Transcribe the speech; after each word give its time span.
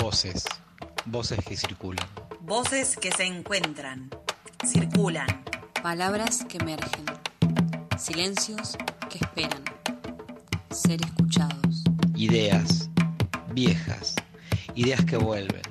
Voces, 0.00 0.44
voces 1.04 1.38
que 1.44 1.54
circulan. 1.58 2.08
Voces 2.40 2.96
que 2.96 3.12
se 3.12 3.24
encuentran, 3.24 4.08
circulan. 4.66 5.44
Palabras 5.82 6.46
que 6.48 6.56
emergen, 6.56 7.04
silencios 7.98 8.78
que 9.10 9.18
esperan, 9.18 9.62
ser 10.70 11.02
escuchados. 11.04 11.84
Ideas, 12.14 12.88
viejas, 13.52 14.14
ideas 14.74 15.04
que 15.04 15.18
vuelven. 15.18 15.62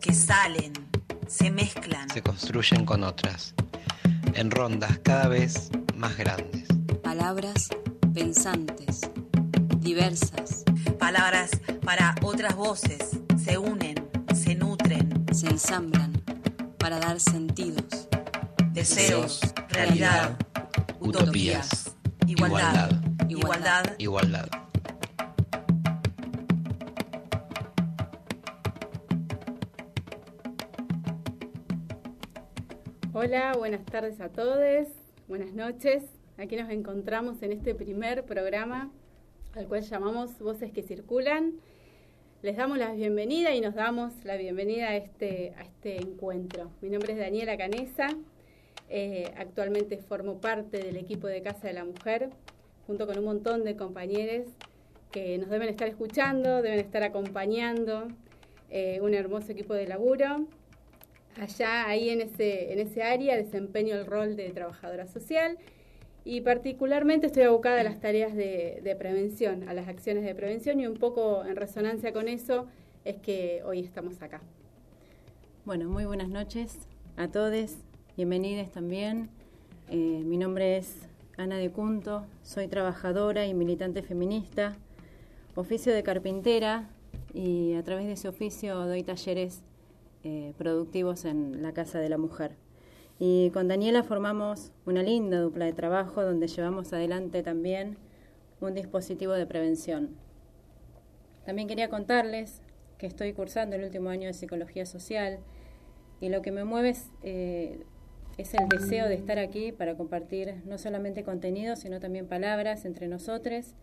Que 0.00 0.12
salen, 0.12 0.72
se 1.28 1.48
mezclan. 1.52 2.10
Se 2.10 2.20
construyen 2.20 2.84
con 2.84 3.04
otras, 3.04 3.54
en 4.34 4.50
rondas 4.50 4.98
cada 5.04 5.28
vez 5.28 5.70
más 5.94 6.16
grandes. 6.16 6.66
Palabras 7.04 7.68
pensantes, 8.12 9.02
diversas. 9.78 10.64
Palabras 10.98 11.52
para 11.84 12.16
otras 12.22 12.56
voces 12.56 13.17
se 13.48 13.56
unen, 13.56 13.94
se 14.34 14.54
nutren, 14.54 15.24
se 15.32 15.46
ensamblan 15.46 16.12
para 16.78 16.98
dar 16.98 17.18
sentidos. 17.18 18.06
Deseos, 18.72 19.40
realidad, 19.70 20.36
utopías, 21.00 21.96
igualdad, 22.26 22.90
igualdad, 23.26 23.84
igualdad. 23.96 24.48
Hola, 33.14 33.54
buenas 33.56 33.86
tardes 33.86 34.20
a 34.20 34.28
todos, 34.28 34.88
buenas 35.26 35.54
noches. 35.54 36.04
Aquí 36.36 36.56
nos 36.56 36.68
encontramos 36.68 37.42
en 37.42 37.52
este 37.52 37.74
primer 37.74 38.26
programa 38.26 38.90
al 39.54 39.66
cual 39.68 39.80
llamamos 39.80 40.38
Voces 40.38 40.70
que 40.70 40.82
Circulan. 40.82 41.54
Les 42.40 42.56
damos 42.56 42.78
la 42.78 42.92
bienvenida 42.92 43.52
y 43.52 43.60
nos 43.60 43.74
damos 43.74 44.12
la 44.22 44.36
bienvenida 44.36 44.90
a 44.90 44.96
este, 44.96 45.54
a 45.58 45.62
este 45.62 45.96
encuentro. 45.96 46.70
Mi 46.80 46.88
nombre 46.88 47.12
es 47.12 47.18
Daniela 47.18 47.56
Canesa, 47.56 48.16
eh, 48.88 49.32
actualmente 49.36 49.98
formo 49.98 50.40
parte 50.40 50.78
del 50.78 50.96
equipo 50.98 51.26
de 51.26 51.42
Casa 51.42 51.66
de 51.66 51.72
la 51.72 51.84
Mujer, 51.84 52.30
junto 52.86 53.08
con 53.08 53.18
un 53.18 53.24
montón 53.24 53.64
de 53.64 53.74
compañeros 53.74 54.46
que 55.10 55.36
nos 55.38 55.50
deben 55.50 55.68
estar 55.68 55.88
escuchando, 55.88 56.62
deben 56.62 56.78
estar 56.78 57.02
acompañando, 57.02 58.06
eh, 58.70 59.00
un 59.02 59.14
hermoso 59.14 59.50
equipo 59.50 59.74
de 59.74 59.88
laburo. 59.88 60.46
Allá, 61.40 61.88
ahí 61.88 62.10
en 62.10 62.20
ese, 62.20 62.72
en 62.72 62.78
ese 62.78 63.02
área, 63.02 63.36
desempeño 63.36 63.96
el 63.96 64.06
rol 64.06 64.36
de 64.36 64.50
trabajadora 64.50 65.08
social 65.08 65.58
y 66.24 66.40
particularmente 66.40 67.26
estoy 67.26 67.44
abocada 67.44 67.80
a 67.80 67.84
las 67.84 68.00
tareas 68.00 68.34
de, 68.34 68.96
prevención, 68.98 69.68
a 69.68 69.74
las 69.74 69.88
acciones 69.88 70.24
de 70.24 70.34
prevención 70.34 70.80
y 70.80 70.86
un 70.86 70.96
poco 70.96 71.44
en 71.44 71.56
resonancia 71.56 72.12
con 72.12 72.28
eso 72.28 72.66
es 73.04 73.16
que 73.16 73.62
hoy 73.64 73.80
estamos 73.80 74.20
acá. 74.22 74.40
Bueno, 75.64 75.88
muy 75.88 76.04
buenas 76.04 76.28
noches 76.28 76.78
a 77.16 77.28
todos, 77.28 77.76
bienvenidos 78.16 78.70
también. 78.70 79.30
Eh, 79.90 80.22
mi 80.24 80.36
nombre 80.36 80.76
es 80.76 81.08
Ana 81.36 81.56
de 81.56 81.70
Cunto, 81.70 82.26
soy 82.42 82.68
trabajadora 82.68 83.46
y 83.46 83.54
militante 83.54 84.02
feminista, 84.02 84.76
oficio 85.54 85.94
de 85.94 86.02
carpintera 86.02 86.90
y 87.32 87.74
a 87.74 87.82
través 87.82 88.06
de 88.06 88.12
ese 88.12 88.28
oficio 88.28 88.86
doy 88.86 89.02
talleres 89.02 89.62
eh, 90.24 90.52
productivos 90.58 91.24
en 91.24 91.62
la 91.62 91.72
Casa 91.72 92.00
de 92.00 92.08
la 92.08 92.18
Mujer. 92.18 92.56
Y 93.18 93.50
con 93.50 93.66
Daniela 93.66 94.04
formamos 94.04 94.70
una 94.86 95.02
linda 95.02 95.40
dupla 95.40 95.64
de 95.64 95.72
trabajo 95.72 96.22
donde 96.22 96.46
llevamos 96.46 96.92
adelante 96.92 97.42
también 97.42 97.96
un 98.60 98.74
dispositivo 98.74 99.32
de 99.32 99.46
prevención. 99.46 100.16
También 101.44 101.66
quería 101.68 101.88
contarles 101.88 102.60
que 102.98 103.06
estoy 103.06 103.32
cursando 103.32 103.76
el 103.76 103.84
último 103.84 104.10
año 104.10 104.26
de 104.26 104.34
psicología 104.34 104.86
social 104.86 105.38
y 106.20 106.28
lo 106.28 106.42
que 106.42 106.50
me 106.50 106.64
mueve 106.64 106.90
es, 106.90 107.10
eh, 107.22 107.80
el 108.36 108.68
deseo 108.68 109.08
de 109.08 109.14
estar 109.14 109.38
aquí 109.40 109.72
para 109.72 109.96
compartir 109.96 110.62
no 110.64 110.78
solamente 110.78 111.24
contenidos, 111.24 111.80
sino 111.80 111.98
también 111.98 112.28
palabras 112.28 112.84
entre 112.84 113.08
nosotros 113.08 113.74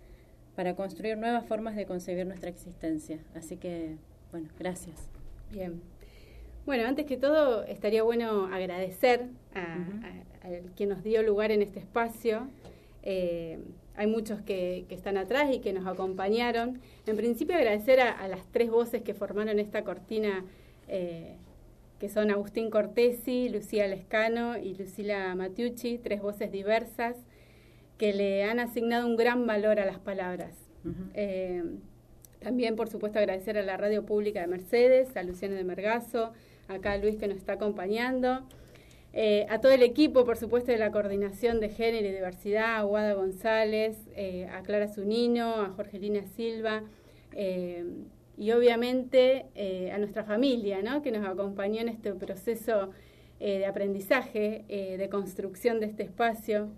para 0.55 0.75
construir 0.75 1.17
nuevas 1.17 1.45
formas 1.45 1.75
de 1.75 1.85
concebir 1.85 2.25
nuestra 2.25 2.49
existencia. 2.49 3.19
Así 3.35 3.57
que, 3.57 3.97
bueno, 4.31 4.47
gracias. 4.57 5.09
Bien, 5.51 5.81
bueno, 6.65 6.87
antes 6.87 7.05
que 7.05 7.17
todo, 7.17 7.63
estaría 7.63 8.03
bueno 8.03 8.45
agradecer 8.47 9.27
a, 9.53 9.77
quien 10.75 10.89
nos 10.89 11.03
dio 11.03 11.23
lugar 11.23 11.51
en 11.51 11.61
este 11.61 11.79
espacio. 11.79 12.47
Eh, 13.03 13.59
hay 13.95 14.07
muchos 14.07 14.41
que, 14.41 14.85
están 14.89 15.17
atrás 15.17 15.53
y 15.53 15.59
que 15.59 15.73
nos 15.73 15.87
acompañaron. 15.87 16.81
En 17.05 17.15
principio, 17.15 17.55
agradecer 17.55 17.99
a, 17.99 18.27
las 18.27 18.45
tres 18.51 18.69
voces 18.69 19.01
que 19.01 19.13
formaron 19.13 19.59
esta 19.59 19.83
cortina, 19.83 20.43
eh, 20.87 21.35
que 21.99 22.09
son 22.09 22.31
Agustín 22.31 22.69
Cortesi, 22.69 23.49
Lucía 23.49 23.87
Lescano 23.87 24.57
y 24.57 24.75
Lucila 24.75 25.33
Matiucci, 25.35 25.97
tres 25.97 26.21
voces 26.21 26.51
diversas 26.51 27.15
que 27.97 28.13
le 28.13 28.43
han 28.43 28.59
asignado 28.59 29.07
un 29.07 29.15
gran 29.15 29.47
valor 29.47 29.79
a 29.79 29.85
las 29.85 29.99
palabras. 29.99 30.53
Eh, 31.13 31.63
también, 32.39 32.75
por 32.75 32.89
supuesto, 32.89 33.17
agradecer 33.17 33.57
a 33.57 33.63
la 33.63 33.77
Radio 33.77 34.05
Pública 34.05 34.41
de 34.41 34.47
Mercedes, 34.47 35.15
a 35.15 35.23
Luciano 35.23 35.55
de 35.55 35.63
Mergazo, 35.63 36.33
acá 36.67 36.97
Luis 36.97 37.17
que 37.17 37.27
nos 37.27 37.37
está 37.37 37.53
acompañando. 37.53 38.43
Eh, 39.17 39.45
a 39.49 39.61
todo 39.61 39.71
el 39.71 39.81
equipo, 39.81 40.25
por 40.25 40.35
supuesto, 40.35 40.73
de 40.73 40.77
la 40.77 40.91
Coordinación 40.91 41.61
de 41.61 41.69
Género 41.69 42.05
y 42.05 42.11
Diversidad, 42.11 42.75
a 42.75 42.81
Guada 42.81 43.13
González, 43.13 43.97
eh, 44.13 44.45
a 44.51 44.61
Clara 44.61 44.89
Zunino, 44.89 45.61
a 45.61 45.69
Jorgelina 45.69 46.25
Silva, 46.35 46.83
eh, 47.31 47.85
y 48.37 48.51
obviamente 48.51 49.45
a 49.93 49.97
nuestra 49.97 50.25
familia, 50.25 50.81
¿no? 50.81 51.01
que 51.01 51.09
nos 51.09 51.25
acompañó 51.25 51.79
en 51.79 51.87
este 51.87 52.13
proceso 52.13 52.89
de 53.39 53.65
aprendizaje, 53.65 54.65
de 54.67 55.09
construcción 55.09 55.79
de 55.79 55.85
este 55.85 56.03
espacio. 56.03 56.69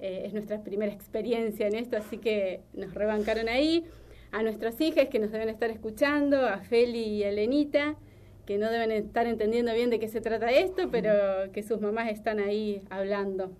es 0.00 0.32
nuestra 0.32 0.64
primera 0.64 0.92
experiencia 0.92 1.68
en 1.68 1.76
esto, 1.76 1.96
así 1.96 2.18
que 2.18 2.62
nos 2.72 2.94
rebancaron 2.94 3.48
ahí. 3.48 3.84
A 4.32 4.42
nuestras 4.42 4.80
hijas 4.80 5.06
que 5.06 5.20
nos 5.20 5.30
deben 5.30 5.48
estar 5.48 5.70
escuchando, 5.70 6.48
a 6.48 6.58
Feli 6.58 7.04
y 7.04 7.22
a 7.22 7.28
Elenita 7.28 7.96
que 8.46 8.58
no 8.58 8.70
deben 8.70 8.90
estar 8.92 9.26
entendiendo 9.26 9.72
bien 9.72 9.90
de 9.90 9.98
qué 9.98 10.08
se 10.08 10.20
trata 10.20 10.50
esto, 10.50 10.90
pero 10.90 11.50
que 11.52 11.62
sus 11.62 11.80
mamás 11.80 12.10
están 12.10 12.38
ahí 12.38 12.82
hablando. 12.90 13.50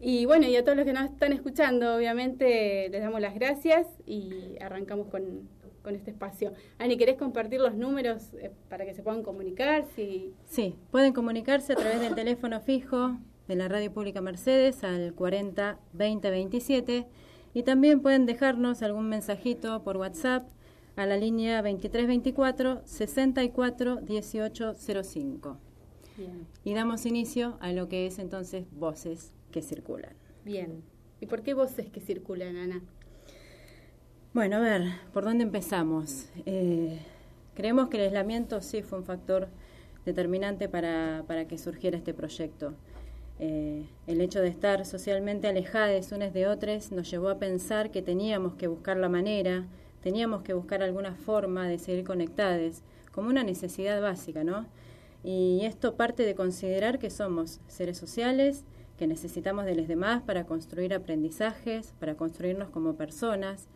Y 0.00 0.26
bueno, 0.26 0.46
y 0.46 0.56
a 0.56 0.62
todos 0.62 0.76
los 0.76 0.84
que 0.84 0.92
nos 0.92 1.04
están 1.10 1.32
escuchando, 1.32 1.96
obviamente 1.96 2.88
les 2.90 3.00
damos 3.00 3.20
las 3.20 3.34
gracias 3.34 3.86
y 4.06 4.56
arrancamos 4.60 5.08
con, 5.08 5.54
este 5.86 6.10
espacio. 6.10 6.52
Ani, 6.80 6.96
¿querés 6.96 7.16
compartir 7.16 7.60
los 7.60 7.76
números 7.76 8.34
eh, 8.34 8.50
para 8.68 8.84
que 8.84 8.92
se 8.92 9.04
puedan 9.04 9.22
comunicar? 9.22 9.84
Sí, 9.94 10.74
pueden 10.90 11.12
comunicarse 11.12 11.74
a 11.74 11.76
través 11.76 12.00
del 12.00 12.16
teléfono 12.16 12.60
fijo 12.60 13.16
de 13.46 13.54
la 13.54 13.68
Radio 13.68 13.92
Pública 13.92 14.20
Mercedes 14.20 14.82
al 14.82 15.14
40 15.14 15.78
20 15.92 16.30
27 16.30 17.06
y 17.54 17.62
también 17.62 18.00
pueden 18.00 18.26
dejarnos 18.26 18.82
algún 18.82 19.08
mensajito 19.08 19.84
por 19.84 19.96
WhatsApp 19.96 20.48
a 20.96 21.06
la 21.06 21.16
línea 21.16 21.62
2324 21.62 22.82
64 22.84 24.00
1805. 24.00 25.58
Bien. 26.16 26.46
Y 26.64 26.74
damos 26.74 27.04
inicio 27.06 27.58
a 27.60 27.72
lo 27.72 27.88
que 27.88 28.06
es 28.06 28.18
entonces 28.18 28.66
voces 28.72 29.32
que 29.50 29.62
circulan. 29.62 30.14
Bien. 30.44 30.82
¿Y 31.20 31.26
por 31.26 31.42
qué 31.42 31.54
voces 31.54 31.90
que 31.90 32.00
circulan, 32.00 32.56
Ana? 32.56 32.82
Bueno, 34.32 34.56
a 34.56 34.60
ver, 34.60 34.82
¿por 35.12 35.24
dónde 35.24 35.44
empezamos? 35.44 36.28
Eh, 36.44 37.00
creemos 37.54 37.88
que 37.88 37.98
el 37.98 38.04
aislamiento 38.04 38.60
sí 38.60 38.82
fue 38.82 38.98
un 38.98 39.04
factor 39.04 39.48
determinante 40.04 40.68
para, 40.68 41.24
para 41.26 41.46
que 41.46 41.58
surgiera 41.58 41.96
este 41.96 42.14
proyecto. 42.14 42.74
Eh, 43.38 43.86
el 44.06 44.20
hecho 44.22 44.40
de 44.40 44.48
estar 44.48 44.86
socialmente 44.86 45.46
alejadas 45.46 46.12
unas 46.12 46.32
de 46.32 46.46
otras 46.46 46.90
nos 46.90 47.10
llevó 47.10 47.28
a 47.28 47.38
pensar 47.38 47.90
que 47.90 48.00
teníamos 48.00 48.54
que 48.54 48.66
buscar 48.66 48.96
la 48.96 49.10
manera 49.10 49.66
teníamos 50.02 50.42
que 50.42 50.54
buscar 50.54 50.82
alguna 50.82 51.14
forma 51.14 51.68
de 51.68 51.78
seguir 51.78 52.04
conectadas, 52.04 52.82
como 53.12 53.28
una 53.28 53.44
necesidad 53.44 54.00
básica, 54.00 54.44
¿no? 54.44 54.66
Y 55.24 55.60
esto 55.64 55.94
parte 55.94 56.24
de 56.24 56.34
considerar 56.34 56.98
que 56.98 57.10
somos 57.10 57.60
seres 57.66 57.98
sociales, 57.98 58.64
que 58.98 59.06
necesitamos 59.06 59.64
de 59.64 59.74
los 59.74 59.88
demás 59.88 60.22
para 60.22 60.44
construir 60.44 60.94
aprendizajes, 60.94 61.94
para 61.98 62.14
construirnos 62.14 62.70
como 62.70 62.94
personas. 62.94 63.66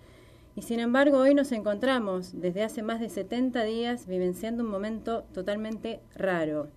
Y 0.57 0.63
sin 0.63 0.81
embargo, 0.81 1.19
hoy 1.19 1.35
nos 1.35 1.53
encontramos 1.53 2.41
desde 2.41 2.63
hace 2.63 2.83
más 2.83 3.01
de 3.01 3.09
70 3.09 3.65
días 3.65 4.07
vivenciando 4.07 4.63
un 4.63 4.71
momento 4.71 5.25
totalmente 5.33 6.01
raro. 6.15 6.69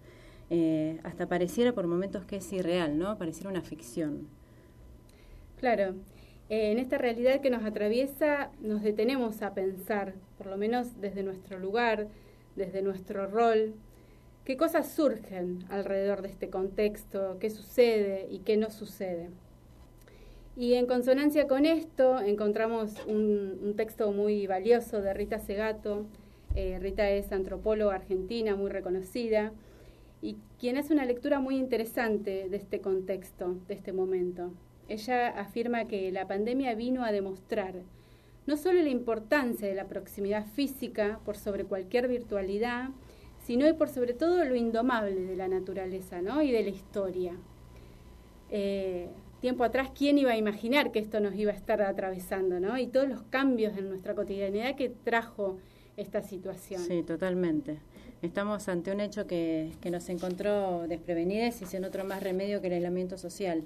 Eh, 0.49 0.99
hasta 1.03 1.27
pareciera 1.27 1.73
por 1.73 1.87
momentos 1.87 2.25
que 2.25 2.37
es 2.37 2.53
irreal, 2.53 2.97
¿no? 2.97 3.17
Pareciera 3.17 3.49
una 3.49 3.61
ficción. 3.61 4.27
Claro, 5.59 5.95
eh, 6.53 6.71
en 6.71 6.77
esta 6.77 6.99
realidad 6.99 7.41
que 7.41 7.49
nos 7.49 7.63
atraviesa 7.63 8.51
nos 8.61 8.83
detenemos 8.83 9.41
a 9.41 9.55
pensar, 9.55 10.13
por 10.37 10.45
lo 10.45 10.55
menos 10.55 11.01
desde 11.01 11.23
nuestro 11.23 11.57
lugar, 11.57 12.09
desde 12.55 12.83
nuestro 12.83 13.25
rol, 13.25 13.73
qué 14.45 14.55
cosas 14.55 14.91
surgen 14.91 15.65
alrededor 15.69 16.21
de 16.21 16.27
este 16.27 16.51
contexto, 16.51 17.37
qué 17.39 17.49
sucede 17.49 18.27
y 18.29 18.37
qué 18.45 18.55
no 18.57 18.69
sucede. 18.69 19.31
Y 20.55 20.75
en 20.75 20.85
consonancia 20.85 21.47
con 21.47 21.65
esto 21.65 22.19
encontramos 22.19 23.03
un, 23.07 23.73
texto 23.75 24.11
muy 24.11 24.45
valioso 24.45 25.01
de 25.01 25.11
Rita 25.15 25.39
Segato 25.39 26.05
Eh, 26.55 26.77
Rita 26.79 27.09
es 27.09 27.31
antropóloga 27.31 27.95
argentina, 27.95 28.55
muy 28.55 28.69
reconocida, 28.69 29.53
y 30.21 30.37
quien 30.59 30.77
hace 30.77 30.93
una 30.93 31.05
lectura 31.05 31.39
muy 31.39 31.55
interesante 31.57 32.47
de 32.47 32.57
este 32.57 32.79
contexto, 32.79 33.55
de 33.67 33.73
este 33.73 33.91
momento. 33.91 34.51
Ella 34.89 35.29
afirma 35.29 35.85
que 35.85 36.11
la 36.11 36.27
pandemia 36.27 36.75
vino 36.75 37.03
a 37.03 37.11
demostrar 37.11 37.75
no 38.45 38.57
solo 38.57 38.81
la 38.81 38.89
importancia 38.89 39.67
de 39.67 39.75
la 39.75 39.87
proximidad 39.87 40.45
física 40.45 41.19
por 41.25 41.37
sobre 41.37 41.63
cualquier 41.63 42.07
virtualidad, 42.07 42.89
sino 43.45 43.67
y 43.67 43.73
por 43.73 43.89
sobre 43.89 44.13
todo 44.13 44.43
lo 44.45 44.55
indomable 44.55 45.15
de 45.15 45.35
la 45.35 45.47
naturaleza 45.47 46.21
¿no? 46.21 46.41
y 46.41 46.51
de 46.51 46.63
la 46.63 46.69
historia. 46.69 47.33
Eh, 48.49 49.09
tiempo 49.39 49.63
atrás, 49.63 49.89
¿quién 49.97 50.17
iba 50.17 50.31
a 50.31 50.37
imaginar 50.37 50.91
que 50.91 50.99
esto 50.99 51.19
nos 51.19 51.35
iba 51.35 51.51
a 51.51 51.55
estar 51.55 51.81
atravesando? 51.81 52.59
¿no? 52.59 52.77
Y 52.77 52.87
todos 52.87 53.07
los 53.07 53.23
cambios 53.23 53.77
en 53.77 53.89
nuestra 53.89 54.13
cotidianidad 54.15 54.75
que 54.75 54.89
trajo 54.89 55.57
esta 55.97 56.21
situación. 56.21 56.81
Sí, 56.81 57.03
totalmente. 57.03 57.79
Estamos 58.21 58.69
ante 58.69 58.91
un 58.91 59.01
hecho 59.01 59.27
que, 59.27 59.71
que 59.81 59.91
nos 59.91 60.07
encontró 60.07 60.87
desprevenidos 60.87 61.61
y 61.61 61.65
sin 61.65 61.83
otro 61.83 62.05
más 62.05 62.23
remedio 62.23 62.61
que 62.61 62.67
el 62.67 62.73
aislamiento 62.73 63.17
social. 63.17 63.63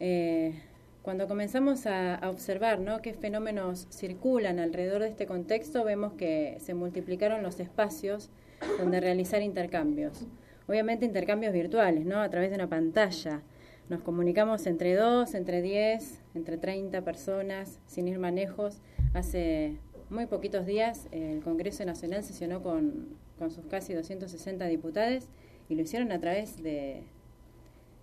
Eh, 0.00 0.54
cuando 1.02 1.26
comenzamos 1.26 1.86
a, 1.86 2.20
observar 2.28 2.80
¿no? 2.80 3.00
qué 3.00 3.14
fenómenos 3.14 3.86
circulan 3.90 4.58
alrededor 4.58 5.02
de 5.02 5.08
este 5.08 5.26
contexto, 5.26 5.84
vemos 5.84 6.12
que 6.12 6.58
se 6.60 6.74
multiplicaron 6.74 7.42
los 7.42 7.60
espacios 7.60 8.30
donde 8.78 9.00
realizar 9.00 9.42
intercambios. 9.42 10.26
Obviamente 10.66 11.06
intercambios 11.06 11.54
virtuales, 11.54 12.04
¿no? 12.04 12.20
A 12.20 12.28
través 12.28 12.50
de 12.50 12.56
una 12.56 12.68
pantalla. 12.68 13.42
Nos 13.88 14.02
comunicamos 14.02 14.66
entre 14.66 14.94
dos, 14.94 15.34
entre 15.34 15.62
diez, 15.62 16.20
entre 16.34 16.58
treinta 16.58 17.00
personas, 17.00 17.80
sin 17.86 18.06
ir 18.06 18.18
manejos. 18.18 18.82
Hace 19.14 19.78
muy 20.10 20.26
poquitos 20.26 20.66
días 20.66 21.06
el 21.10 21.40
Congreso 21.40 21.86
Nacional 21.86 22.22
sesionó 22.22 22.62
con, 22.62 23.16
con 23.38 23.50
sus 23.50 23.64
casi 23.64 23.94
260 23.94 24.66
diputados 24.66 25.24
y 25.70 25.74
lo 25.74 25.82
hicieron 25.82 26.12
a 26.12 26.20
través 26.20 26.62
de, 26.62 27.04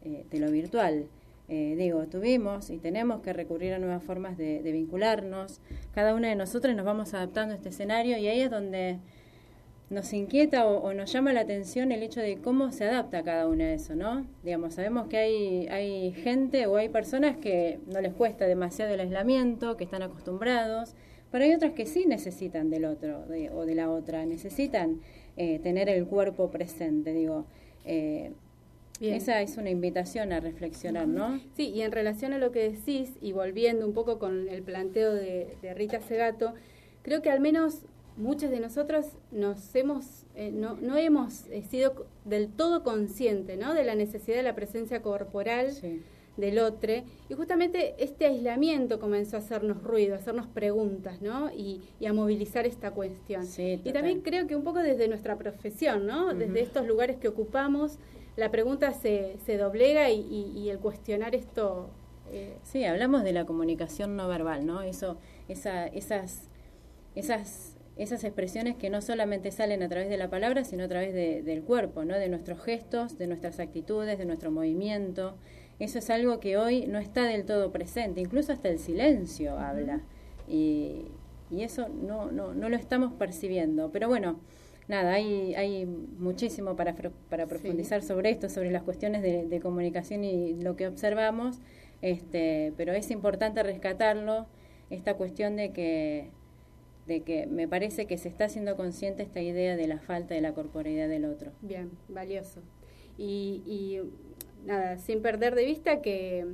eh, 0.03 0.25
de 0.29 0.39
lo 0.39 0.49
virtual. 0.49 1.07
Eh, 1.47 1.75
digo, 1.77 2.07
tuvimos 2.07 2.71
y 2.71 2.77
tenemos 2.77 3.21
que 3.21 3.31
recurrir 3.31 3.73
a 3.73 3.79
nuevas 3.79 4.03
formas 4.03 4.37
de, 4.37 4.61
vincularnos. 4.63 5.61
Cada 5.93 6.15
una 6.15 6.29
de 6.29 6.35
nosotros 6.35 6.75
nos 6.75 6.85
vamos 6.85 7.13
adaptando 7.13 7.53
a 7.53 7.57
este 7.57 7.69
escenario 7.69 8.17
y 8.17 8.27
ahí 8.27 8.41
es 8.41 8.49
donde 8.49 8.97
nos 9.91 10.11
inquieta 10.13 10.65
o, 10.65 10.91
nos 10.93 11.11
llama 11.11 11.31
la 11.33 11.41
atención 11.41 11.91
el 11.91 12.01
hecho 12.01 12.19
de 12.19 12.37
cómo 12.37 12.71
se 12.71 12.85
adapta 12.85 13.21
cada 13.23 13.47
una 13.47 13.65
a 13.65 13.73
eso, 13.73 13.95
¿no? 13.95 14.25
Digamos, 14.43 14.73
sabemos 14.73 15.07
que 15.07 15.17
hay, 15.17 15.67
hay 15.67 16.11
gente 16.13 16.65
o 16.65 16.77
hay 16.77 16.89
personas 16.89 17.37
que 17.37 17.79
no 17.85 18.01
les 18.01 18.13
cuesta 18.13 18.47
demasiado 18.47 18.95
el 18.95 18.99
aislamiento, 18.99 19.77
que 19.77 19.83
están 19.83 20.01
acostumbrados, 20.01 20.95
pero 21.31 21.43
hay 21.45 21.53
otras 21.53 21.73
que 21.73 21.85
sí 21.85 22.05
necesitan 22.07 22.71
del 22.71 22.85
otro 22.85 23.25
o 23.53 23.65
de 23.65 23.75
la 23.75 23.91
otra, 23.91 24.25
necesitan 24.25 25.01
eh, 25.37 25.59
tener 25.59 25.89
el 25.89 26.07
cuerpo 26.07 26.49
presente, 26.49 27.13
digo. 27.13 27.45
Eh, 27.83 28.31
esa 29.01 29.41
es 29.41 29.57
una 29.57 29.69
invitación 29.69 30.31
a 30.31 30.39
reflexionar, 30.39 31.07
¿no? 31.07 31.39
Sí, 31.55 31.69
y 31.69 31.81
en 31.81 31.91
relación 31.91 32.33
a 32.33 32.37
lo 32.37 32.51
que 32.51 32.69
decís, 32.71 33.11
y 33.21 33.33
volviendo 33.33 33.85
un 33.85 33.93
poco 33.93 34.19
con 34.19 34.47
el 34.49 34.61
planteo 34.63 35.13
de, 35.13 35.57
Rita 35.75 36.01
Segato, 36.01 36.53
creo 37.01 37.21
que 37.21 37.29
al 37.29 37.39
menos 37.39 37.81
muchos 38.17 38.49
de 38.49 38.59
nosotros 38.59 39.07
nos 39.31 39.75
hemos, 39.75 40.25
eh, 40.35 40.51
no, 40.51 40.77
no, 40.81 40.97
hemos 40.97 41.47
eh, 41.47 41.63
sido 41.63 42.07
del 42.23 42.47
todo 42.47 42.83
conscientes 42.83 43.59
¿no? 43.59 43.73
de 43.73 43.83
la 43.83 43.95
necesidad 43.95 44.37
de 44.37 44.43
la 44.43 44.55
presencia 44.55 45.01
corporal 45.01 45.73
del 46.37 46.59
otro. 46.59 46.93
Y 47.29 47.33
justamente 47.33 47.95
este 47.97 48.25
aislamiento 48.25 48.99
comenzó 48.99 49.37
a 49.37 49.39
hacernos 49.39 49.83
ruido, 49.83 50.15
a 50.15 50.17
hacernos 50.17 50.47
preguntas, 50.47 51.21
¿no? 51.21 51.51
Y, 51.51 51.81
a 52.05 52.13
movilizar 52.13 52.65
esta 52.65 52.91
cuestión. 52.91 53.45
y 53.57 53.91
también 53.91 54.21
creo 54.21 54.45
que 54.47 54.55
un 54.55 54.63
poco 54.63 54.79
desde 54.79 55.07
nuestra 55.07 55.37
profesión, 55.37 56.05
¿no? 56.05 56.33
Desde 56.33 56.61
estos 56.61 56.85
lugares 56.85 57.17
que 57.17 57.27
ocupamos, 57.27 57.97
la 58.35 58.51
pregunta 58.51 58.91
se, 58.93 59.37
se 59.45 59.57
doblega 59.57 60.09
y, 60.09 60.69
el 60.69 60.79
cuestionar 60.79 61.35
esto... 61.35 61.89
Eh, 62.31 62.57
sí, 62.63 62.83
hablamos 62.83 63.23
de 63.23 63.33
la 63.33 63.45
comunicación 63.45 64.15
no 64.15 64.27
verbal, 64.27 64.65
¿no? 64.65 64.81
Eso, 64.81 65.17
esa, 65.47 65.85
esas, 65.87 66.49
esas, 67.13 67.77
esas 67.97 68.23
expresiones 68.23 68.75
que 68.75 68.89
no 68.89 69.01
solamente 69.01 69.51
salen 69.51 69.83
a 69.83 69.89
través 69.89 70.09
de 70.09 70.17
la 70.17 70.29
palabra, 70.29 70.63
sino 70.63 70.85
a 70.85 70.87
través 70.87 71.13
del 71.13 71.61
cuerpo, 71.63 72.03
¿no? 72.03 72.15
De 72.15 72.27
nuestros 72.27 72.61
gestos, 72.61 73.17
de 73.17 73.27
nuestras 73.27 73.59
actitudes, 73.59 74.17
de 74.17 74.25
nuestro 74.25 74.51
movimiento. 74.51 75.37
Eso 75.79 75.99
es 75.99 76.09
algo 76.09 76.39
que 76.39 76.57
hoy 76.57 76.87
no 76.87 76.99
está 76.99 77.23
del 77.25 77.45
todo 77.45 77.71
presente, 77.71 78.21
incluso 78.21 78.51
hasta 78.51 78.69
el 78.69 78.79
silencio 78.79 79.59
habla. 79.59 80.01
Y, 80.47 81.05
y 81.51 81.63
eso 81.63 81.87
no, 81.89 82.31
no, 82.31 82.53
no 82.53 82.69
lo 82.69 82.75
estamos 82.75 83.13
percibiendo. 83.13 83.91
Pero 83.91 84.09
bueno, 84.09 84.39
nada, 84.87 85.13
hay, 85.13 85.55
hay 85.55 85.85
muchísimo 85.85 86.75
para, 86.75 86.95
para 87.29 87.47
profundizar 87.47 88.01
sobre 88.01 88.29
esto, 88.29 88.49
sobre 88.49 88.71
las 88.71 88.83
cuestiones 88.83 89.21
de, 89.21 89.59
comunicación 89.59 90.23
y 90.23 90.61
lo 90.61 90.75
que 90.75 90.87
observamos, 90.87 91.59
este, 92.01 92.73
pero 92.77 92.93
es 92.93 93.09
importante 93.11 93.63
rescatarlo, 93.63 94.47
esta 94.89 95.15
cuestión 95.15 95.55
de 95.55 95.71
que, 95.71 96.29
de 97.07 97.21
que 97.21 97.47
me 97.47 97.67
parece 97.67 98.05
que 98.05 98.17
se 98.17 98.29
está 98.29 98.45
haciendo 98.45 98.75
consciente 98.75 99.23
esta 99.23 99.41
idea 99.41 99.75
de 99.75 99.87
la 99.87 99.99
falta 99.99 100.35
de 100.35 100.41
la 100.41 100.53
corporeidad 100.53 101.09
del 101.09 101.25
otro. 101.25 101.51
Bien, 101.61 101.89
valioso. 102.07 102.61
Y, 103.17 103.63
y 103.65 104.01
nada, 104.65 104.97
sin 104.97 105.21
perder 105.21 105.55
de 105.55 105.65
vista 105.65 106.01
que, 106.01 106.45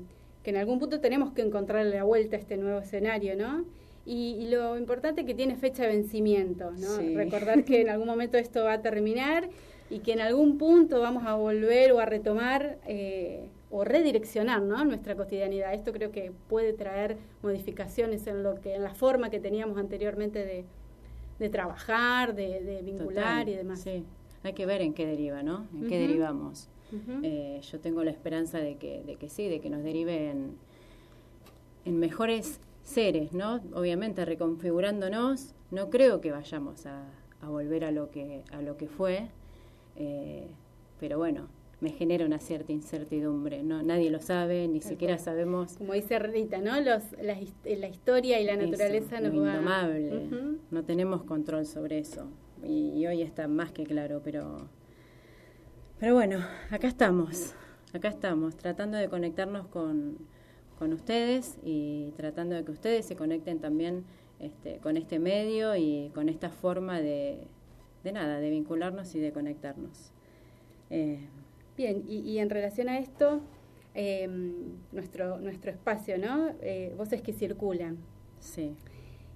que 0.44 0.52
en 0.52 0.58
algún 0.58 0.80
punto 0.80 1.02
tenemos 1.02 1.34
que 1.34 1.42
encontrarle 1.42 1.96
la 1.96 2.04
vuelta 2.04 2.38
a 2.38 2.40
este 2.40 2.56
nuevo 2.56 2.80
escenario, 2.80 3.36
¿no? 3.36 3.66
Y, 4.06 4.48
lo 4.50 4.78
importante 4.78 5.22
es 5.22 5.28
que 5.28 5.36
tiene 5.36 5.56
fecha 5.56 5.84
de 5.84 5.90
vencimiento, 5.90 6.72
¿no? 6.72 6.98
Recordar 7.16 7.64
que 7.64 7.82
en 7.82 7.90
algún 7.90 8.08
momento 8.08 8.38
esto 8.38 8.64
va 8.64 8.74
a 8.74 8.82
terminar 8.82 9.50
y 9.92 10.00
que 10.00 10.14
en 10.14 10.22
algún 10.22 10.58
punto 10.58 11.02
vamos 11.02 11.26
a 11.26 11.36
volver 11.36 11.92
o 11.92 12.00
a 12.00 12.06
retomar 12.06 12.80
eh, 12.88 13.50
o 13.70 13.84
redireccionar 13.84 14.62
¿no? 14.62 14.84
nuestra 14.86 15.16
cotidianidad. 15.16 15.74
Esto 15.74 15.92
creo 15.92 16.12
que 16.12 16.32
puede 16.48 16.74
traer 16.74 17.18
modificaciones 17.44 18.26
en 18.28 18.42
lo 18.42 18.56
que 18.56 18.76
en 18.76 18.84
la 18.84 18.94
forma 18.94 19.30
que 19.30 19.40
teníamos 19.40 19.78
anteriormente 19.78 20.46
de, 20.46 20.66
de 21.40 21.50
trabajar, 21.50 22.34
de, 22.36 22.82
vincular 22.84 23.50
y 23.50 23.56
demás. 23.56 23.82
Sí, 23.82 24.04
hay 24.44 24.54
que 24.54 24.66
ver 24.66 24.82
en 24.82 24.94
qué 24.94 25.06
deriva, 25.06 25.44
¿no? 25.44 25.68
En 25.74 25.88
qué 25.88 26.00
derivamos. 26.00 26.70
Eh, 27.24 27.62
yo 27.62 27.80
tengo 27.80 28.04
la 28.04 28.12
esperanza 28.12 28.60
de 28.60 28.76
que, 28.76 29.04
de 29.04 29.16
que 29.16 29.30
sí, 29.30 29.48
de 29.48 29.62
que 29.62 29.70
nos 29.70 29.84
deriven 29.84 30.58
en 31.86 32.00
mejores 32.00 32.60
seres, 32.84 33.34
¿no? 33.34 33.62
Obviamente 33.74 34.26
reconfigurándonos, 34.26 35.54
no 35.72 35.90
creo 35.90 36.22
que 36.22 36.32
vayamos 36.32 36.86
a, 36.86 37.06
volver 37.42 37.86
a 37.86 37.92
lo 37.92 38.12
que, 38.12 38.44
a 38.52 38.62
lo 38.62 38.78
que 38.78 38.88
fue, 38.88 39.30
eh, 39.96 40.48
pero 41.00 41.18
bueno, 41.18 41.48
me 41.80 41.90
genera 41.90 42.26
una 42.26 42.38
cierta 42.38 42.72
incertidumbre, 42.72 43.64
¿no? 43.64 43.82
Nadie 43.82 44.12
lo 44.12 44.20
sabe, 44.20 44.68
ni 44.68 44.82
siquiera 44.82 45.18
sabemos... 45.18 45.74
Como 45.78 45.94
dice 45.94 46.20
Rita, 46.20 46.60
¿no? 46.60 46.80
Los, 46.80 47.04
la, 47.22 47.36
la 47.66 47.88
historia 47.88 48.40
y 48.40 48.46
la 48.46 48.56
naturaleza 48.56 49.20
nos 49.20 49.34
va... 49.34 49.56
indomable, 49.56 50.30
no 50.70 50.84
tenemos 50.84 51.24
control 51.24 51.66
sobre 51.66 51.98
eso, 51.98 52.28
y, 52.64 53.06
hoy 53.08 53.22
está 53.24 53.48
más 53.48 53.72
que 53.72 53.84
claro, 53.84 54.22
pero... 54.24 54.70
Pero 56.00 56.14
bueno, 56.16 56.40
acá 56.70 56.88
estamos, 56.88 57.54
acá 57.94 58.10
estamos, 58.10 58.56
tratando 58.56 58.98
de 58.98 59.08
conectarnos 59.08 59.68
con 59.68 60.18
con 60.82 60.94
ustedes 60.94 61.60
y 61.64 62.12
tratando 62.18 62.56
de 62.56 62.66
que 62.66 62.72
ustedes 62.72 63.06
se 63.06 63.16
conecten 63.16 63.60
también 63.60 64.04
este, 64.40 64.78
con 64.78 64.98
este 64.98 65.20
medio 65.20 65.76
y 65.76 66.10
con 66.16 66.28
esta 66.28 66.50
forma 66.50 67.00
de, 67.00 67.38
de 68.04 68.12
nada, 68.12 68.40
de 68.40 68.50
vincularnos 68.50 69.14
y 69.14 69.20
de 69.20 69.32
conectarnos. 69.32 70.12
Eh, 70.90 71.20
Bien, 71.78 72.04
y, 72.08 72.40
en 72.40 72.50
relación 72.50 72.90
a 72.90 72.98
esto, 72.98 73.42
em, 73.94 74.54
nuestro, 74.92 75.40
nuestro 75.40 75.70
espacio, 75.70 76.18
¿no? 76.18 76.50
Eh, 76.62 76.96
voces 76.98 77.22
que 77.22 77.32
circulan. 77.32 77.98
Sí. 78.40 78.76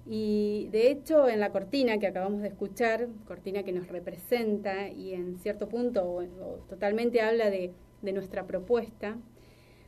Y 0.08 0.68
de 0.72 0.90
hecho, 0.90 1.30
en 1.30 1.40
la 1.40 1.52
cortina 1.52 2.00
que 2.00 2.08
acabamos 2.08 2.42
de 2.42 2.48
escuchar, 2.48 3.08
cortina 3.28 3.62
que 3.62 3.72
nos 3.72 3.88
representa 3.88 4.90
y 4.90 5.14
en 5.14 5.38
cierto 5.38 5.70
punto 5.70 6.24
totalmente 6.68 7.22
habla 7.22 7.52
de, 7.52 7.72
de 8.02 8.14
nuestra 8.14 8.48
propuesta, 8.48 9.16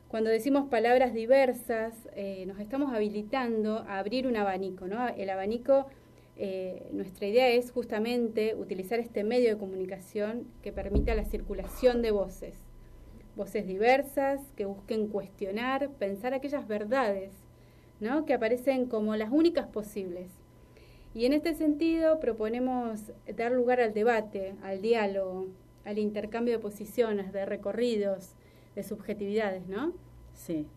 cuando 0.08 0.30
decimos 0.30 0.70
palabras 0.70 1.14
diversas, 1.14 1.94
eh, 2.16 2.46
nos 2.48 2.60
estamos 2.62 2.94
habilitando 2.94 3.80
a 3.80 4.00
abrir 4.00 4.26
un 4.26 4.38
abanico, 4.38 4.88
¿no? 4.88 5.06
El 5.10 5.30
abanico, 5.30 5.88
eh, 6.38 6.88
nuestra 6.94 7.28
idea 7.28 7.50
es 7.50 7.72
justamente 7.72 8.56
utilizar 8.56 9.00
este 9.00 9.26
medio 9.26 9.50
de 9.50 9.58
comunicación 9.58 10.48
que 10.62 10.72
permita 10.72 11.14
la 11.14 11.26
circulación 11.26 12.02
de 12.02 12.12
voces, 12.12 12.56
voces 13.36 13.68
diversas 13.68 14.40
que 14.56 14.64
busquen 14.64 15.08
cuestionar, 15.08 15.90
pensar 16.00 16.34
aquellas 16.34 16.70
verdades, 16.70 17.32
¿no? 18.00 18.26
Que 18.26 18.34
aparecen 18.34 18.86
como 18.86 19.14
las 19.18 19.30
únicas 19.30 19.68
posibles. 19.68 20.32
Y 21.14 21.26
en 21.26 21.34
este 21.34 21.54
sentido 21.54 22.22
proponemos 22.22 23.12
dar 23.36 23.52
lugar 23.52 23.82
al 23.82 23.94
debate, 23.94 24.56
al 24.64 24.82
diálogo, 24.82 25.48
al 25.84 26.00
intercambio 26.00 26.54
de 26.54 26.60
posiciones, 26.60 27.34
de 27.34 27.46
recorridos, 27.46 28.37
de 28.78 28.84
subjetividades, 28.84 29.68
¿no? 29.68 29.92
Sí, 30.36 30.68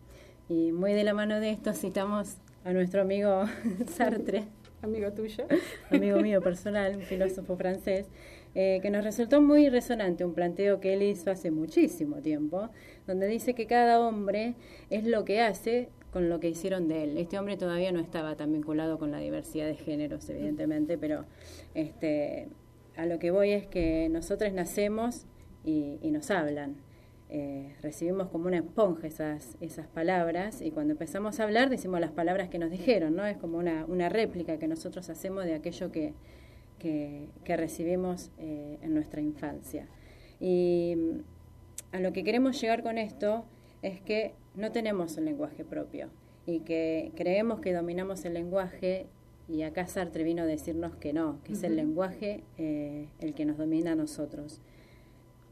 y 0.49 0.71
muy 0.71 0.91
de 0.93 1.03
la 1.03 1.13
mano 1.13 1.39
de 1.39 1.51
esto 1.51 1.71
citamos 1.73 2.37
a 2.65 2.73
nuestro 2.73 3.01
amigo 3.01 3.43
Sartre, 3.87 4.45
amigo 4.81 5.13
tuyo. 5.13 5.45
amigo 5.91 6.17
mío 6.19 6.41
personal, 6.41 6.95
un 6.95 7.03
filósofo 7.03 7.55
francés, 7.55 8.07
eh, 8.55 8.79
que 8.81 8.89
nos 8.89 9.03
resultó 9.03 9.39
muy 9.39 9.69
resonante 9.69 10.25
un 10.25 10.33
planteo 10.33 10.79
que 10.79 10.95
él 10.95 11.03
hizo 11.03 11.29
hace 11.29 11.51
muchísimo 11.51 12.23
tiempo, 12.23 12.69
donde 13.05 13.27
dice 13.27 13.53
que 13.53 13.67
cada 13.67 13.99
hombre 13.99 14.55
es 14.89 15.05
lo 15.05 15.23
que 15.23 15.41
hace 15.41 15.89
con 16.11 16.27
lo 16.27 16.39
que 16.39 16.49
hicieron 16.49 16.87
de 16.87 17.03
él. 17.03 17.17
Este 17.19 17.37
hombre 17.37 17.55
todavía 17.55 17.91
no 17.91 17.99
estaba 17.99 18.35
tan 18.35 18.51
vinculado 18.51 18.97
con 18.97 19.11
la 19.11 19.19
diversidad 19.19 19.67
de 19.67 19.75
géneros, 19.75 20.27
evidentemente, 20.27 20.97
pero 20.97 21.25
este, 21.75 22.49
a 22.97 23.05
lo 23.05 23.19
que 23.19 23.29
voy 23.29 23.51
es 23.51 23.67
que 23.67 24.09
nosotros 24.09 24.51
nacemos 24.53 25.27
y, 25.63 25.99
nos 26.09 26.31
hablan. 26.31 26.77
Eh, 27.33 27.73
recibimos 27.81 28.27
como 28.27 28.47
una 28.47 28.57
esponja 28.57 29.07
esas, 29.07 29.55
esas 29.61 29.87
palabras 29.87 30.61
y 30.61 30.71
cuando 30.71 30.91
empezamos 30.91 31.39
a 31.39 31.43
hablar 31.43 31.69
decimos 31.69 32.01
las 32.01 32.11
palabras 32.11 32.49
que 32.49 32.59
nos 32.59 32.69
dijeron, 32.69 33.15
¿no? 33.15 33.25
Es 33.25 33.37
como 33.37 33.57
una, 33.57 33.85
una 33.85 34.09
réplica 34.09 34.59
que 34.59 34.67
nosotros 34.67 35.09
hacemos 35.09 35.45
de 35.45 35.53
aquello 35.55 35.93
que, 35.93 36.13
que, 36.77 37.55
recibimos 37.57 38.31
eh, 38.37 38.79
en 38.81 38.93
nuestra 38.93 39.21
infancia. 39.21 39.87
Y 40.39 40.97
a 41.93 41.99
lo 41.99 42.11
que 42.11 42.23
queremos 42.23 42.59
llegar 42.59 42.83
con 42.83 42.97
esto 42.97 43.45
es 43.81 44.01
que 44.01 44.33
no 44.55 44.73
tenemos 44.73 45.15
un 45.17 45.25
lenguaje 45.25 45.63
propio 45.63 46.09
y 46.45 46.59
que 46.61 47.11
creemos 47.15 47.61
que 47.61 47.71
dominamos 47.71 48.25
el 48.25 48.33
lenguaje 48.33 49.07
y 49.47 49.63
acá 49.63 49.85
Sartre 49.87 50.23
vino 50.23 50.43
a 50.43 50.45
decirnos 50.45 50.95
que 50.95 51.13
no, 51.13 51.39
que 51.43 51.53
es 51.53 51.63
el 51.63 51.75
lenguaje 51.75 52.43
eh, 52.57 53.07
el 53.19 53.33
que 53.33 53.45
nos 53.45 53.57
domina 53.57 53.93
a 53.93 53.95
nosotros. 53.95 54.61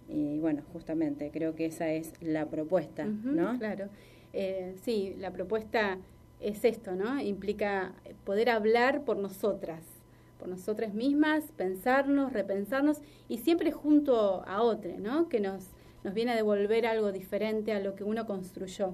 Y 0.09 0.39
bueno, 0.39 0.63
justamente 0.73 1.29
creo 1.31 1.55
que 1.55 1.67
esa 1.67 1.91
es 1.91 2.13
la 2.21 2.47
propuesta, 2.47 3.05
¿no? 3.05 3.57
Claro. 3.59 3.89
Eh, 4.33 4.75
sí, 4.81 5.15
la 5.19 5.31
propuesta 5.31 5.99
es 6.39 6.65
esto, 6.65 6.95
¿no? 6.95 7.21
Implica 7.21 7.93
poder 8.23 8.49
hablar 8.49 9.03
por 9.05 9.17
nosotras, 9.17 9.83
por 10.39 10.47
nosotras 10.47 10.93
mismas, 10.93 11.43
pensarnos, 11.55 12.33
repensarnos 12.33 13.01
y 13.27 13.37
siempre 13.39 13.71
junto 13.71 14.43
a 14.47 14.63
otro, 14.63 14.97
¿no? 14.97 15.29
Que 15.29 15.39
nos, 15.39 15.67
nos 16.03 16.13
viene 16.13 16.31
a 16.31 16.35
devolver 16.35 16.87
algo 16.87 17.11
diferente 17.11 17.71
a 17.73 17.79
lo 17.79 17.95
que 17.95 18.03
uno 18.03 18.25
construyó. 18.25 18.93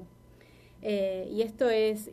Eh, 0.82 1.30
y 1.32 1.44
esto 1.44 1.70
es, 1.70 2.10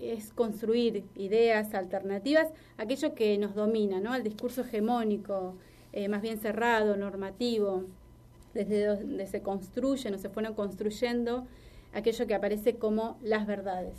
es 0.00 0.32
construir 0.34 1.04
ideas 1.14 1.72
alternativas, 1.74 2.48
aquello 2.76 3.14
que 3.14 3.38
nos 3.38 3.54
domina, 3.54 3.98
¿no? 4.00 4.14
El 4.14 4.22
discurso 4.22 4.60
hegemónico, 4.60 5.54
eh, 5.92 6.08
más 6.08 6.20
bien 6.20 6.38
cerrado, 6.38 6.96
normativo, 6.96 7.84
desde 8.56 8.86
donde 8.86 9.26
se 9.26 9.42
construyen 9.42 10.14
o 10.14 10.18
se 10.18 10.28
fueron 10.28 10.54
construyendo 10.54 11.46
aquello 11.92 12.26
que 12.26 12.34
aparece 12.34 12.76
como 12.76 13.18
las 13.22 13.46
verdades. 13.46 13.94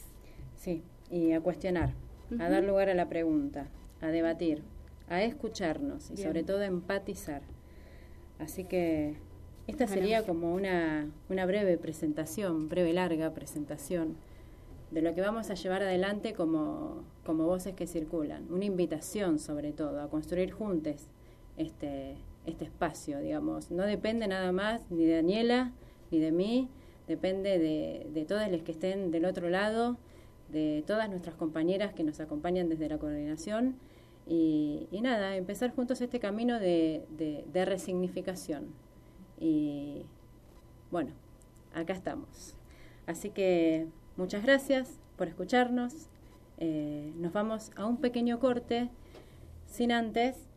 Sí, 0.55 0.83
y 1.09 1.31
a 1.31 1.41
cuestionar, 1.41 1.93
a 2.39 2.49
dar 2.49 2.63
lugar 2.63 2.89
a 2.89 2.93
la 2.93 3.07
pregunta, 3.07 3.67
a 4.01 4.07
debatir, 4.07 4.63
a 5.07 5.21
escucharnos 5.23 6.11
y 6.11 6.17
sobre 6.17 6.43
todo 6.43 6.59
a 6.59 6.65
empatizar. 6.65 7.41
Así 8.39 8.65
que 8.65 9.15
esta 9.67 9.87
sería 9.87 10.25
como 10.25 10.53
una, 10.53 11.09
una 11.29 11.45
breve 11.45 11.77
presentación, 11.77 12.69
breve 12.69 12.93
larga 12.93 13.33
presentación 13.33 14.17
de 14.91 15.01
lo 15.01 15.13
que 15.13 15.21
vamos 15.21 15.49
a 15.49 15.53
llevar 15.53 15.83
adelante 15.83 16.33
como, 16.33 17.03
como 17.25 17.45
voces 17.45 17.73
que 17.75 17.87
circulan. 17.87 18.51
Una 18.51 18.65
invitación, 18.65 19.39
sobre 19.39 19.73
todo, 19.73 20.01
a 20.01 20.09
construir 20.09 20.51
juntos 20.51 21.07
este, 21.57 22.15
este 22.47 22.65
espacio, 22.65 23.19
digamos. 23.19 23.69
No 23.71 23.83
depende 23.83 24.27
nada 24.27 24.51
más 24.51 24.89
ni 24.89 25.05
de 25.05 25.15
Daniela 25.15 25.73
ni 26.09 26.19
de 26.19 26.31
mí, 26.31 26.69
depende 27.07 27.59
de, 27.59 28.07
de 28.11 28.25
todas 28.25 28.51
las 28.51 28.61
que 28.63 28.71
estén 28.71 29.11
del 29.11 29.25
otro 29.25 29.49
lado, 29.49 29.97
de 30.49 30.83
todas 30.87 31.09
nuestras 31.09 31.35
compañeras 31.35 31.93
que 31.93 32.03
nos 32.03 32.19
acompañan 32.19 32.69
desde 32.69 32.89
la 32.89 32.97
coordinación. 32.97 33.75
Y, 34.25 34.87
nada, 35.01 35.37
empezar 35.37 35.73
juntos 35.73 36.01
este 36.01 36.19
camino 36.19 36.59
de, 36.59 37.05
de 37.17 37.65
resignificación. 37.65 38.73
Y 39.39 40.03
bueno, 40.91 41.11
acá 41.73 41.93
estamos. 41.93 42.55
Así 43.05 43.29
que 43.29 43.87
Muchas 44.17 44.41
gracias 44.41 44.99
por 45.15 45.27
escucharnos. 45.27 45.93
Eh, 46.57 47.13
nos 47.17 47.33
vamos 47.33 47.69
a 47.75 47.85
un 47.85 47.97
pequeño 47.97 48.39
corte, 48.39 48.89
sin 49.67 49.91
antes 49.91 50.49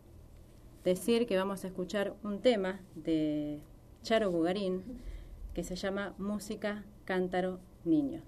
decir 0.85 1.27
que 1.27 1.37
vamos 1.37 1.65
a 1.65 1.69
escuchar 1.69 2.15
un 2.23 2.41
tema 2.41 2.81
de 2.95 3.61
Charo 4.03 4.31
Bugarín 4.31 4.83
que 5.55 5.65
se 5.65 5.77
llama 5.77 6.15
Música 6.19 6.85
Cántaro 7.05 7.61
Niño. 7.85 8.23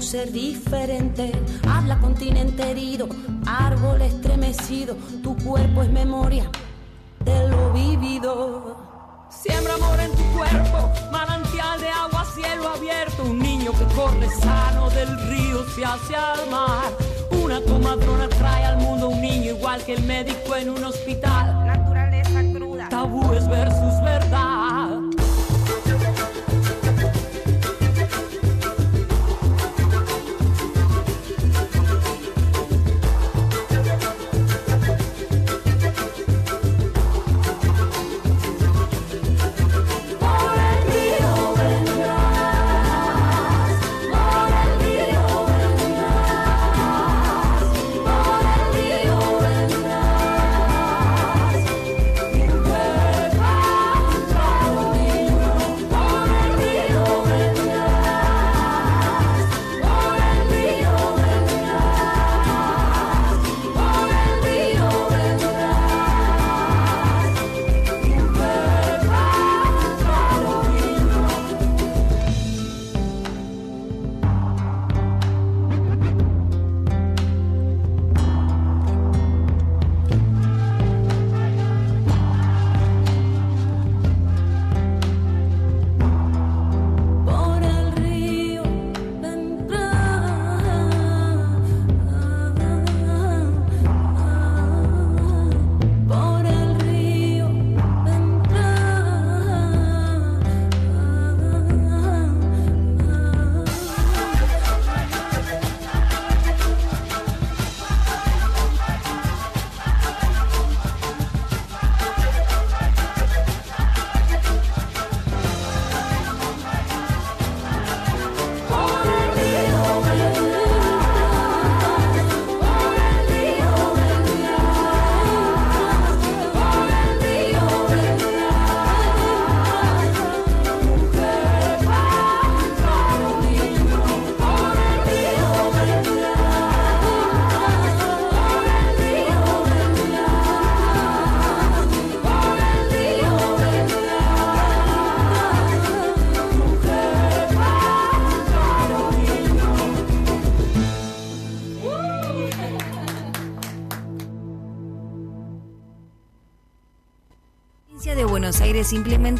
Ser 0.00 0.32
diferente. 0.32 1.30
Habla 1.68 1.98
continente 1.98 2.70
herido, 2.70 3.08
árbol 3.46 4.02
estremecido. 4.02 4.96
Tu 5.22 5.36
cuerpo 5.36 5.82
es 5.82 5.90
memoria 5.90 6.50
de 7.24 7.48
lo 7.48 7.72
vivido. 7.72 8.76
Siembra 9.30 9.74
amor 9.74 10.00
en 10.00 10.10
tu 10.10 10.24
cuerpo, 10.36 10.90
manantial 11.12 11.80
de 11.80 11.88
agua 11.88 12.24
cielo 12.34 12.68
abierto, 12.70 13.22
un 13.22 13.38
niño 13.38 13.70
que 13.72 13.84
corre 13.94 14.28
sano 14.40 14.90
del 14.90 15.28
río 15.28 15.64
se 15.74 15.84
hace 15.84 16.16
al 16.16 16.50
mar. 16.50 16.90
Una 17.44 17.60
comadrona 17.60 18.28
trae 18.28 18.64
al 18.64 18.78
mundo 18.78 19.10
un 19.10 19.20
niño 19.20 19.52
igual 19.52 19.82
que 19.84 19.94
el 19.94 20.02
médico 20.02 20.56
en 20.56 20.70
un 20.70 20.82
hospital. 20.82 21.66
Naturaleza 21.66 22.42
cruda. 22.52 22.88
Tabúes 22.88 23.48
versus 23.48 23.94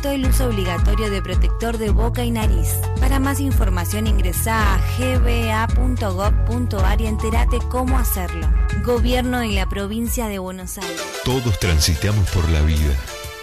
implementó 0.00 0.10
el 0.10 0.26
uso 0.26 0.46
obligatorio 0.46 1.10
de 1.10 1.22
protector 1.22 1.78
de 1.78 1.90
boca 1.90 2.24
y 2.24 2.30
nariz. 2.30 2.74
Para 3.00 3.18
más 3.18 3.40
información 3.40 4.06
ingresa 4.06 4.74
a 4.74 4.80
gba.gov.ar 4.98 7.00
y 7.00 7.06
entérate 7.06 7.58
cómo 7.68 7.98
hacerlo. 7.98 8.48
Gobierno 8.84 9.40
de 9.40 9.48
la 9.48 9.68
provincia 9.68 10.28
de 10.28 10.38
Buenos 10.38 10.78
Aires. 10.78 11.02
Todos 11.24 11.58
transitamos 11.58 12.28
por 12.30 12.48
la 12.50 12.62
vida. 12.62 12.94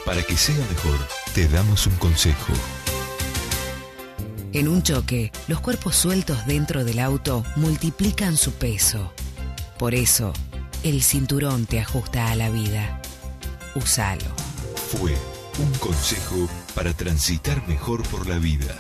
Para 0.06 0.24
que 0.24 0.38
sea 0.38 0.56
mejor, 0.56 0.98
te 1.34 1.48
damos 1.48 1.86
un 1.86 1.96
consejo. 1.96 2.54
En 4.54 4.68
un 4.68 4.82
choque, 4.82 5.32
los 5.48 5.60
cuerpos 5.60 5.96
sueltos 5.96 6.46
dentro 6.48 6.84
del 6.84 6.98
auto 7.00 7.44
multiplican 7.56 8.38
su 8.38 8.54
peso. 8.54 9.12
Por 9.78 9.94
eso, 9.94 10.34
el 10.84 11.04
cinturón 11.04 11.68
te 11.68 11.80
ajusta 11.80 12.32
a 12.32 12.36
la 12.36 12.50
vida. 12.50 13.02
Usalo. 13.76 14.26
Fue 14.92 15.14
un 15.60 15.72
consejo 15.80 16.48
para 16.76 16.94
transitar 16.94 17.68
mejor 17.68 18.04
por 18.10 18.28
la 18.28 18.38
vida. 18.38 18.78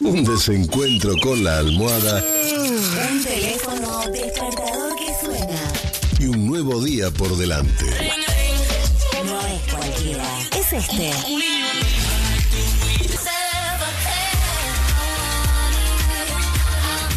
Un 0.00 0.24
desencuentro 0.24 1.14
con 1.22 1.42
la 1.44 1.58
almohada 1.58 2.22
Un 2.56 3.24
teléfono 3.24 4.00
despertador 4.10 4.92
que 4.96 5.26
suena. 5.26 5.60
y 6.20 6.26
un 6.26 6.46
nuevo 6.46 6.82
día 6.82 7.10
por 7.10 7.36
delante. 7.36 7.84
No 9.24 9.40
es 9.46 9.74
cualquiera. 9.74 10.38
Es 10.56 10.72
este. 10.72 11.10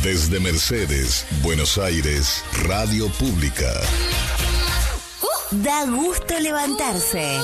Desde 0.04 0.40
Mercedes, 0.40 1.28
Buenos 1.44 1.78
Aires, 1.78 2.44
Radio 2.64 3.08
Pública. 3.20 3.72
Da 5.52 5.86
gusto 5.86 6.40
levantarse. 6.40 7.38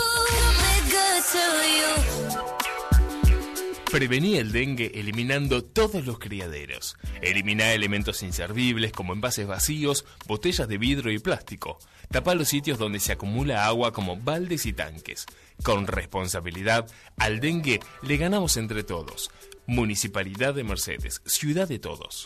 Prevení 3.91 4.37
el 4.37 4.51
dengue 4.51 4.91
eliminando 4.95 5.63
todos 5.63 6.05
los 6.07 6.17
criaderos. 6.17 6.97
Elimina 7.21 7.73
elementos 7.73 8.23
inservibles 8.23 8.91
como 8.91 9.13
envases 9.13 9.45
vacíos, 9.45 10.05
botellas 10.25 10.67
de 10.67 10.79
vidrio 10.79 11.11
y 11.11 11.19
plástico. 11.19 11.77
Tapa 12.09 12.33
los 12.33 12.47
sitios 12.47 12.79
donde 12.79 12.99
se 12.99 13.11
acumula 13.11 13.67
agua 13.67 13.93
como 13.93 14.17
baldes 14.17 14.65
y 14.65 14.73
tanques. 14.73 15.27
Con 15.61 15.85
responsabilidad, 15.85 16.87
al 17.17 17.39
dengue 17.39 17.79
le 18.01 18.17
ganamos 18.17 18.57
entre 18.57 18.83
todos. 18.83 19.29
Municipalidad 19.67 20.53
de 20.55 20.63
Mercedes, 20.63 21.21
ciudad 21.25 21.67
de 21.67 21.77
todos. 21.77 22.23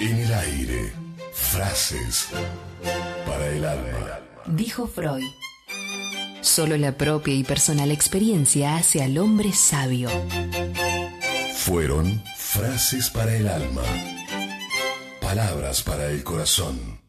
En 0.00 0.16
el 0.18 0.34
aire, 0.34 0.92
frases 1.32 2.30
para 3.24 3.48
el 3.48 3.64
alma. 3.64 4.18
Dijo 4.46 4.88
Freud. 4.88 5.22
Solo 6.40 6.76
la 6.76 6.98
propia 6.98 7.32
y 7.34 7.44
personal 7.44 7.92
experiencia 7.92 8.76
hace 8.76 9.04
al 9.04 9.18
hombre 9.18 9.52
sabio. 9.52 10.10
Fueron 11.54 12.20
frases 12.36 13.08
para 13.10 13.36
el 13.36 13.46
alma. 13.46 13.82
Palabras 15.20 15.84
para 15.84 16.06
el 16.06 16.24
corazón. 16.24 17.00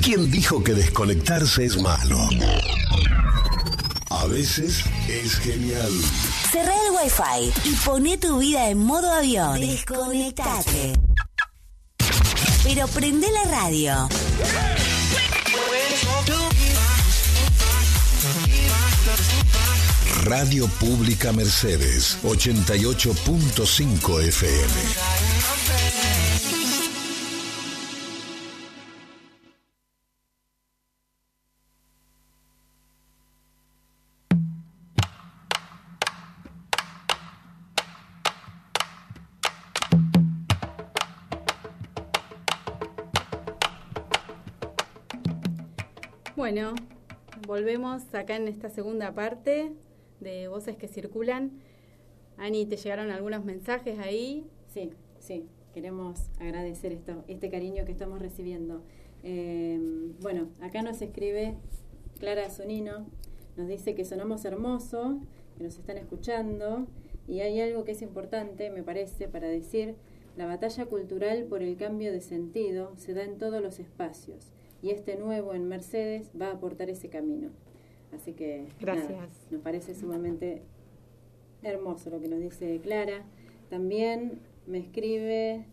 ¿Quién 0.00 0.30
dijo 0.30 0.62
que 0.62 0.74
desconectarse 0.74 1.64
es 1.64 1.82
malo? 1.82 2.16
A 4.26 4.28
veces 4.28 4.82
es 5.08 5.36
genial. 5.38 5.92
Cerrá 6.50 6.74
el 6.74 6.90
wifi 6.96 7.52
y 7.64 7.74
poné 7.76 8.18
tu 8.18 8.40
vida 8.40 8.68
en 8.68 8.78
modo 8.78 9.08
avión. 9.12 9.60
Desconectate. 9.60 10.94
Pero 12.64 12.88
prende 12.88 13.28
la 13.30 13.44
radio. 13.44 14.08
Radio 20.24 20.66
Pública 20.80 21.32
Mercedes, 21.32 22.18
88.5 22.24 24.22
FM. 24.24 25.65
Bueno, 46.56 46.74
volvemos 47.46 48.14
acá 48.14 48.34
en 48.34 48.48
esta 48.48 48.70
segunda 48.70 49.12
parte 49.12 49.72
de 50.20 50.48
Voces 50.48 50.74
que 50.74 50.88
Circulan. 50.88 51.50
Ani, 52.38 52.64
¿te 52.64 52.78
llegaron 52.78 53.10
algunos 53.10 53.44
mensajes 53.44 53.98
ahí? 53.98 54.46
Sí, 54.66 54.90
sí, 55.18 55.50
queremos 55.74 56.30
agradecer 56.40 56.92
esto, 56.92 57.24
este 57.28 57.50
cariño 57.50 57.84
que 57.84 57.92
estamos 57.92 58.20
recibiendo. 58.20 58.80
Eh, 59.22 59.78
bueno, 60.22 60.48
acá 60.62 60.80
nos 60.80 61.02
escribe 61.02 61.56
Clara 62.20 62.48
Sonino, 62.48 63.04
nos 63.58 63.68
dice 63.68 63.94
que 63.94 64.06
sonamos 64.06 64.42
hermoso, 64.46 65.20
que 65.58 65.64
nos 65.64 65.76
están 65.76 65.98
escuchando 65.98 66.86
y 67.28 67.40
hay 67.40 67.60
algo 67.60 67.84
que 67.84 67.92
es 67.92 68.00
importante, 68.00 68.70
me 68.70 68.82
parece, 68.82 69.28
para 69.28 69.46
decir, 69.46 69.94
la 70.38 70.46
batalla 70.46 70.86
cultural 70.86 71.44
por 71.44 71.62
el 71.62 71.76
cambio 71.76 72.12
de 72.12 72.22
sentido 72.22 72.94
se 72.96 73.12
da 73.12 73.24
en 73.24 73.36
todos 73.36 73.62
los 73.62 73.78
espacios 73.78 74.55
y 74.82 74.90
este 74.90 75.16
nuevo 75.16 75.54
en 75.54 75.68
Mercedes 75.68 76.30
va 76.40 76.48
a 76.48 76.52
aportar 76.52 76.90
ese 76.90 77.08
camino. 77.08 77.50
Así 78.14 78.32
que 78.32 78.66
Gracias. 78.80 79.30
nos 79.50 79.60
parece 79.62 79.94
sumamente 79.94 80.62
hermoso 81.62 82.10
lo 82.10 82.20
que 82.20 82.28
nos 82.28 82.40
dice 82.40 82.80
Clara. 82.80 83.24
También 83.68 84.40
me 84.66 84.78
escribe, 84.78 85.64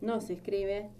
no 0.00 0.20
se 0.20 0.34
escribe, 0.34 0.90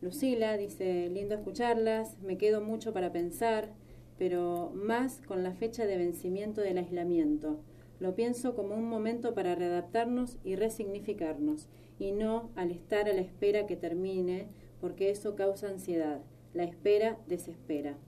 Lucila 0.00 0.56
dice, 0.56 1.08
lindo 1.08 1.34
escucharlas, 1.34 2.20
me 2.20 2.36
quedo 2.36 2.60
mucho 2.60 2.92
para 2.92 3.12
pensar, 3.12 3.72
pero 4.18 4.70
más 4.74 5.22
con 5.26 5.42
la 5.42 5.52
fecha 5.52 5.86
de 5.86 5.96
vencimiento 5.96 6.60
del 6.60 6.78
aislamiento. 6.78 7.60
Lo 7.98 8.14
pienso 8.14 8.54
como 8.54 8.74
un 8.74 8.88
momento 8.88 9.34
para 9.34 9.54
readaptarnos 9.54 10.36
y 10.44 10.56
resignificarnos, 10.56 11.68
y 11.98 12.12
no 12.12 12.50
al 12.56 12.70
estar 12.70 13.08
a 13.08 13.14
la 13.14 13.22
espera 13.22 13.66
que 13.66 13.76
termine, 13.76 14.48
porque 14.80 15.10
eso 15.10 15.34
causa 15.34 15.68
ansiedad. 15.68 16.20
La 16.56 16.64
espera 16.64 17.18
desespera. 17.28 17.98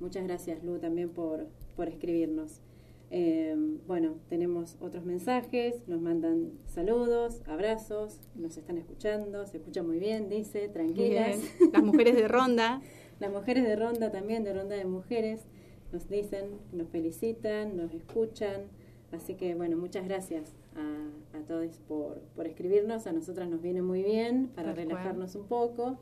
Muchas 0.00 0.24
gracias, 0.24 0.64
Lu, 0.64 0.78
también 0.78 1.10
por, 1.10 1.46
por 1.76 1.88
escribirnos. 1.88 2.62
Eh, 3.10 3.54
bueno, 3.86 4.14
tenemos 4.30 4.78
otros 4.80 5.04
mensajes, 5.04 5.86
nos 5.86 6.00
mandan 6.00 6.52
saludos, 6.64 7.42
abrazos, 7.46 8.18
nos 8.34 8.56
están 8.56 8.78
escuchando, 8.78 9.46
se 9.46 9.58
escucha 9.58 9.82
muy 9.82 9.98
bien, 9.98 10.30
dice, 10.30 10.70
tranquilas. 10.70 11.36
Bien. 11.58 11.70
Las 11.70 11.82
mujeres 11.82 12.16
de 12.16 12.28
Ronda. 12.28 12.80
Las 13.20 13.30
mujeres 13.30 13.64
de 13.64 13.76
Ronda 13.76 14.10
también, 14.10 14.42
de 14.42 14.54
Ronda 14.54 14.74
de 14.74 14.86
Mujeres, 14.86 15.44
nos 15.92 16.08
dicen, 16.08 16.46
nos 16.72 16.88
felicitan, 16.88 17.76
nos 17.76 17.92
escuchan. 17.92 18.62
Así 19.10 19.34
que, 19.34 19.54
bueno, 19.54 19.76
muchas 19.76 20.06
gracias 20.06 20.56
a, 20.76 21.36
a 21.36 21.42
todos 21.42 21.78
por, 21.86 22.20
por 22.34 22.46
escribirnos. 22.46 23.06
A 23.06 23.12
nosotras 23.12 23.50
nos 23.50 23.60
viene 23.60 23.82
muy 23.82 24.02
bien 24.02 24.48
para 24.54 24.68
Tal 24.68 24.76
relajarnos 24.76 25.34
un 25.34 25.44
poco. 25.44 25.98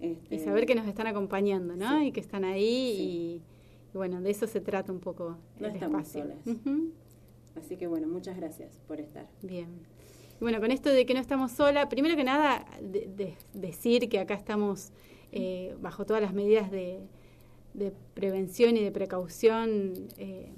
Este, 0.00 0.36
Y 0.36 0.38
saber 0.38 0.64
que 0.66 0.74
nos 0.74 0.86
están 0.86 1.06
acompañando, 1.06 1.74
¿no? 1.76 2.02
Y 2.02 2.12
que 2.12 2.20
están 2.20 2.44
ahí 2.44 2.62
y, 2.64 3.42
y 3.92 3.96
bueno, 3.96 4.20
de 4.20 4.30
eso 4.30 4.46
se 4.46 4.60
trata 4.60 4.92
un 4.92 5.00
poco 5.00 5.36
No 5.58 5.66
el 5.66 5.74
estamos 5.74 6.06
espacio. 6.06 6.22
solas. 6.44 6.58
Así 7.56 7.76
que, 7.76 7.86
bueno, 7.88 8.06
muchas 8.06 8.36
gracias 8.36 8.78
por 8.86 9.00
estar. 9.00 9.26
Bien. 9.42 9.66
Y 10.40 10.40
bueno, 10.40 10.60
con 10.60 10.70
esto 10.70 10.90
de 10.90 11.04
que 11.04 11.14
no 11.14 11.20
estamos 11.20 11.50
sola, 11.50 11.88
primero 11.88 12.14
que 12.14 12.22
nada, 12.22 12.64
de- 12.80 13.08
de- 13.16 13.34
decir 13.54 14.08
que 14.08 14.20
acá 14.20 14.34
estamos 14.34 14.92
eh, 15.32 15.74
bajo 15.80 16.06
todas 16.06 16.22
las 16.22 16.32
medidas 16.32 16.70
de, 16.70 17.00
de 17.74 17.92
prevención 18.14 18.76
y 18.76 18.84
de 18.84 18.92
precaución 18.92 19.94
eh, 20.16 20.52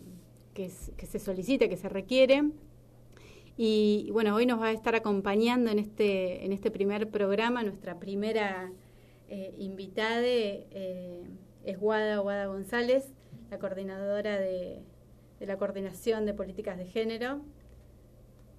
que, 0.53 0.66
es- 0.66 0.92
que 0.98 1.07
se 1.07 1.18
solicita, 1.18 1.66
que 1.68 1.79
se 1.79 1.88
requiere. 1.88 2.42
Y, 3.57 4.05
y 4.07 4.11
bueno, 4.11 4.35
hoy 4.35 4.44
nos 4.46 4.61
va 4.61 4.66
a 4.66 4.72
estar 4.72 4.94
acompañando 4.94 5.70
en 5.70 5.79
este, 5.79 6.44
en 6.44 6.53
este 6.53 6.70
primer 6.70 7.09
programa, 7.11 7.62
nuestra 7.62 7.98
primera 7.98 8.70
eh, 9.31 9.55
invitada 9.59 10.21
eh, 10.23 11.23
es 11.64 11.79
Guada 11.79 12.19
Guada 12.19 12.47
González, 12.47 13.09
la 13.51 13.59
coordinadora 13.59 14.38
de, 14.38 14.83
de 15.38 15.47
la 15.47 15.57
Coordinación 15.57 16.27
de 16.27 16.35
Políticas 16.35 16.77
de 16.77 16.87
Género. 16.87 17.40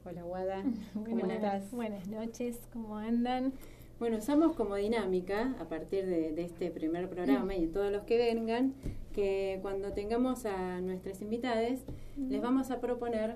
Hola 0.05 0.23
Guada, 0.23 0.63
¿cómo 0.93 1.05
Buenas, 1.05 1.35
estás? 1.35 1.71
buenas 1.71 2.07
noches, 2.07 2.59
¿cómo 2.73 2.97
andan? 2.97 3.53
Bueno, 3.99 4.17
usamos 4.17 4.55
como 4.55 4.75
dinámica, 4.75 5.55
a 5.59 5.69
partir 5.69 6.07
de, 6.07 6.31
de 6.31 6.43
este 6.43 6.71
primer 6.71 7.07
programa 7.07 7.53
y 7.53 7.67
de 7.67 7.71
todos 7.71 7.91
los 7.91 8.03
que 8.05 8.17
vengan, 8.17 8.73
que 9.13 9.59
cuando 9.61 9.93
tengamos 9.93 10.45
a 10.45 10.81
nuestras 10.81 11.21
invitadas, 11.21 11.81
les 12.17 12.41
vamos 12.41 12.71
a 12.71 12.79
proponer 12.81 13.35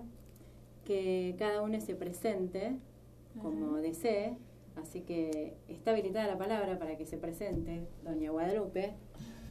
que 0.85 1.35
cada 1.37 1.61
uno 1.61 1.79
se 1.81 1.95
presente 1.95 2.77
como 3.41 3.75
desee. 3.77 4.37
Así 4.75 5.01
que 5.01 5.55
está 5.67 5.91
habilitada 5.91 6.27
la 6.27 6.37
palabra 6.37 6.77
para 6.77 6.97
que 6.97 7.05
se 7.05 7.17
presente 7.17 7.87
doña 8.03 8.31
Guadalupe 8.31 8.93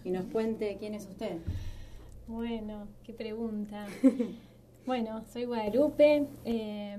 y 0.04 0.10
nos 0.10 0.26
cuente 0.26 0.76
quién 0.78 0.94
es 0.94 1.06
usted. 1.06 1.38
Bueno, 2.26 2.88
qué 3.04 3.12
pregunta. 3.12 3.86
bueno, 4.86 5.24
soy 5.32 5.44
Guadalupe, 5.44 6.26
eh, 6.44 6.96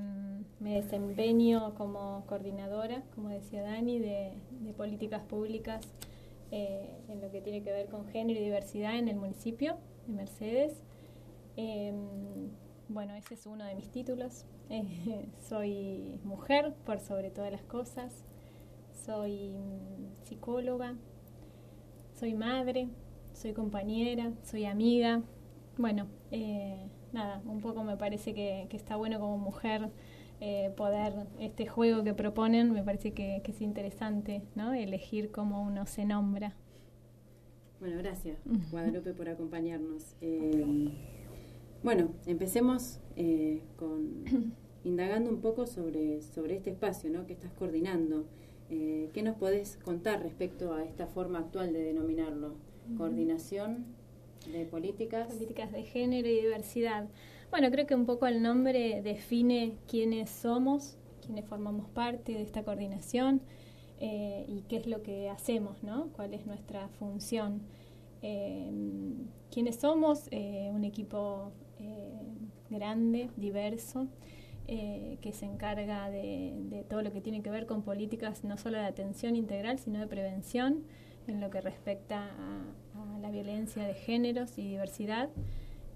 me 0.60 0.82
desempeño 0.82 1.76
como 1.76 2.24
coordinadora, 2.28 3.04
como 3.14 3.30
decía 3.30 3.62
Dani, 3.62 4.00
de, 4.00 4.34
de 4.62 4.74
políticas 4.74 5.22
públicas 5.24 5.88
eh, 6.52 6.90
en 7.10 7.22
lo 7.22 7.32
que 7.32 7.42
tiene 7.42 7.64
que 7.64 7.72
ver 7.72 7.88
con 7.88 8.08
género 8.08 8.40
y 8.40 8.44
diversidad 8.44 8.98
en 8.98 9.08
el 9.08 9.18
municipio 9.18 9.78
de 10.08 10.14
Mercedes. 10.14 10.84
Eh, 11.58 11.94
bueno, 12.88 13.16
ese 13.16 13.34
es 13.34 13.46
uno 13.46 13.66
de 13.66 13.76
mis 13.76 13.90
títulos. 13.90 14.46
Eh, 14.70 15.28
soy 15.50 16.20
mujer 16.24 16.74
por 16.86 17.00
sobre 17.00 17.32
todas 17.32 17.52
las 17.52 17.64
cosas. 17.64 18.26
Soy 19.06 19.52
mm, 19.52 20.24
psicóloga. 20.24 20.96
Soy 22.14 22.34
madre. 22.34 22.90
Soy 23.34 23.54
compañera. 23.54 24.32
Soy 24.44 24.66
amiga. 24.66 25.22
Bueno, 25.78 26.08
eh, 26.32 26.88
nada, 27.12 27.42
un 27.46 27.62
poco 27.62 27.84
me 27.84 27.98
parece 27.98 28.34
que, 28.34 28.68
que 28.70 28.78
está 28.78 28.96
bueno 28.96 29.20
como 29.20 29.38
mujer 29.38 29.90
eh, 30.42 30.72
poder, 30.76 31.14
este 31.40 31.66
juego 31.66 32.04
que 32.04 32.14
proponen, 32.14 32.74
me 32.74 32.84
parece 32.84 33.14
que, 33.14 33.42
que 33.44 33.52
es 33.52 33.62
interesante, 33.62 34.42
¿no? 34.54 34.74
Elegir 34.74 35.32
cómo 35.32 35.62
uno 35.64 35.86
se 35.86 36.04
nombra. 36.04 36.56
Bueno, 37.80 37.98
gracias 38.00 38.38
Guadalupe 38.72 39.14
por 39.14 39.30
acompañarnos. 39.30 40.16
Eh, 40.22 40.90
bueno, 41.84 42.10
empecemos 42.26 43.00
eh, 43.16 43.62
con 43.78 44.24
indagando 44.86 45.30
un 45.32 45.42
poco 45.42 45.66
sobre, 45.66 46.22
sobre 46.22 46.56
este 46.56 46.70
espacio 46.70 47.10
¿no? 47.10 47.26
que 47.26 47.34
estás 47.34 47.52
coordinando. 47.54 48.26
Eh, 48.70 49.10
¿Qué 49.14 49.22
nos 49.24 49.36
podés 49.36 49.78
contar 49.84 50.22
respecto 50.24 50.74
a 50.74 50.84
esta 50.84 51.08
forma 51.08 51.40
actual 51.40 51.74
de 51.74 51.84
denominarlo? 51.84 52.54
Coordinación 52.98 53.86
de 54.52 54.66
políticas. 54.66 55.28
Políticas 55.28 55.72
de 55.72 55.84
género 55.84 56.28
y 56.28 56.42
diversidad. 56.42 57.08
Bueno, 57.50 57.72
creo 57.72 57.88
que 57.88 57.96
un 57.96 58.06
poco 58.06 58.28
el 58.28 58.42
nombre 58.42 59.02
define 59.02 59.74
quiénes 59.88 60.30
somos, 60.30 60.98
quiénes 61.26 61.46
formamos 61.46 61.90
parte 61.90 62.34
de 62.34 62.44
esta 62.44 62.64
coordinación 62.64 63.42
eh, 64.00 64.46
y 64.48 64.62
qué 64.64 64.78
es 64.78 64.88
lo 64.88 65.02
que 65.02 65.30
hacemos, 65.30 65.82
¿no? 65.82 66.10
¿Cuál 66.16 66.34
es 66.36 66.46
nuestra 66.46 66.90
función? 66.90 67.62
Eh, 68.22 68.72
¿Quiénes 69.52 69.78
somos? 69.78 70.30
Un 70.32 70.84
equipo 70.84 71.52
grande, 72.70 73.30
diverso, 73.36 74.08
eh, 74.68 75.18
que 75.22 75.32
se 75.32 75.46
encarga 75.46 76.10
de, 76.10 76.86
todo 76.90 77.02
lo 77.02 77.12
que 77.12 77.22
tiene 77.22 77.42
que 77.42 77.52
ver 77.52 77.66
con 77.66 77.84
políticas 77.84 78.44
no 78.44 78.58
solo 78.58 78.78
de 78.78 78.86
atención 78.86 79.36
integral, 79.36 79.78
sino 79.80 80.00
de 80.00 80.08
prevención 80.08 80.84
en 81.28 81.40
lo 81.40 81.50
que 81.50 81.62
respecta 81.62 82.26
a, 82.26 83.20
la 83.22 83.32
violencia 83.32 83.84
de 83.84 83.94
géneros 83.94 84.58
y 84.58 84.68
diversidad. 84.68 85.30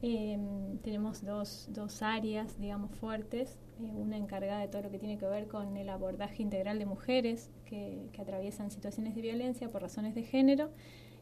Eh, 0.01 0.37
tenemos 0.83 1.23
dos, 1.23 1.67
dos 1.71 2.01
áreas, 2.01 2.59
digamos, 2.59 2.91
fuertes. 2.91 3.59
Eh, 3.79 3.91
una 3.95 4.17
encargada 4.17 4.61
de 4.61 4.67
todo 4.67 4.83
lo 4.83 4.91
que 4.91 4.99
tiene 4.99 5.17
que 5.17 5.25
ver 5.27 5.47
con 5.47 5.77
el 5.77 5.89
abordaje 5.89 6.41
integral 6.41 6.79
de 6.79 6.85
mujeres 6.85 7.51
que, 7.65 8.09
que 8.13 8.21
atraviesan 8.21 8.71
situaciones 8.71 9.15
de 9.15 9.21
violencia 9.21 9.69
por 9.69 9.81
razones 9.81 10.15
de 10.15 10.23
género 10.23 10.71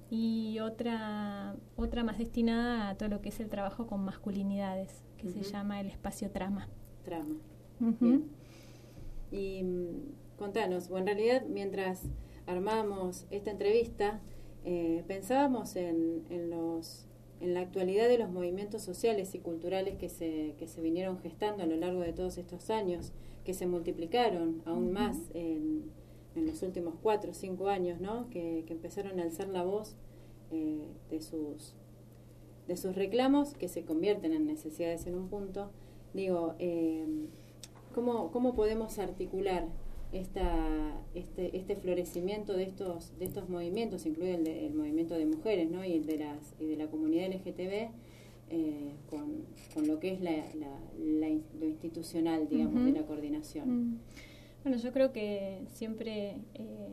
y 0.09 0.59
otra, 0.59 1.55
otra 1.75 2.03
más 2.03 2.17
destinada 2.17 2.89
a 2.89 2.95
todo 2.95 3.09
lo 3.09 3.21
que 3.21 3.29
es 3.29 3.39
el 3.39 3.49
trabajo 3.49 3.87
con 3.87 4.01
masculinidades, 4.01 5.03
que 5.17 5.29
se 5.29 5.43
llama 5.43 5.81
el 5.81 5.87
espacio 5.87 6.29
trama. 6.31 6.67
Trama. 7.03 7.35
Bien. 7.79 8.25
Y 9.31 9.63
mm, 9.63 10.37
contanos, 10.37 10.89
o 10.89 10.97
en 10.97 11.05
realidad 11.05 11.43
mientras 11.47 12.03
armamos 12.45 13.25
esta 13.29 13.51
entrevista, 13.51 14.21
eh, 14.65 15.03
pensábamos 15.07 15.75
en, 15.75 16.23
en 16.29 16.49
los 16.49 17.07
en 17.39 17.53
la 17.53 17.61
actualidad 17.61 18.07
de 18.07 18.17
los 18.17 18.29
movimientos 18.29 18.81
sociales 18.81 19.35
y 19.35 19.39
culturales 19.39 19.95
que 19.95 20.09
se, 20.09 20.55
que 20.57 20.67
se 20.67 20.81
vinieron 20.81 21.19
gestando 21.19 21.63
a 21.63 21.65
lo 21.65 21.75
largo 21.75 22.01
de 22.01 22.13
todos 22.13 22.37
estos 22.37 22.69
años, 22.69 23.11
que 23.45 23.53
se 23.53 23.67
multiplicaron 23.67 24.61
aún 24.65 24.91
más 24.91 25.17
en, 25.33 25.91
en 26.35 26.47
los 26.47 26.63
últimos 26.63 26.95
cuatro 27.01 27.31
o 27.31 27.33
cinco 27.33 27.67
años, 27.67 27.99
¿no? 27.99 28.29
que, 28.29 28.63
que 28.65 28.73
empezaron 28.73 29.19
a 29.19 29.23
alzar 29.23 29.49
la 29.49 29.63
voz 29.63 29.95
eh, 30.51 30.87
de, 31.09 31.21
sus, 31.21 31.75
de 32.67 32.77
sus 32.77 32.95
reclamos 32.95 33.53
que 33.53 33.67
se 33.67 33.83
convierten 33.83 34.33
en 34.33 34.45
necesidades 34.45 35.07
en 35.07 35.15
un 35.15 35.29
punto. 35.29 35.71
Digo, 36.13 36.55
eh, 36.59 37.05
¿cómo, 37.93 38.31
¿cómo 38.31 38.53
podemos 38.55 38.99
articular 38.99 39.67
esta, 40.11 41.01
este, 41.15 41.57
este 41.57 41.75
florecimiento 41.75 42.53
de 42.53 42.63
estos, 42.63 43.17
de 43.19 43.25
estos 43.25 43.49
movimientos, 43.49 44.05
incluye 44.05 44.35
el, 44.65 44.73
movimiento 44.73 45.15
de 45.15 45.25
mujeres 45.25 45.69
¿no? 45.69 45.83
y, 45.83 45.93
el 45.93 46.05
de 46.05 46.17
las, 46.17 46.55
y 46.59 46.65
de 46.65 46.77
la 46.77 46.87
comunidad 46.87 47.27
LGTB, 47.27 47.89
eh, 48.49 48.93
con, 49.09 49.43
con, 49.73 49.87
lo 49.87 49.99
que 49.99 50.13
es 50.13 50.21
la, 50.21 50.45
lo 50.97 51.65
institucional, 51.65 52.47
digamos, 52.47 52.85
de 52.85 52.91
la 52.93 53.05
coordinación. 53.05 53.69
Mm. 53.69 53.99
Bueno, 54.63 54.77
yo 54.77 54.91
creo 54.91 55.11
que 55.11 55.61
siempre 55.73 56.37
eh, 56.53 56.87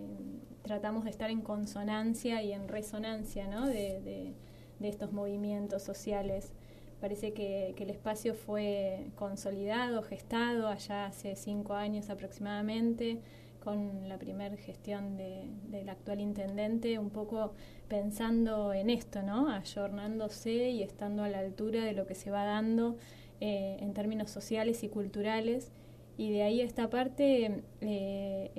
tratamos 0.62 1.04
de 1.04 1.10
estar 1.10 1.30
en 1.30 1.42
consonancia 1.42 2.42
y 2.42 2.52
en 2.52 2.68
resonancia 2.68 3.46
¿no? 3.46 3.66
de, 3.66 4.00
de, 4.00 4.32
de 4.78 4.88
estos 4.88 5.12
movimientos 5.12 5.82
sociales. 5.82 6.52
Parece 7.00 7.32
que, 7.32 7.74
el 7.76 7.90
espacio 7.90 8.34
fue 8.34 9.06
consolidado, 9.14 10.02
gestado 10.02 10.68
allá 10.68 11.06
hace 11.06 11.36
cinco 11.36 11.74
años 11.74 12.08
aproximadamente, 12.08 13.20
con 13.62 14.08
la 14.08 14.18
primera 14.18 14.56
gestión 14.56 15.16
del 15.16 15.88
actual 15.88 16.20
intendente, 16.20 16.98
un 16.98 17.10
poco 17.10 17.54
pensando 17.88 18.74
en 18.74 18.90
esto, 18.90 19.22
¿no? 19.22 19.48
Ayornándose 19.50 20.70
y 20.70 20.82
estando 20.82 21.22
a 21.24 21.28
la 21.28 21.38
altura 21.38 21.84
de 21.84 21.92
lo 21.92 22.06
que 22.06 22.14
se 22.14 22.30
va 22.30 22.44
dando 22.44 22.96
eh, 23.40 23.78
en 23.80 23.94
términos 23.94 24.30
sociales 24.30 24.82
y 24.84 24.88
culturales. 24.88 25.72
Y 26.16 26.30
de 26.30 26.42
ahí 26.42 26.60
esta 26.60 26.90
parte, 26.90 27.62
eh, 27.80 28.50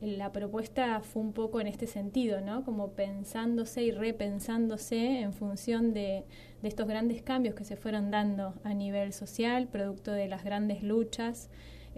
la 0.00 0.32
propuesta 0.32 1.00
fue 1.00 1.22
un 1.22 1.32
poco 1.32 1.60
en 1.60 1.66
este 1.66 1.86
sentido, 1.86 2.40
¿no? 2.40 2.64
Como 2.64 2.92
pensándose 2.92 3.82
y 3.82 3.90
repensándose 3.90 5.20
en 5.20 5.32
función 5.32 5.92
de, 5.92 6.24
de 6.62 6.68
estos 6.68 6.86
grandes 6.86 7.22
cambios 7.22 7.54
que 7.54 7.64
se 7.64 7.76
fueron 7.76 8.10
dando 8.10 8.54
a 8.64 8.74
nivel 8.74 9.12
social, 9.12 9.68
producto 9.68 10.12
de 10.12 10.28
las 10.28 10.44
grandes 10.44 10.82
luchas 10.82 11.50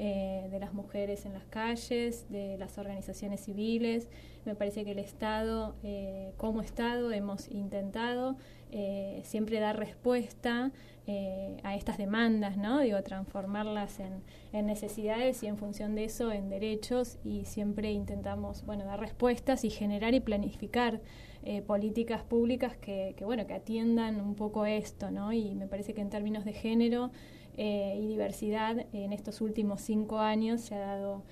eh, 0.02 0.48
de 0.50 0.58
las 0.58 0.72
mujeres 0.72 1.26
en 1.26 1.34
las 1.34 1.44
calles, 1.44 2.24
de 2.30 2.56
las 2.56 2.78
organizaciones 2.78 3.42
civiles. 3.44 4.08
Me 4.46 4.54
parece 4.54 4.82
que 4.82 4.92
el 4.92 4.98
Estado, 4.98 5.74
eh, 5.82 6.32
como 6.38 6.62
Estado, 6.62 7.12
hemos 7.12 7.50
intentado 7.50 8.38
eh, 8.70 9.20
siempre 9.24 9.60
dar 9.60 9.78
respuesta 9.78 10.72
a 11.62 11.74
estas 11.76 11.98
demandas, 11.98 12.56
¿no? 12.56 12.80
Digo, 12.80 13.02
transformarlas 13.02 14.00
en, 14.00 14.22
en, 14.52 14.66
necesidades 14.66 15.42
y 15.42 15.46
en 15.46 15.56
función 15.56 15.94
de 15.94 16.04
eso 16.04 16.30
en 16.32 16.48
derechos 16.48 17.18
y 17.24 17.44
siempre 17.44 17.90
intentamos, 17.92 18.64
bueno, 18.64 18.84
dar 18.84 19.00
respuestas 19.00 19.64
y 19.64 19.70
generar 19.70 20.14
y 20.14 20.20
planificar 20.20 21.00
eh, 21.42 21.62
políticas 21.62 22.22
públicas 22.22 22.76
que, 22.76 23.16
bueno, 23.24 23.46
que 23.46 23.54
atiendan 23.54 24.20
un 24.20 24.34
poco 24.34 24.66
esto, 24.66 25.10
¿no? 25.10 25.32
Y 25.32 25.54
me 25.54 25.66
parece 25.66 25.94
que 25.94 26.02
en 26.02 26.10
términos 26.10 26.44
de 26.44 26.52
género 26.52 27.12
eh, 27.56 27.98
y 27.98 28.06
diversidad, 28.08 28.84
en 28.92 29.14
estos 29.14 29.40
últimos 29.40 29.80
cinco 29.80 30.18
años 30.18 30.60
se 30.60 30.74
ha 30.74 30.80
dado 30.80 31.22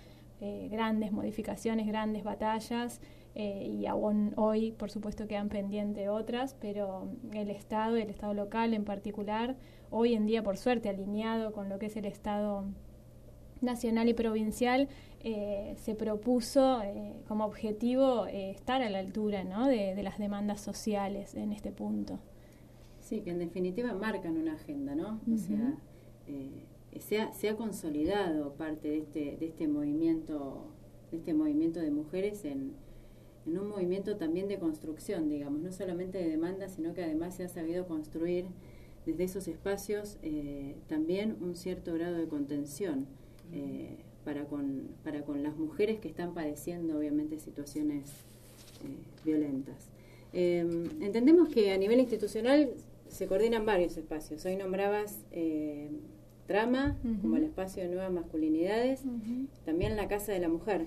eh, 0.41 0.69
grandes 0.71 1.13
modificaciones, 1.13 1.87
grandes 1.87 2.25
batallas, 2.25 3.03
y 3.39 3.87
aún 3.87 4.33
hoy, 4.37 4.73
por 4.73 4.91
supuesto, 4.91 5.29
quedan 5.29 5.49
pendientes 5.49 6.09
otras, 6.09 6.57
pero 6.61 7.09
el 7.33 7.51
Estado, 7.51 7.95
el 7.97 8.11
Estado 8.11 8.35
local 8.35 8.75
en 8.75 8.85
particular, 8.85 9.55
hoy 9.91 10.15
en 10.15 10.27
día, 10.27 10.43
por 10.43 10.57
suerte, 10.57 10.89
alineado 10.89 11.53
con 11.53 11.69
lo 11.69 11.79
que 11.79 11.87
es 11.87 11.97
el 11.97 12.05
Estado 12.05 12.65
nacional 13.61 14.09
y 14.09 14.15
provincial, 14.15 14.89
eh, 15.21 15.75
se 15.79 15.95
propuso 15.95 16.83
eh, 16.83 17.15
como 17.27 17.45
objetivo 17.45 18.27
eh, 18.27 18.51
estar 18.51 18.83
a 18.83 18.91
la 18.91 18.99
altura 18.99 19.45
¿no? 19.45 19.67
de, 19.67 20.01
las 20.03 20.19
demandas 20.19 20.61
sociales 20.61 21.35
en 21.35 21.53
este 21.53 21.73
punto. 21.73 22.19
Sí, 23.01 23.21
que 23.21 23.31
en 23.31 23.39
definitiva 23.39 23.93
marcan 23.95 24.37
una 24.37 24.55
agenda, 24.55 24.95
¿no? 24.95 25.21
O 25.33 25.37
sea, 25.37 25.79
se 27.01 27.21
ha, 27.21 27.33
se, 27.33 27.49
ha, 27.49 27.57
consolidado 27.57 28.53
parte 28.55 28.89
de 28.89 28.99
este, 28.99 29.37
de 29.39 29.47
este 29.47 29.67
movimiento, 29.67 30.67
de 31.11 31.17
este 31.17 31.33
movimiento 31.33 31.81
de 31.81 31.91
mujeres 31.91 32.45
en, 32.45 32.75
en 33.47 33.59
un 33.59 33.69
movimiento 33.69 34.17
también 34.17 34.49
de 34.49 34.59
construcción, 34.59 35.29
digamos, 35.29 35.61
no 35.61 35.73
solamente 35.73 36.19
de 36.19 36.29
demanda, 36.29 36.69
sino 36.69 36.95
que 36.95 37.03
además 37.03 37.35
se 37.35 37.45
ha 37.45 37.49
sabido 37.49 37.87
construir 37.87 38.47
desde 39.07 39.25
esos 39.25 39.49
espacios 39.49 40.19
también 40.89 41.37
un 41.41 41.57
cierto 41.57 41.95
grado 41.95 42.17
de 42.17 42.29
contención 42.29 43.07
para 44.29 44.45
con, 44.45 44.89
para 45.05 45.23
con 45.23 45.43
las 45.43 45.57
mujeres 45.57 46.01
que 46.01 46.09
están 46.09 46.35
padeciendo 46.35 46.99
obviamente 46.99 47.39
situaciones 47.39 48.11
eh, 48.85 49.25
violentas. 49.25 49.89
Em, 50.35 50.85
entendemos 51.01 51.49
que 51.49 51.73
a 51.73 51.79
nivel 51.79 51.99
institucional 51.99 52.75
se 53.09 53.27
coordinan 53.27 53.65
varios 53.65 53.97
espacios. 53.97 54.45
Hoy 54.45 54.57
nombrabas 54.57 55.19
eh, 55.33 55.89
Trama 56.47 56.99
como 57.23 57.37
el 57.37 57.45
espacio 57.45 57.83
de 57.83 57.89
nuevas 57.89 58.13
masculinidades, 58.13 59.03
también 59.65 59.97
la 59.97 60.09
Casa 60.09 60.33
de 60.33 60.41
la 60.41 60.49
Mujer. 60.49 60.87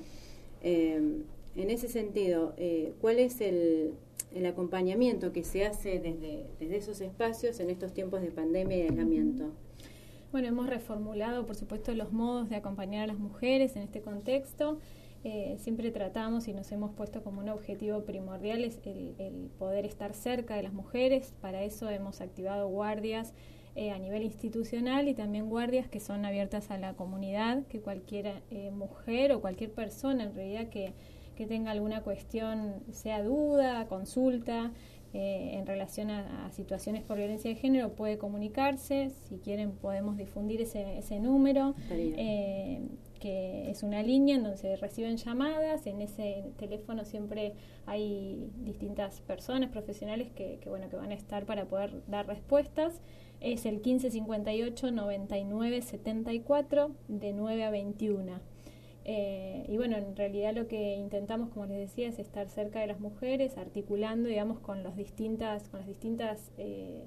En 1.56 1.70
ese 1.70 1.88
sentido, 1.88 2.54
eh, 2.58 2.94
¿cuál 3.02 3.20
es 3.20 3.42
el, 3.42 3.94
el, 4.34 4.46
acompañamiento 4.46 5.34
que 5.34 5.44
se 5.44 5.66
hace 5.66 6.00
desde, 6.00 6.46
desde 6.60 6.78
esos 6.78 7.02
espacios 7.02 7.60
en 7.60 7.70
estos 7.70 7.94
tiempos 7.94 8.22
de 8.22 8.32
pandemia 8.32 8.78
y 8.78 8.82
aislamiento? 8.84 9.52
Bueno, 10.32 10.48
hemos 10.48 10.70
reformulado, 10.70 11.46
por 11.46 11.58
supuesto, 11.58 11.94
los 11.94 12.14
modos 12.14 12.50
de 12.50 12.56
acompañar 12.56 13.04
a 13.04 13.08
las 13.08 13.20
mujeres 13.20 13.76
en 13.76 13.84
este 13.84 14.02
contexto. 14.02 14.80
Eh, 15.24 15.58
siempre 15.60 15.92
tratamos 15.92 16.48
y 16.48 16.54
nos 16.54 16.72
hemos 16.72 16.92
puesto 16.94 17.22
como 17.22 17.42
un 17.42 17.50
objetivo 17.50 18.06
primordial 18.06 18.64
es 18.64 18.80
el, 18.86 19.52
poder 19.60 19.86
estar 19.86 20.14
cerca 20.14 20.56
de 20.56 20.64
las 20.64 20.74
mujeres. 20.74 21.34
Para 21.42 21.64
eso 21.64 21.90
hemos 21.90 22.22
activado 22.22 22.70
guardias 22.70 23.34
eh, 23.76 23.92
a 23.92 24.00
nivel 24.00 24.24
institucional 24.24 25.10
y 25.10 25.14
también 25.14 25.50
guardias 25.50 25.88
que 25.88 26.00
son 26.00 26.26
abiertas 26.26 26.72
a 26.72 26.78
la 26.78 26.94
comunidad, 26.94 27.66
que 27.68 27.82
cualquier 27.82 28.42
eh, 28.50 28.72
mujer 28.72 29.34
o 29.34 29.42
cualquier 29.42 29.72
persona 29.72 30.24
en 30.24 30.34
realidad 30.34 30.70
que, 30.70 30.94
que 31.42 31.48
tenga 31.48 31.72
alguna 31.72 32.04
cuestión, 32.04 32.84
sea 32.92 33.24
duda, 33.24 33.88
consulta, 33.88 34.72
eh, 35.12 35.54
en 35.54 35.66
relación 35.66 36.12
a, 36.12 36.52
situaciones 36.52 37.02
por 37.02 37.18
violencia 37.18 37.50
de 37.50 37.56
género 37.56 37.94
puede 37.94 38.20
comunicarse. 38.20 39.10
Si 39.10 39.40
quieren 39.40 39.72
podemos 39.72 40.18
difundir 40.18 40.62
ese, 40.62 41.00
ese 41.00 41.20
número, 41.20 41.74
eh, 41.90 42.84
que 43.20 43.72
es 43.72 43.82
una 43.82 44.04
línea 44.04 44.36
en 44.36 44.44
donde 44.44 44.60
se 44.60 44.76
reciben 44.76 45.18
llamadas. 45.18 45.88
En 45.88 46.04
ese 46.04 46.44
teléfono 46.58 47.06
siempre 47.06 47.54
hay 47.88 48.48
distintas 48.58 49.22
personas 49.22 49.72
profesionales 49.72 50.30
que, 50.36 50.60
que, 50.62 50.70
bueno, 50.70 50.90
que 50.90 50.96
van 50.96 51.10
a 51.10 51.16
estar 51.16 51.48
para 51.48 51.66
poder 51.66 52.04
dar 52.06 52.28
respuestas. 52.28 53.02
Es 53.40 53.66
el 53.66 53.78
1558 53.78 54.92
99 54.92 55.82
74 55.82 56.92
de 57.08 57.34
9 57.34 57.64
a 57.64 57.72
21. 57.72 58.51
Eh, 59.04 59.66
y 59.68 59.78
bueno, 59.78 59.98
en 59.98 60.16
realidad 60.16 60.54
lo 60.54 60.68
que 60.68 60.96
intentamos, 60.96 61.50
como 61.50 61.66
les 61.66 61.78
decía, 61.78 62.08
es 62.08 62.20
estar 62.20 62.48
cerca 62.50 62.80
de 62.80 62.88
las 62.88 63.00
mujeres, 63.00 63.58
articulando, 63.58 64.30
digamos, 64.30 64.60
con, 64.60 64.84
los 64.84 64.96
distintas, 64.96 65.70
con 65.70 65.80
las 65.80 65.88
distintas 65.88 66.52
eh, 66.58 67.04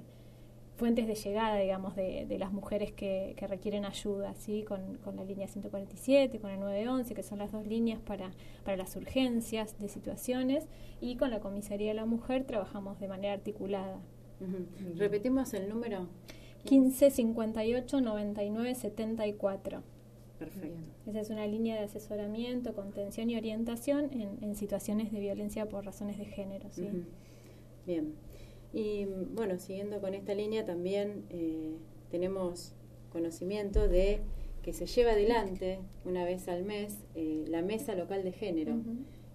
fuentes 0.76 1.06
de 1.06 1.14
llegada, 1.14 1.56
digamos, 1.56 1.94
de, 1.94 2.36
las 2.38 2.52
mujeres 2.52 2.92
que, 2.92 3.36
requieren 3.48 3.84
ayuda, 3.84 4.34
¿sí? 4.34 4.64
Con, 4.64 4.96
con, 4.98 5.16
la 5.16 5.24
línea 5.24 5.46
147, 5.46 6.40
con 6.40 6.50
el 6.50 6.58
911, 6.60 7.14
que 7.14 7.22
son 7.22 7.38
las 7.38 7.52
dos 7.52 7.66
líneas 7.66 8.00
para, 8.00 8.32
para 8.64 8.76
las 8.76 8.96
urgencias 8.96 9.78
de 9.78 9.88
situaciones, 9.88 10.66
y 11.00 11.16
con 11.16 11.30
la 11.30 11.38
Comisaría 11.40 11.88
de 11.88 11.94
la 11.94 12.06
Mujer 12.06 12.44
trabajamos 12.44 12.98
de 12.98 13.08
manera 13.08 13.34
articulada. 13.34 14.00
Repetimos 14.96 15.54
el 15.54 15.68
número. 15.68 16.08
1558 16.64 18.00
99 18.00 18.74
74. 18.74 19.93
Perfecto. 20.44 20.88
Esa 21.06 21.20
es 21.20 21.30
una 21.30 21.46
línea 21.46 21.76
de 21.76 21.84
asesoramiento, 21.84 22.74
contención 22.74 23.30
y 23.30 23.36
orientación 23.36 24.10
en, 24.40 24.54
situaciones 24.54 25.12
de 25.12 25.20
violencia 25.20 25.68
por 25.68 25.84
razones 25.84 26.18
de 26.18 26.24
género. 26.24 26.68
¿sí? 26.70 26.88
Bien. 27.86 28.14
Y 28.72 29.06
bueno, 29.34 29.58
siguiendo 29.58 30.00
con 30.00 30.14
esta 30.14 30.34
línea, 30.34 30.64
también 30.64 31.24
eh, 31.30 31.76
tenemos 32.10 32.72
conocimiento 33.10 33.88
de 33.88 34.20
que 34.62 34.72
se 34.72 34.86
lleva 34.86 35.12
adelante 35.12 35.78
una 36.04 36.24
vez 36.24 36.48
al 36.48 36.64
mes 36.64 36.98
eh, 37.14 37.44
la 37.48 37.62
mesa 37.62 37.94
local 37.94 38.24
de 38.24 38.32
género. 38.32 38.76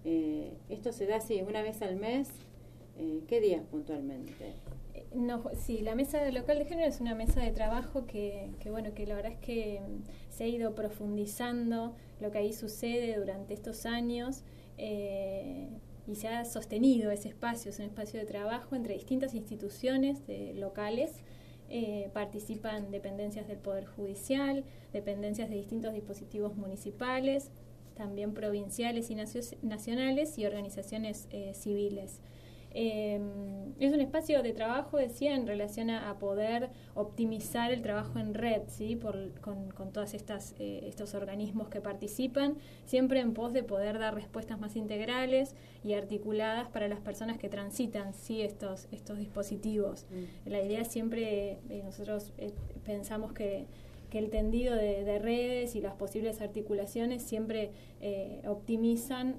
Eh, 0.04 0.52
esto 0.68 0.92
se 0.92 1.06
da 1.06 1.16
así, 1.16 1.40
una 1.42 1.62
vez 1.62 1.82
al 1.82 1.96
mes. 1.96 2.28
¿Qué 3.26 3.40
días 3.40 3.62
puntualmente? 3.70 4.54
No, 5.14 5.42
sí, 5.54 5.78
la 5.78 5.94
mesa 5.94 6.28
local 6.30 6.58
de 6.58 6.64
género 6.66 6.88
es 6.88 7.00
una 7.00 7.14
mesa 7.14 7.40
de 7.40 7.50
trabajo 7.50 8.06
que, 8.06 8.50
que, 8.60 8.70
bueno, 8.70 8.94
que 8.94 9.06
la 9.06 9.16
verdad 9.16 9.32
es 9.32 9.38
que 9.38 9.80
mm, 9.80 10.30
se 10.30 10.44
ha 10.44 10.46
ido 10.46 10.74
profundizando 10.74 11.94
lo 12.20 12.30
que 12.30 12.38
ahí 12.38 12.52
sucede 12.52 13.16
durante 13.16 13.54
estos 13.54 13.86
años 13.86 14.44
eh, 14.78 15.68
y 16.06 16.16
se 16.16 16.28
ha 16.28 16.44
sostenido 16.44 17.10
ese 17.10 17.28
espacio, 17.28 17.70
es 17.70 17.78
un 17.78 17.86
espacio 17.86 18.20
de 18.20 18.26
trabajo 18.26 18.74
entre 18.76 18.94
distintas 18.94 19.34
instituciones 19.34 20.22
locales. 20.54 21.22
Eh, 21.72 22.10
participan 22.12 22.90
dependencias 22.90 23.46
del 23.46 23.58
Poder 23.58 23.86
Judicial, 23.86 24.64
dependencias 24.92 25.48
de 25.48 25.54
distintos 25.54 25.92
dispositivos 25.94 26.56
municipales, 26.56 27.52
también 27.94 28.34
provinciales 28.34 29.08
y 29.10 29.14
nacionales 29.62 30.36
y 30.36 30.46
organizaciones 30.46 31.28
eh, 31.30 31.52
civiles. 31.54 32.20
Eh, 32.72 33.20
es 33.80 33.92
un 33.92 34.00
espacio 34.00 34.42
de 34.42 34.52
trabajo, 34.52 34.98
decía, 34.98 35.34
en 35.34 35.46
relación 35.46 35.90
a, 35.90 36.18
poder 36.18 36.68
optimizar 36.94 37.72
el 37.72 37.82
trabajo 37.82 38.18
en 38.18 38.34
red, 38.34 38.62
¿sí? 38.68 38.94
Por, 38.94 39.32
con, 39.40 39.70
con 39.70 39.92
todos 39.92 40.12
eh, 40.14 40.80
estos 40.86 41.14
organismos 41.14 41.68
que 41.68 41.80
participan, 41.80 42.56
siempre 42.84 43.20
en 43.20 43.32
pos 43.32 43.52
de 43.52 43.62
poder 43.62 43.98
dar 43.98 44.14
respuestas 44.14 44.60
más 44.60 44.76
integrales 44.76 45.54
y 45.82 45.94
articuladas 45.94 46.68
para 46.68 46.88
las 46.88 47.00
personas 47.00 47.38
que 47.38 47.48
transitan 47.48 48.12
¿sí? 48.12 48.42
estos, 48.42 48.86
estos 48.92 49.18
dispositivos. 49.18 50.06
Mm. 50.10 50.50
La 50.50 50.62
idea 50.62 50.84
siempre, 50.84 51.58
eh, 51.70 51.82
nosotros 51.84 52.32
pensamos 52.84 53.32
que 53.32 53.66
que 54.10 54.18
el 54.18 54.28
tendido 54.28 54.74
de, 54.74 55.20
redes 55.20 55.76
y 55.76 55.80
las 55.80 55.94
posibles 55.94 56.40
articulaciones 56.40 57.22
siempre 57.22 57.70
optimizan 58.44 59.36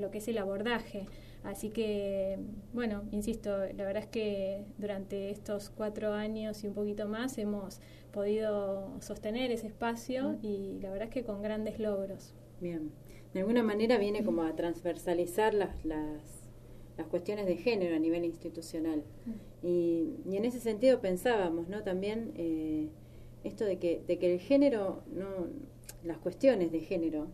lo 0.00 0.10
que 0.10 0.18
es 0.18 0.26
el 0.26 0.38
abordaje. 0.38 1.06
Así 1.42 1.70
que, 1.70 2.38
bueno, 2.74 3.02
insisto, 3.12 3.50
la 3.50 3.84
verdad 3.84 4.02
es 4.02 4.08
que 4.08 4.64
durante 4.76 5.30
estos 5.30 5.70
cuatro 5.70 6.12
años 6.12 6.62
y 6.64 6.68
un 6.68 6.74
poquito 6.74 7.08
más 7.08 7.38
hemos 7.38 7.80
podido 8.12 9.00
sostener 9.00 9.50
ese 9.50 9.68
espacio 9.68 10.38
y 10.42 10.78
la 10.82 10.90
verdad 10.90 11.08
es 11.08 11.14
que 11.14 11.24
con 11.24 11.40
grandes 11.40 11.78
logros. 11.78 12.34
Bien, 12.60 12.90
de 13.32 13.40
alguna 13.40 13.62
manera 13.62 13.96
viene 13.96 14.22
como 14.22 14.42
a 14.42 14.54
transversalizar 14.54 15.54
las, 15.54 15.84
las, 15.84 16.22
las 16.98 17.06
cuestiones 17.06 17.46
de 17.46 17.56
género 17.56 17.96
a 17.96 17.98
nivel 17.98 18.24
institucional. 18.24 19.02
Y, 19.62 20.16
y, 20.26 20.36
en 20.36 20.44
ese 20.44 20.60
sentido 20.60 21.00
pensábamos, 21.00 21.68
¿no? 21.68 21.82
También 21.82 22.32
eh, 22.36 22.88
esto 23.44 23.64
de 23.64 23.78
que, 23.78 24.02
de 24.06 24.18
que 24.18 24.34
el 24.34 24.40
género, 24.40 25.02
no, 25.12 25.46
las 26.04 26.18
cuestiones 26.18 26.72
de 26.72 26.80
género, 26.80 27.28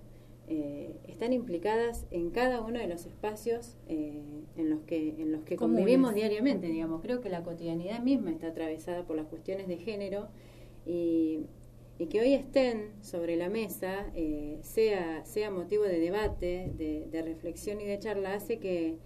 eh, 0.48 0.94
están 1.08 1.32
implicadas 1.32 2.06
en 2.12 2.30
cada 2.30 2.60
uno 2.60 2.78
de 2.78 2.86
los 2.86 3.04
espacios 3.04 3.76
eh, 3.88 4.22
en 4.56 4.70
los 4.70 4.82
que 4.82 5.08
en 5.18 5.32
los 5.32 5.42
que 5.42 5.56
convivimos 5.56 6.14
diariamente 6.14 6.68
digamos. 6.68 7.02
Creo 7.02 7.20
que 7.20 7.30
la 7.30 7.42
cotidianidad 7.42 8.00
misma 8.00 8.30
está 8.30 8.48
atravesada 8.48 9.04
por 9.04 9.16
las 9.16 9.26
cuestiones 9.26 9.66
de 9.66 9.78
género 9.78 10.28
y, 10.84 11.46
que 12.10 12.20
hoy 12.20 12.34
estén 12.34 12.92
sobre 13.00 13.36
la 13.36 13.48
mesa 13.48 14.06
eh, 14.14 14.58
sea 14.62 15.24
sea 15.24 15.50
motivo 15.50 15.82
de 15.82 15.98
debate 15.98 16.70
de, 16.76 17.22
reflexión 17.22 17.80
y 17.80 17.84
de 17.84 17.98
charla 17.98 18.34
hace 18.34 18.58
que, 18.58 18.98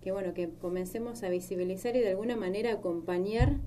que 0.00 0.12
bueno 0.12 0.32
que 0.32 0.48
comencemos 0.48 1.22
a 1.24 1.28
visibilizar 1.28 1.94
y 1.96 2.00
de 2.00 2.10
alguna 2.10 2.36
manera 2.36 2.72
acompañar 2.72 3.58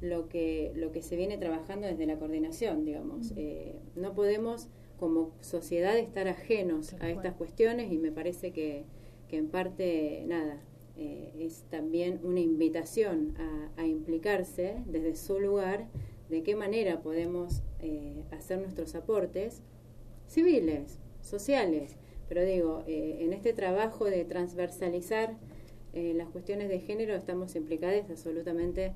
lo 0.00 0.28
que 0.28 0.72
lo 0.74 0.90
que 0.90 1.02
se 1.02 1.14
viene 1.14 1.38
trabajando 1.38 1.86
desde 1.86 2.06
la 2.06 2.18
coordinación 2.18 2.84
digamos. 2.84 3.34
No 3.94 4.14
podemos 4.14 4.68
como 5.02 5.32
sociedad 5.40 5.98
estar 5.98 6.28
ajenos 6.28 6.94
a 7.00 7.10
estas 7.10 7.34
cuestiones 7.34 7.90
y 7.90 7.98
me 7.98 8.12
parece 8.12 8.52
que, 8.52 8.84
que 9.28 9.36
en 9.36 9.48
parte, 9.48 10.22
nada, 10.28 10.62
eh, 10.96 11.32
es 11.40 11.64
también 11.70 12.20
una 12.22 12.38
invitación 12.38 13.34
a, 13.76 13.84
implicarse 13.84 14.76
desde 14.86 15.16
su 15.16 15.40
lugar 15.40 15.88
de 16.30 16.44
qué 16.44 16.54
manera 16.54 17.02
podemos 17.02 17.64
eh, 17.80 18.22
hacer 18.30 18.60
nuestros 18.60 18.94
aportes 18.94 19.62
civiles, 20.28 21.00
sociales, 21.20 21.96
pero 22.28 22.44
digo, 22.44 22.84
eh, 22.86 23.16
en 23.22 23.32
este 23.32 23.52
trabajo 23.54 24.04
de 24.04 24.24
transversalizar 24.24 25.36
las 25.94 26.28
cuestiones 26.28 26.68
de 26.68 26.78
género 26.78 27.14
estamos 27.16 27.56
implicadas 27.56 28.08
absolutamente 28.08 28.92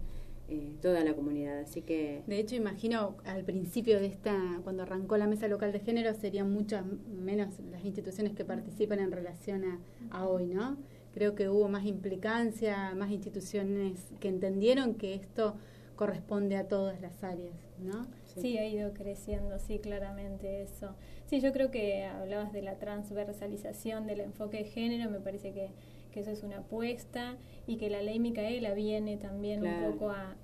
eh, 0.48 0.74
toda 0.80 1.02
la 1.02 1.14
comunidad. 1.14 1.58
Así 1.58 1.82
que. 1.82 2.22
De 2.26 2.38
hecho, 2.38 2.54
imagino 2.54 3.16
al 3.24 3.44
principio 3.44 3.98
de 3.98 4.06
esta, 4.06 4.60
cuando 4.62 4.84
arrancó 4.84 5.16
la 5.16 5.26
mesa 5.26 5.48
local 5.48 5.72
de 5.72 5.80
género, 5.80 6.14
serían 6.14 6.52
muchas 6.52 6.84
menos 7.08 7.58
las 7.70 7.84
instituciones 7.84 8.34
que 8.34 8.44
participan 8.44 9.00
en 9.00 9.10
relación 9.10 9.64
a, 10.10 10.26
hoy, 10.26 10.46
¿no? 10.46 10.76
Creo 11.12 11.34
que 11.34 11.48
hubo 11.48 11.68
más 11.68 11.84
implicancia, 11.84 12.94
más 12.94 13.10
instituciones 13.10 13.98
que 14.20 14.28
entendieron 14.28 14.94
que 14.94 15.14
esto 15.14 15.56
corresponde 15.96 16.56
a 16.56 16.68
todas 16.68 17.00
las 17.00 17.24
áreas, 17.24 17.56
¿no? 17.78 18.06
Sí. 18.40 18.58
ha 18.58 18.68
ido 18.68 18.92
creciendo, 18.92 19.58
sí, 19.58 19.78
claramente 19.78 20.62
eso. 20.62 20.94
Sí, 21.24 21.40
yo 21.40 21.52
creo 21.52 21.70
que 21.70 22.04
hablabas 22.04 22.52
de 22.52 22.60
la 22.60 22.78
transversalización 22.78 24.06
del 24.06 24.20
enfoque 24.20 24.58
de 24.58 24.64
género, 24.64 25.10
me 25.10 25.20
parece 25.20 25.52
que 25.52 25.70
que 26.16 26.20
eso 26.20 26.30
es 26.30 26.42
una 26.42 26.60
apuesta 26.60 27.36
y 27.66 27.76
que 27.76 27.90
la 27.90 28.00
ley 28.00 28.18
Micaela 28.18 28.72
viene 28.72 29.18
también 29.18 29.62
un 29.62 29.92
poco 29.92 30.10
a, 30.10 30.34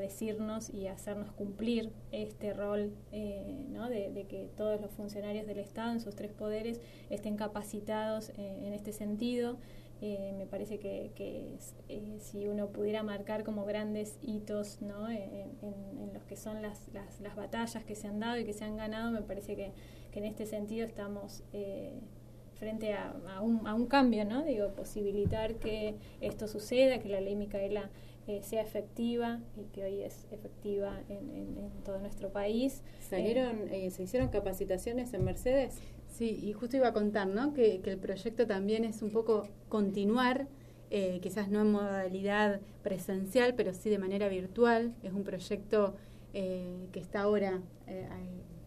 decirnos 0.00 0.68
y 0.68 0.86
a 0.86 0.92
hacernos 0.92 1.32
cumplir 1.32 1.90
este 2.12 2.52
rol 2.52 2.92
eh, 3.12 3.64
¿no? 3.70 3.88
de, 3.88 4.26
que 4.28 4.48
todos 4.56 4.80
los 4.80 4.92
funcionarios 4.92 5.46
del 5.46 5.58
Estado 5.58 5.90
en 5.90 6.00
sus 6.00 6.14
tres 6.14 6.30
poderes 6.30 6.80
estén 7.08 7.36
capacitados 7.36 8.28
eh, 8.36 8.60
en 8.62 8.72
este 8.72 8.92
sentido. 8.92 9.56
Eh, 10.02 10.34
me 10.36 10.46
parece 10.46 10.78
que, 10.78 11.56
si 12.20 12.46
uno 12.46 12.68
pudiera 12.68 13.02
marcar 13.02 13.42
como 13.42 13.64
grandes 13.64 14.18
hitos 14.22 14.80
¿no? 14.82 15.08
en, 15.08 16.12
los 16.12 16.22
que 16.24 16.36
son 16.36 16.62
las, 16.62 16.86
las, 16.92 17.20
las, 17.20 17.34
batallas 17.34 17.82
que 17.82 17.96
se 17.96 18.06
han 18.06 18.20
dado 18.20 18.38
y 18.38 18.44
que 18.44 18.52
se 18.52 18.64
han 18.64 18.76
ganado, 18.76 19.10
me 19.10 19.22
parece 19.22 19.56
que, 19.56 19.72
en 20.12 20.24
este 20.24 20.46
sentido 20.46 20.86
estamos 20.86 21.42
frente 22.58 22.94
a, 22.94 23.14
un, 23.42 23.66
a, 23.66 23.74
un, 23.74 23.86
cambio, 23.86 24.24
¿no? 24.24 24.42
Digo, 24.44 24.68
posibilitar 24.70 25.54
que 25.56 25.94
esto 26.20 26.48
suceda, 26.48 26.98
que 26.98 27.08
la 27.08 27.20
ley 27.20 27.36
Micaela 27.36 27.90
eh, 28.28 28.42
sea 28.42 28.60
efectiva 28.60 29.38
y 29.56 29.66
que 29.72 29.84
hoy 29.84 30.02
es 30.02 30.26
efectiva 30.32 31.00
en, 31.08 31.70
todo 31.84 32.00
nuestro 32.00 32.30
país. 32.30 32.82
¿Salieron, 33.08 33.68
eh, 33.70 33.88
¿Se 33.92 34.02
hicieron 34.02 34.30
capacitaciones 34.30 35.14
en 35.14 35.22
Mercedes? 35.22 35.78
Sí, 36.08 36.40
y 36.42 36.52
justo 36.52 36.76
iba 36.76 36.88
a 36.88 36.92
contar, 36.92 37.28
¿no? 37.28 37.52
Que, 37.52 37.80
el 37.84 37.98
proyecto 37.98 38.44
también 38.46 38.84
es 38.84 39.02
un 39.02 39.10
poco 39.10 39.46
continuar, 39.68 40.48
eh, 40.90 41.20
quizás 41.22 41.50
no 41.50 41.60
en 41.60 41.70
modalidad 41.70 42.60
presencial, 42.82 43.54
pero 43.54 43.72
sí 43.74 43.90
de 43.90 43.98
manera 43.98 44.28
virtual. 44.28 44.92
Es 45.04 45.12
un 45.12 45.22
proyecto 45.22 45.94
que 46.32 47.00
está 47.00 47.22
ahora 47.22 47.62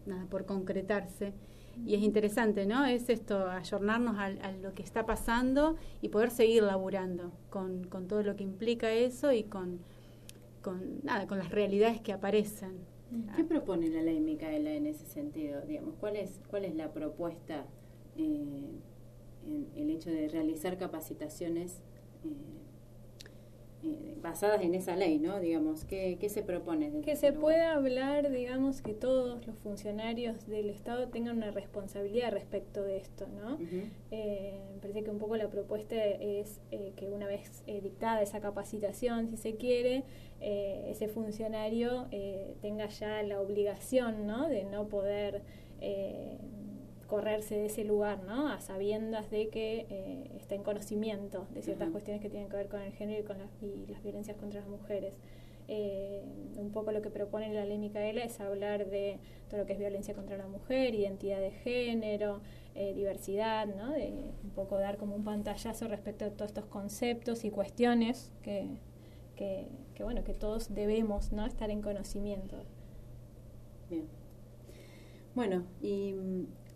nada, 0.04 0.26
por 0.28 0.44
concretarse 0.44 1.32
y 1.86 1.94
es 1.94 2.02
interesante, 2.02 2.66
¿no? 2.66 2.84
Es 2.84 3.08
esto, 3.08 3.48
ayornarnos 3.48 4.18
a, 4.18 4.52
lo 4.52 4.74
que 4.74 4.82
está 4.82 5.06
pasando 5.06 5.76
y 6.02 6.08
poder 6.08 6.30
seguir 6.30 6.62
laburando 6.62 7.32
con, 7.50 7.84
con 7.84 8.08
todo 8.08 8.22
lo 8.22 8.36
que 8.36 8.44
implica 8.44 8.92
eso 8.92 9.32
y 9.32 9.44
con, 9.44 9.80
con, 10.62 11.00
nada, 11.02 11.26
con 11.26 11.38
las 11.38 11.50
realidades 11.50 12.00
que 12.00 12.12
aparecen. 12.12 12.78
¿Qué 13.34 13.44
propone 13.44 13.88
la 13.88 14.02
ley 14.02 14.20
Micaela 14.20 14.70
en 14.70 14.86
ese 14.86 15.04
sentido? 15.04 15.62
Digamos, 15.62 15.94
¿cuál 15.98 16.16
es, 16.16 16.40
cuál 16.48 16.64
es 16.64 16.76
la 16.76 16.92
propuesta 16.92 17.64
eh, 18.16 18.70
en 19.46 19.68
el 19.74 19.90
hecho 19.90 20.10
de 20.10 20.28
realizar 20.28 20.78
capacitaciones 20.78 21.80
eh, 22.24 22.59
eh, 23.82 24.14
basadas 24.20 24.62
en 24.62 24.74
esa 24.74 24.94
ley, 24.94 25.18
¿no? 25.18 25.40
Digamos, 25.40 25.84
¿qué, 25.84 26.18
qué 26.20 26.28
se 26.28 26.42
propone? 26.42 27.00
Que 27.02 27.16
se 27.16 27.32
pueda 27.32 27.74
hablar, 27.74 28.30
digamos, 28.30 28.82
que 28.82 28.92
todos 28.92 29.46
los 29.46 29.56
funcionarios 29.58 30.46
del 30.46 30.68
Estado 30.68 31.08
tengan 31.08 31.38
una 31.38 31.50
responsabilidad 31.50 32.30
respecto 32.32 32.82
de 32.82 32.98
esto, 32.98 33.26
¿no? 33.28 33.58
Eh, 34.10 34.60
me 34.74 34.80
parece 34.80 35.02
que 35.02 35.10
un 35.10 35.18
poco 35.18 35.36
la 35.36 35.48
propuesta 35.48 35.96
es 35.96 36.60
eh, 36.70 36.92
que 36.96 37.08
una 37.08 37.26
vez 37.26 37.62
dictada 37.82 38.20
esa 38.20 38.40
capacitación, 38.40 39.28
si 39.28 39.36
se 39.36 39.56
quiere, 39.56 40.04
ese 40.40 41.08
funcionario 41.08 42.06
tenga 42.60 42.88
ya 42.88 43.22
la 43.22 43.40
obligación, 43.40 44.26
¿no? 44.26 44.48
De 44.48 44.64
no 44.64 44.88
poder 44.88 45.42
correrse 47.10 47.56
de 47.56 47.66
ese 47.66 47.82
lugar, 47.82 48.22
¿no? 48.22 48.48
A 48.48 48.60
sabiendas 48.60 49.30
de 49.30 49.48
que 49.48 49.86
eh, 49.90 50.30
está 50.38 50.54
en 50.54 50.62
conocimiento 50.62 51.48
de 51.52 51.60
ciertas 51.60 51.90
cuestiones 51.90 52.22
que 52.22 52.30
tienen 52.30 52.48
que 52.48 52.56
ver 52.56 52.68
con 52.68 52.80
el 52.80 52.92
género 52.92 53.20
y 53.20 53.24
con 53.24 53.36
las, 53.36 53.50
y 53.60 53.90
las 53.90 54.00
violencias 54.02 54.36
contra 54.36 54.60
las 54.60 54.68
mujeres. 54.68 55.18
Eh, 55.66 56.22
un 56.56 56.70
poco 56.70 56.92
lo 56.92 57.02
que 57.02 57.10
propone 57.10 57.52
la 57.52 57.64
ley 57.64 57.78
Micaela 57.78 58.22
es 58.22 58.40
hablar 58.40 58.86
de 58.86 59.18
todo 59.48 59.60
lo 59.60 59.66
que 59.66 59.72
es 59.72 59.78
violencia 59.80 60.14
contra 60.14 60.36
la 60.36 60.46
mujer, 60.46 60.94
identidad 60.94 61.40
de 61.40 61.50
género, 61.50 62.42
eh, 62.76 62.94
diversidad, 62.94 63.66
¿no? 63.66 63.90
De 63.90 64.12
un 64.44 64.50
poco 64.50 64.78
dar 64.78 64.96
como 64.96 65.16
un 65.16 65.24
pantallazo 65.24 65.88
respecto 65.88 66.24
a 66.24 66.30
todos 66.30 66.52
estos 66.52 66.66
conceptos 66.66 67.44
y 67.44 67.50
cuestiones 67.50 68.30
que, 68.42 68.68
que, 69.34 69.66
que 69.96 70.04
bueno, 70.04 70.22
que 70.22 70.34
todos 70.34 70.72
debemos, 70.72 71.32
¿no? 71.32 71.44
Estar 71.44 71.70
en 71.70 71.82
conocimiento. 71.82 72.62
Bien. 73.88 74.06
Bueno, 75.34 75.64
y 75.80 76.14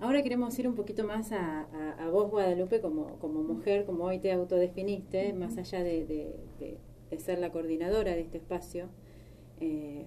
Ahora 0.04 0.22
queremos 0.22 0.58
ir 0.58 0.68
un 0.68 0.74
poquito 0.74 1.02
más 1.02 1.32
a, 1.32 1.62
a, 1.98 2.10
vos, 2.10 2.30
Guadalupe, 2.30 2.82
como, 2.82 3.18
como 3.20 3.42
mujer, 3.42 3.86
como 3.86 4.04
hoy 4.04 4.18
te 4.18 4.32
autodefiniste, 4.32 5.32
más 5.32 5.56
allá 5.56 5.82
de, 5.82 6.04
de, 6.04 7.18
ser 7.18 7.38
la 7.38 7.50
coordinadora 7.50 8.10
de 8.10 8.20
este 8.20 8.36
espacio. 8.36 8.90
Eh, 9.60 10.04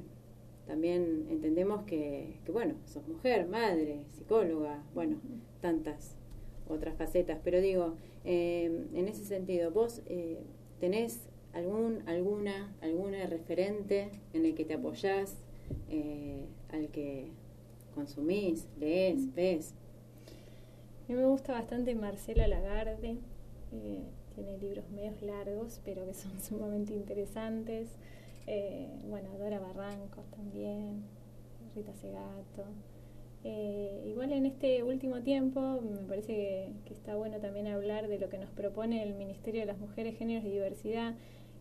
también 0.68 1.26
entendemos 1.32 1.82
que, 1.86 2.39
que, 2.45 2.52
bueno, 2.52 2.76
sos 2.86 3.08
mujer, 3.08 3.48
madre, 3.48 4.04
psicóloga, 4.10 4.84
bueno, 4.93 5.18
tantas 5.62 6.16
otras 6.70 6.95
facetas. 6.95 7.39
Pero 7.43 7.60
digo, 7.60 7.95
eh, 8.24 8.86
en 8.93 9.08
ese 9.08 9.26
sentido, 9.26 9.72
vos 9.72 10.04
eh, 10.06 10.43
tenés 10.80 11.28
algún, 11.54 12.04
alguna, 12.08 12.72
alguna 12.82 13.26
referente 13.26 14.12
en 14.34 14.45
el 14.45 14.54
que 14.54 14.64
te 14.64 14.76
apoyás, 14.76 15.38
al 16.70 16.89
que 16.89 17.32
consumís, 17.95 18.68
lees, 18.80 19.34
ves? 19.34 19.74
A 21.08 21.14
mí 21.14 21.18
me 21.18 21.26
gusta 21.26 21.53
bastante 21.53 21.95
Marcela 21.95 22.49
Lagarde, 22.49 23.16
eh, 23.72 24.03
tiene 24.36 24.58
libros 24.58 24.89
medios 24.89 25.22
largos, 25.22 25.80
pero 25.86 26.05
que 26.05 26.14
son 26.14 26.41
sumamente 26.41 26.93
interesantes. 26.93 27.88
Eh, 28.45 28.89
bueno, 29.08 29.30
Dora 29.38 29.58
Barrancos 29.58 30.26
también, 30.32 31.03
Rita 31.74 31.93
Segato. 31.93 32.66
Eh, 33.45 34.03
igual 34.05 34.34
en 34.34 34.47
este 34.47 34.84
último 34.84 35.22
tiempo 35.22 35.80
me 35.82 36.05
parece 36.10 36.74
que, 36.84 36.93
está 36.93 37.16
bueno 37.16 37.39
también 37.39 37.68
hablar 37.68 38.10
de 38.10 38.20
lo 38.20 38.28
que 38.28 38.38
nos 38.38 38.49
propone 38.49 39.01
el 39.01 39.14
Ministerio 39.14 39.62
de 39.62 39.68
las 39.68 39.78
Mujeres, 39.78 40.18
Géneros 40.18 40.43
y 40.43 40.49
Diversidad, 40.49 41.16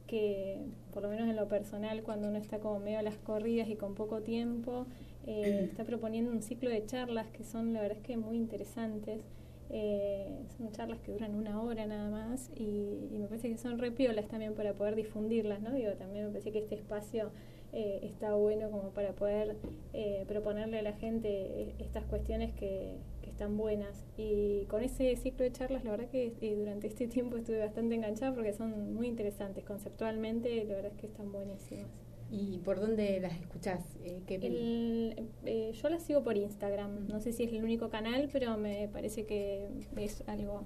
que 0.08 0.58
por 0.92 1.04
lo 1.04 1.08
menos 1.08 1.28
en 1.28 1.36
lo 1.36 1.46
personal, 1.46 2.02
cuando 2.02 2.28
uno 2.28 2.38
está 2.38 2.58
como 2.58 2.80
medio 2.80 2.98
a 2.98 3.02
las 3.02 3.16
corridas 3.18 3.68
y 3.68 3.76
con 3.76 3.94
poco 3.94 4.22
tiempo, 4.22 4.86
está 5.24 5.84
proponiendo 5.84 6.30
un 6.30 6.40
ciclo 6.42 6.70
de 6.70 6.86
charlas 6.86 7.28
que 7.30 7.42
son 7.42 7.72
la 7.72 7.80
verdad 7.80 7.98
es 7.98 8.04
que 8.04 8.16
muy 8.16 8.36
interesantes. 8.36 9.22
Eh, 9.70 10.44
son 10.56 10.70
charlas 10.70 11.00
que 11.00 11.12
duran 11.12 11.34
una 11.34 11.60
hora 11.60 11.86
nada 11.86 12.08
más 12.08 12.50
y, 12.54 13.08
me 13.18 13.26
parece 13.26 13.48
que 13.48 13.58
son 13.58 13.78
repiolas 13.78 14.28
también 14.28 14.54
para 14.54 14.74
poder 14.74 14.94
difundirlas, 14.94 15.60
¿no? 15.60 15.72
Digo, 15.72 15.92
también 15.92 16.26
me 16.26 16.30
parece 16.30 16.52
que 16.52 16.58
este 16.58 16.76
espacio 16.76 17.30
eh, 17.72 18.00
está 18.04 18.34
bueno 18.34 18.70
como 18.70 18.90
para 18.90 19.12
poder 19.12 19.56
eh, 19.92 20.24
proponerle 20.28 20.78
a 20.78 20.82
la 20.82 20.92
gente 20.94 21.28
eh, 21.28 21.74
estas 21.78 22.04
cuestiones 22.04 22.54
que, 22.54 22.94
están 23.26 23.58
buenas. 23.58 24.06
Y 24.16 24.64
con 24.64 24.82
ese 24.82 25.14
ciclo 25.16 25.44
de 25.44 25.52
charlas, 25.52 25.84
la 25.84 25.90
verdad 25.90 26.08
que 26.08 26.32
durante 26.56 26.86
este 26.86 27.06
tiempo 27.06 27.36
estuve 27.36 27.58
bastante 27.58 27.94
enganchada 27.94 28.34
porque 28.34 28.54
son 28.54 28.94
muy 28.94 29.08
interesantes 29.08 29.62
conceptualmente, 29.62 30.64
la 30.64 30.76
verdad 30.76 30.92
es 30.92 30.98
que 30.98 31.06
están 31.08 31.30
buenísimas. 31.32 32.05
¿Y 32.30 32.58
por 32.58 32.80
dónde 32.80 33.20
las 33.20 33.32
escuchás? 33.40 33.84
yo 34.00 35.88
las 35.88 36.02
sigo 36.02 36.22
por 36.22 36.36
Instagram. 36.36 37.06
No 37.08 37.20
sé 37.20 37.32
si 37.32 37.44
es 37.44 37.52
el 37.52 37.62
único 37.62 37.88
canal, 37.88 38.28
pero 38.32 38.56
me 38.56 38.88
parece 38.88 39.26
que 39.26 39.68
es 39.96 40.22
algo 40.26 40.64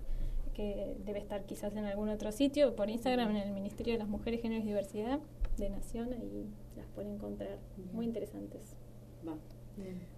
que 0.55 0.97
debe 1.05 1.19
estar 1.19 1.45
quizás 1.45 1.75
en 1.77 1.85
algún 1.85 2.09
otro 2.09 2.33
sitio. 2.33 2.75
Por 2.75 2.89
Instagram, 2.91 3.31
en 3.31 3.49
el 3.49 3.53
Ministerio 3.53 3.95
de 3.95 3.99
las 3.99 4.09
Mujeres, 4.09 4.41
Género 4.41 4.63
y 4.63 4.67
Diversidad 4.67 5.21
de 5.59 5.71
Nación, 5.71 6.15
y 6.15 6.79
las 6.79 6.89
pueden 6.89 7.15
encontrar. 7.15 7.59
Muy 7.93 8.07
interesantes. 8.07 8.77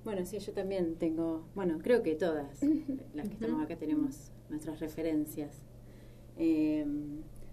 Bueno, 0.05 0.25
sí, 0.25 0.39
yo 0.39 0.53
también 0.53 0.97
tengo, 0.97 1.45
bueno, 1.55 1.79
creo 1.83 2.03
que 2.03 2.15
todas 2.15 2.63
las 3.15 3.29
que 3.29 3.35
estamos 3.35 3.63
acá 3.63 3.77
tenemos 3.77 4.33
nuestras 4.49 4.81
referencias. 4.81 5.63
Eh, 6.37 6.85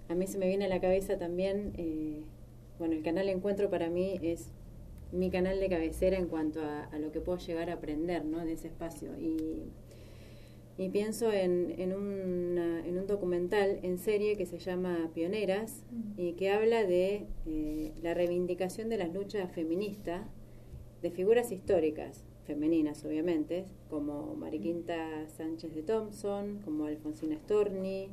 a 0.08 0.16
mí 0.16 0.26
se 0.26 0.38
me 0.38 0.48
viene 0.48 0.66
a 0.66 0.70
la 0.70 0.82
cabeza 0.82 1.18
también, 1.18 1.74
eh, 1.78 2.24
bueno, 2.80 2.96
el 2.96 3.04
canal 3.04 3.30
Encuentro 3.30 3.70
para 3.70 3.90
mí 3.90 4.20
es 4.24 4.48
mi 5.12 5.30
canal 5.30 5.60
de 5.60 5.70
cabecera 5.70 6.18
en 6.18 6.28
cuanto 6.28 6.62
a, 6.62 6.86
a, 6.86 7.00
lo 7.00 7.12
que 7.12 7.20
puedo 7.20 7.38
llegar 7.38 7.70
a 7.70 7.74
aprender 7.74 8.26
¿no? 8.26 8.46
de 8.46 8.54
ese 8.54 8.68
espacio. 8.68 9.18
Y 9.20 9.64
y 10.80 10.88
pienso 10.88 11.34
en, 11.34 11.72
en, 11.78 11.92
en, 11.92 12.98
un 12.98 13.06
documental 13.06 13.80
en 13.84 13.98
serie 13.98 14.38
que 14.38 14.46
se 14.46 14.60
llama 14.60 15.12
Pioneras 15.14 15.84
y 16.16 16.34
que 16.34 16.52
habla 16.52 16.86
de 16.86 17.26
eh, 17.46 17.92
la 18.02 18.14
reivindicación 18.14 18.88
de 18.88 18.98
las 18.98 19.14
luchas 19.14 19.52
feministas 19.52 20.26
de 21.02 21.12
figuras 21.12 21.52
históricas, 21.52 22.24
femeninas 22.48 23.04
obviamente, 23.04 23.66
como 23.90 24.36
Mariquinta 24.36 25.28
Sánchez 25.28 25.76
de 25.76 25.84
Thompson, 25.84 26.62
como 26.64 26.86
Alfonsina 26.86 27.36
Storni, 27.40 28.08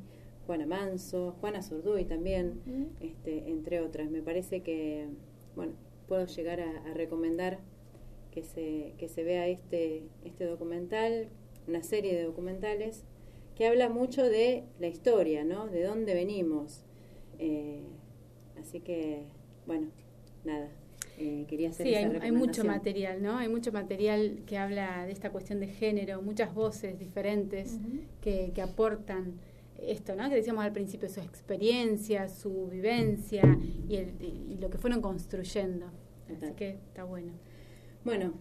Juana 0.47 0.66
Manso, 0.66 1.36
Juana 1.40 1.62
Zurduy 1.62 2.05
también, 2.05 2.61
este, 3.01 3.51
entre 3.51 3.80
otras. 3.80 4.11
Me 4.11 4.22
parece 4.22 4.62
que, 4.62 5.09
bueno, 5.55 5.72
puedo 6.09 6.26
llegar 6.26 6.61
a, 6.61 6.90
a 6.90 6.94
recomendar 6.94 7.59
que 8.30 8.42
se, 8.42 8.94
que 8.99 9.09
se 9.09 9.24
vea 9.24 9.49
este, 9.49 10.03
este 10.24 10.44
documental 10.44 11.28
una 11.66 11.82
serie 11.82 12.14
de 12.14 12.24
documentales 12.24 13.05
que 13.55 13.66
habla 13.66 13.88
mucho 13.88 14.22
de 14.22 14.64
la 14.78 14.86
historia, 14.86 15.44
¿no? 15.44 15.66
De 15.66 15.82
dónde 15.82 16.14
venimos. 16.14 16.82
Eh, 17.38 17.82
así 18.61 18.80
que, 18.80 19.22
bueno, 19.66 19.88
nada. 20.44 20.68
Eh, 21.18 21.47
quería 21.49 21.70
hacer 21.70 21.86
sí, 21.86 21.94
hay, 21.94 22.30
mucho 22.30 22.62
material, 22.62 23.22
¿no? 23.22 23.38
Hay 23.38 23.49
mucho 23.49 23.72
material 23.72 24.42
que 24.47 24.59
habla 24.59 25.07
de 25.07 25.12
esta 25.12 25.30
cuestión 25.30 25.61
de 25.61 25.68
género, 25.68 26.20
muchas 26.20 26.55
voces 26.55 26.99
diferentes 26.99 27.78
que, 28.20 28.53
que 28.55 28.61
aportan 28.61 29.40
esto, 29.83 30.14
¿no? 30.16 30.29
Que 30.29 30.37
decíamos 30.37 30.64
al 30.64 30.72
principio, 30.72 31.09
su 31.09 31.20
experiencia, 31.20 32.29
su 32.29 32.68
vivencia 32.68 33.43
y, 33.89 33.97
el, 33.97 34.14
y 34.20 34.57
lo 34.61 34.70
que 34.70 34.79
fueron 34.79 35.01
construyendo. 35.01 35.87
Así 36.29 36.53
que 36.55 36.70
está 36.70 37.05
bueno. 37.05 37.33
Bueno, 38.05 38.35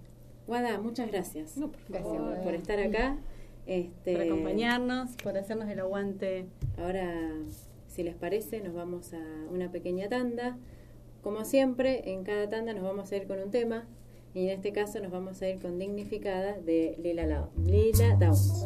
Guada, 0.47 0.79
muchas 0.79 1.11
gracias. 1.11 1.55
gracias 1.89 2.43
por, 2.43 2.53
estar 2.53 2.79
acá. 2.79 3.17
Este, 3.65 4.13
por 4.13 4.21
acompañarnos, 4.21 5.15
por 5.23 5.35
hacernos 5.37 5.67
el 5.69 5.79
aguante. 5.79 6.45
Ahora, 6.77 7.31
si 7.87 8.03
les 8.03 8.13
parece, 8.15 8.61
nos 8.61 8.75
vamos 8.75 9.13
a 9.13 9.23
una 9.49 9.71
pequeña 9.71 10.07
tanda. 10.07 10.57
Como 11.23 11.45
siempre, 11.45 12.11
en 12.11 12.23
cada 12.23 12.47
tanda 12.47 12.73
nos 12.73 12.83
vamos 12.83 13.11
a 13.11 13.17
ir 13.17 13.25
con 13.25 13.39
un 13.39 13.49
tema. 13.49 13.85
Y 14.35 14.49
en 14.49 14.49
este 14.49 14.71
caso 14.71 14.99
nos 14.99 15.11
vamos 15.11 15.41
a 15.41 15.49
ir 15.49 15.59
con 15.59 15.79
Dignificada 15.79 16.59
de 16.59 16.95
Lila, 17.01 17.49
Lila 17.65 18.15
Downs. 18.19 18.65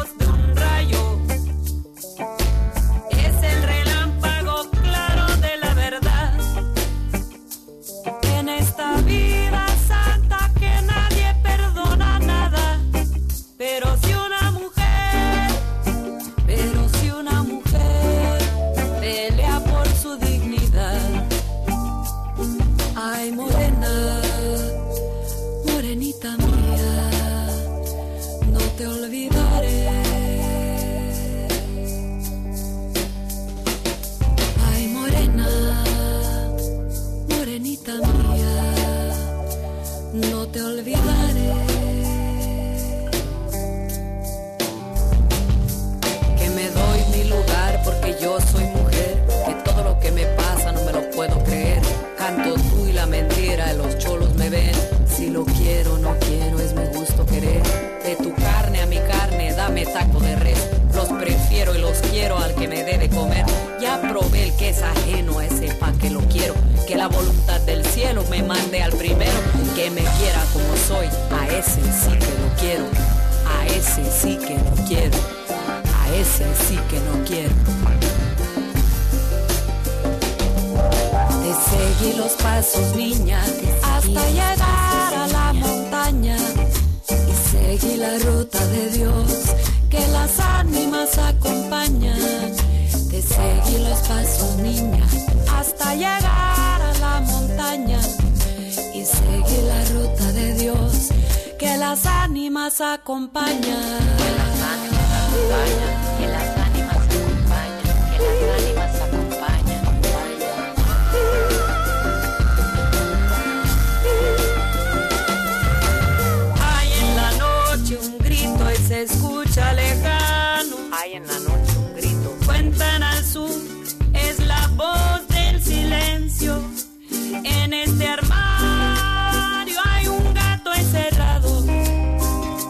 En 127.71 127.89
este 127.89 128.05
armario 128.05 129.79
hay 129.85 130.05
un 130.09 130.33
gato 130.33 130.73
encerrado. 130.73 131.63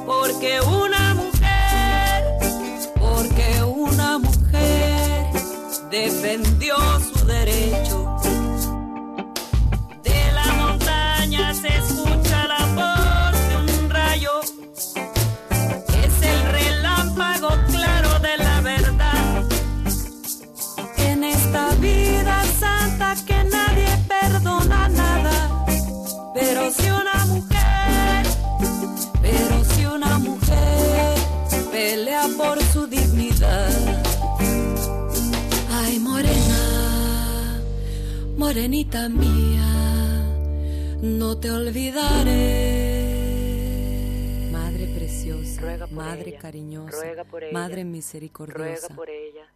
Porque 0.05 0.61
una 0.61 1.15
mujer, 1.15 2.23
porque 2.99 3.63
una 3.63 4.19
mujer 4.19 5.25
defendió 5.89 6.50
morenita 38.51 39.07
mía, 39.07 39.63
no 41.01 41.39
te 41.39 41.49
olvidaré. 41.49 42.81
Madre 44.51 44.87
preciosa, 44.87 45.61
Ruega 45.61 45.87
por 45.87 45.95
Madre 45.95 46.31
ella, 46.31 46.39
cariñosa, 46.39 46.97
ruega 46.97 47.23
por 47.23 47.43
ella, 47.45 47.53
Madre 47.53 47.85
misericordiosa. 47.85 48.87
Ruega 48.89 48.95
por 48.95 49.09
ella. 49.09 49.21
La 49.39 49.47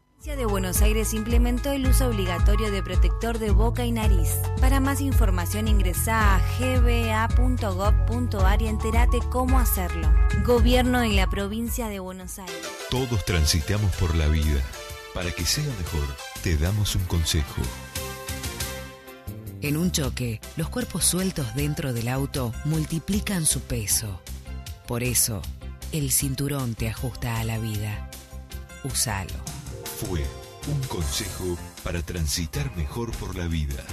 provincia 0.00 0.09
de 0.26 0.44
Buenos 0.44 0.82
Aires 0.82 1.14
implementó 1.14 1.72
el 1.72 1.86
uso 1.88 2.08
obligatorio 2.08 2.70
de 2.70 2.82
protector 2.82 3.38
de 3.38 3.50
boca 3.50 3.86
y 3.86 3.92
nariz. 3.92 4.28
Para 4.60 4.78
más 4.78 5.00
información 5.00 5.66
ingresa 5.66 6.36
a 6.36 6.42
gba.gov.ar 6.58 7.72
y 8.62 8.66
entérate 8.68 9.20
cómo 9.30 9.58
hacerlo. 9.58 10.12
Gobierno 10.44 11.00
de 11.00 11.08
la 11.08 11.26
provincia 11.26 11.88
de 11.88 12.00
Buenos 12.00 12.38
Aires. 12.38 12.54
Todos 12.90 13.24
transitamos 13.24 13.90
por 13.96 14.14
la 14.14 14.28
vida. 14.28 14.60
Para 15.14 15.30
que 15.30 15.46
sea 15.46 15.64
mejor, 15.64 16.06
te 16.42 16.56
damos 16.58 16.94
un 16.96 17.04
consejo. 17.06 17.62
En 19.62 19.78
un 19.78 19.90
choque, 19.90 20.40
los 20.56 20.68
cuerpos 20.68 21.06
sueltos 21.06 21.54
dentro 21.54 21.94
del 21.94 22.08
auto 22.08 22.52
multiplican 22.66 23.46
su 23.46 23.60
peso. 23.62 24.20
Por 24.86 25.02
eso, 25.02 25.40
el 25.92 26.12
cinturón 26.12 26.74
te 26.74 26.90
ajusta 26.90 27.40
a 27.40 27.44
la 27.44 27.58
vida. 27.58 28.10
Usalo. 28.84 29.59
Fue 30.00 30.24
un 30.66 30.80
consejo 30.88 31.58
para 31.84 32.00
transitar 32.02 32.74
mejor 32.76 33.12
por 33.18 33.36
la 33.36 33.46
vida. 33.46 33.84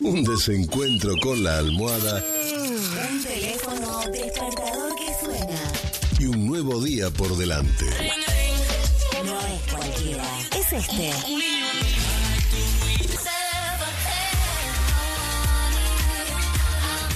Un 0.00 0.24
desencuentro 0.24 1.14
con 1.22 1.42
la 1.44 1.58
almohada 1.58 2.16
Un 2.16 3.22
teléfono 3.22 4.00
despertador 4.10 4.92
que 4.96 5.24
suena. 5.24 5.60
y 6.18 6.26
un 6.26 6.46
nuevo 6.46 6.80
día 6.82 7.10
por 7.10 7.36
delante. 7.36 7.86
No 9.24 9.40
es 9.40 9.72
cualquiera. 9.72 10.24
Es 10.56 10.72
este. 10.72 11.12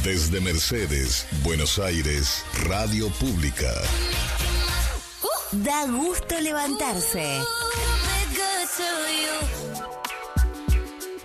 Desde 0.07 0.41
Mercedes, 0.41 1.27
Buenos 1.43 1.81
Aires, 1.81 2.45
Radio 2.63 3.09
Pública. 3.09 3.73
Da 5.51 5.85
gusto 5.89 6.41
levantarse. 6.41 7.41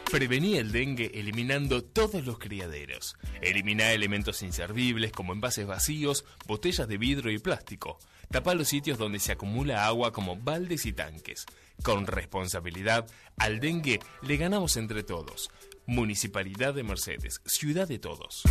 Prevení 0.10 0.58
el 0.58 0.72
dengue 0.72 1.12
eliminando 1.14 1.84
todos 1.84 2.26
los 2.26 2.40
criaderos. 2.40 3.18
Elimina 3.40 3.92
elementos 3.92 4.42
inservibles 4.42 5.12
como 5.12 5.34
envases 5.34 5.68
vacíos, 5.68 6.26
botellas 6.48 6.88
de 6.88 6.98
vidrio 6.98 7.32
y 7.32 7.38
plástico. 7.38 8.00
Tapa 8.32 8.56
los 8.56 8.70
sitios 8.70 8.98
donde 8.98 9.20
se 9.20 9.34
acumula 9.34 9.86
agua 9.86 10.12
como 10.12 10.38
baldes 10.38 10.88
y 10.88 10.94
tanques. 10.94 11.46
Con 11.84 12.08
responsabilidad, 12.08 13.06
al 13.38 13.60
dengue 13.60 14.00
le 14.24 14.38
ganamos 14.38 14.76
entre 14.76 15.04
todos. 15.04 15.52
Municipalidad 15.92 16.74
de 16.74 16.84
Mercedes, 16.84 17.42
ciudad 17.46 17.86
de 17.86 18.00
todos. 18.00 18.44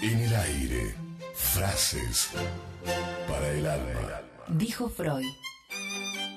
En 0.00 0.18
el 0.18 0.34
aire, 0.34 0.94
frases 1.34 2.30
para 3.28 3.50
el 3.50 3.66
alma. 3.66 4.22
Dijo 4.48 4.88
Freud. 4.88 5.26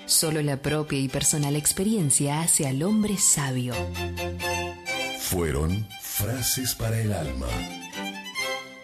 Solo 0.05 0.41
la 0.41 0.61
propia 0.61 0.99
y 0.99 1.07
personal 1.07 1.55
experiencia 1.55 2.41
hace 2.41 2.67
al 2.67 2.83
hombre 2.83 3.15
sabio. 3.15 3.73
Fueron 5.21 5.87
frases 6.01 6.75
para 6.75 6.99
el 6.99 7.13
alma. 7.13 7.47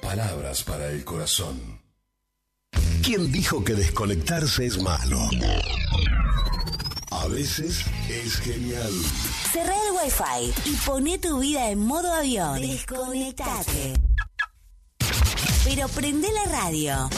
Palabras 0.02 0.64
para 0.64 0.88
el 0.88 1.04
corazón. 1.04 1.82
¿Quién 3.04 3.30
dijo 3.34 3.66
que 3.66 3.74
desconectarse 3.74 4.66
es 4.66 4.82
malo? 4.82 5.20
A 7.22 7.28
veces 7.28 7.86
es 8.10 8.38
genial. 8.38 8.92
Cerrá 9.52 9.76
el 9.76 9.92
wifi 9.94 10.52
y 10.66 10.76
poné 10.78 11.20
tu 11.20 11.38
vida 11.38 11.70
en 11.70 11.78
modo 11.78 12.12
avión. 12.12 12.60
Desconectate. 12.60 13.94
Pero 15.64 15.88
prende 15.90 16.32
la 16.32 16.46
radio. 16.46 17.10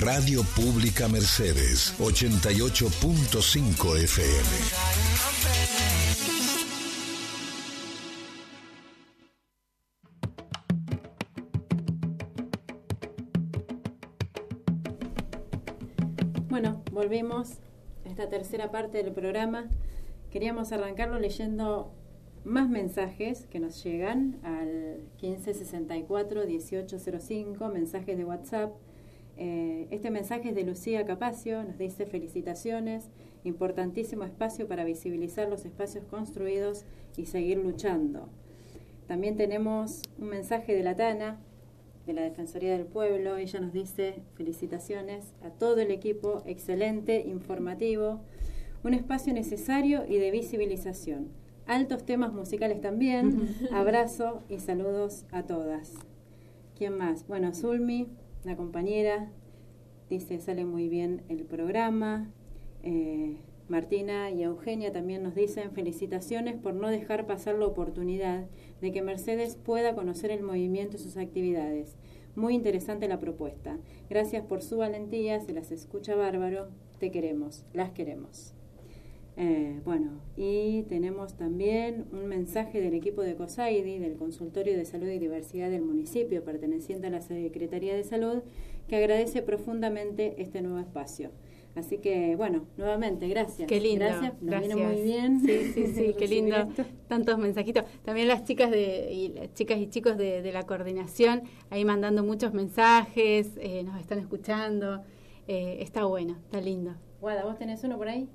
Radio 0.00 0.44
Pública 0.44 1.08
Mercedes, 1.08 1.94
88.5 1.98 3.96
FM. 3.96 6.05
Bueno, 17.06 17.28
volvimos 17.28 17.58
a 18.04 18.08
esta 18.08 18.28
tercera 18.28 18.72
parte 18.72 19.00
del 19.00 19.12
programa. 19.12 19.68
Queríamos 20.32 20.72
arrancarlo 20.72 21.20
leyendo 21.20 21.92
más 22.42 22.68
mensajes 22.68 23.46
que 23.46 23.60
nos 23.60 23.84
llegan 23.84 24.40
al 24.42 25.04
1564-1805, 25.22 27.72
mensajes 27.72 28.18
de 28.18 28.24
WhatsApp. 28.24 28.72
Eh, 29.36 29.86
este 29.92 30.10
mensaje 30.10 30.48
es 30.48 30.56
de 30.56 30.64
Lucía 30.64 31.06
Capacio, 31.06 31.62
nos 31.62 31.78
dice 31.78 32.06
felicitaciones, 32.06 33.08
importantísimo 33.44 34.24
espacio 34.24 34.66
para 34.66 34.82
visibilizar 34.82 35.48
los 35.48 35.64
espacios 35.64 36.04
construidos 36.06 36.84
y 37.16 37.26
seguir 37.26 37.58
luchando. 37.58 38.28
También 39.06 39.36
tenemos 39.36 40.02
un 40.18 40.30
mensaje 40.30 40.74
de 40.74 40.82
la 40.82 40.96
Tana, 40.96 41.38
de 42.06 42.12
la 42.12 42.22
Defensoría 42.22 42.72
del 42.72 42.86
Pueblo. 42.86 43.36
Ella 43.36 43.60
nos 43.60 43.72
dice 43.72 44.22
felicitaciones 44.34 45.34
a 45.42 45.50
todo 45.50 45.80
el 45.80 45.90
equipo, 45.90 46.42
excelente, 46.46 47.20
informativo, 47.26 48.20
un 48.84 48.94
espacio 48.94 49.34
necesario 49.34 50.04
y 50.08 50.18
de 50.18 50.30
visibilización. 50.30 51.28
Altos 51.66 52.06
temas 52.06 52.32
musicales 52.32 52.80
también. 52.80 53.48
Abrazo 53.72 54.44
y 54.48 54.60
saludos 54.60 55.26
a 55.32 55.42
todas. 55.42 55.94
¿Quién 56.78 56.96
más? 56.96 57.26
Bueno, 57.26 57.52
Zulmi, 57.52 58.08
una 58.44 58.56
compañera, 58.56 59.32
dice 60.08 60.38
sale 60.38 60.64
muy 60.64 60.88
bien 60.88 61.22
el 61.28 61.42
programa. 61.42 62.30
Eh, 62.84 63.36
Martina 63.68 64.30
y 64.30 64.44
Eugenia 64.44 64.92
también 64.92 65.24
nos 65.24 65.34
dicen 65.34 65.72
felicitaciones 65.72 66.54
por 66.54 66.74
no 66.74 66.88
dejar 66.88 67.26
pasar 67.26 67.56
la 67.56 67.66
oportunidad 67.66 68.46
de 68.80 68.92
que 68.92 69.02
Mercedes 69.02 69.56
pueda 69.56 69.94
conocer 69.94 70.30
el 70.30 70.42
movimiento 70.42 70.96
y 70.96 71.00
sus 71.00 71.16
actividades. 71.16 71.96
Muy 72.34 72.54
interesante 72.54 73.08
la 73.08 73.18
propuesta. 73.18 73.78
Gracias 74.10 74.44
por 74.44 74.62
su 74.62 74.78
valentía, 74.78 75.40
se 75.40 75.52
las 75.52 75.72
escucha 75.72 76.14
bárbaro. 76.14 76.68
Te 76.98 77.10
queremos, 77.10 77.64
las 77.72 77.90
queremos. 77.90 78.52
Eh, 79.38 79.80
bueno, 79.84 80.20
y 80.36 80.84
tenemos 80.84 81.34
también 81.34 82.06
un 82.12 82.26
mensaje 82.26 82.80
del 82.80 82.94
equipo 82.94 83.22
de 83.22 83.36
COSAIDI, 83.36 83.98
del 83.98 84.16
Consultorio 84.16 84.76
de 84.76 84.86
Salud 84.86 85.08
y 85.08 85.18
Diversidad 85.18 85.70
del 85.70 85.82
municipio, 85.82 86.42
perteneciente 86.42 87.08
a 87.08 87.10
la 87.10 87.20
Secretaría 87.20 87.94
de 87.94 88.02
Salud, 88.02 88.42
que 88.88 88.96
agradece 88.96 89.42
profundamente 89.42 90.34
este 90.38 90.62
nuevo 90.62 90.78
espacio. 90.78 91.32
Así 91.76 91.98
que, 91.98 92.34
bueno, 92.36 92.66
nuevamente, 92.78 93.28
gracias. 93.28 93.68
Qué 93.68 93.80
lindo. 93.80 94.04
Gracias, 94.06 94.32
nos 94.40 94.50
gracias. 94.50 94.74
viene 94.76 94.92
muy 94.94 95.02
bien. 95.02 95.40
Sí, 95.40 95.72
sí, 95.74 95.86
sí, 95.94 96.14
qué 96.18 96.26
lindo. 96.26 96.56
esto. 96.56 96.84
Tantos 97.06 97.38
mensajitos. 97.38 97.84
También 98.04 98.28
las 98.28 98.44
chicas 98.44 98.70
de, 98.70 99.12
y 99.12 99.28
las 99.28 99.52
chicas 99.54 99.78
y 99.78 99.86
chicos 99.88 100.16
de, 100.16 100.40
de 100.42 100.52
la 100.52 100.64
coordinación 100.64 101.42
ahí 101.70 101.84
mandando 101.84 102.24
muchos 102.24 102.54
mensajes, 102.54 103.50
eh, 103.60 103.82
nos 103.84 104.00
están 104.00 104.18
escuchando. 104.18 105.02
Eh, 105.48 105.78
está 105.80 106.04
bueno, 106.06 106.36
está 106.44 106.60
lindo. 106.60 106.94
Guada, 107.20 107.44
¿vos 107.44 107.58
tenés 107.58 107.84
uno 107.84 107.96
por 107.98 108.08
ahí? 108.08 108.28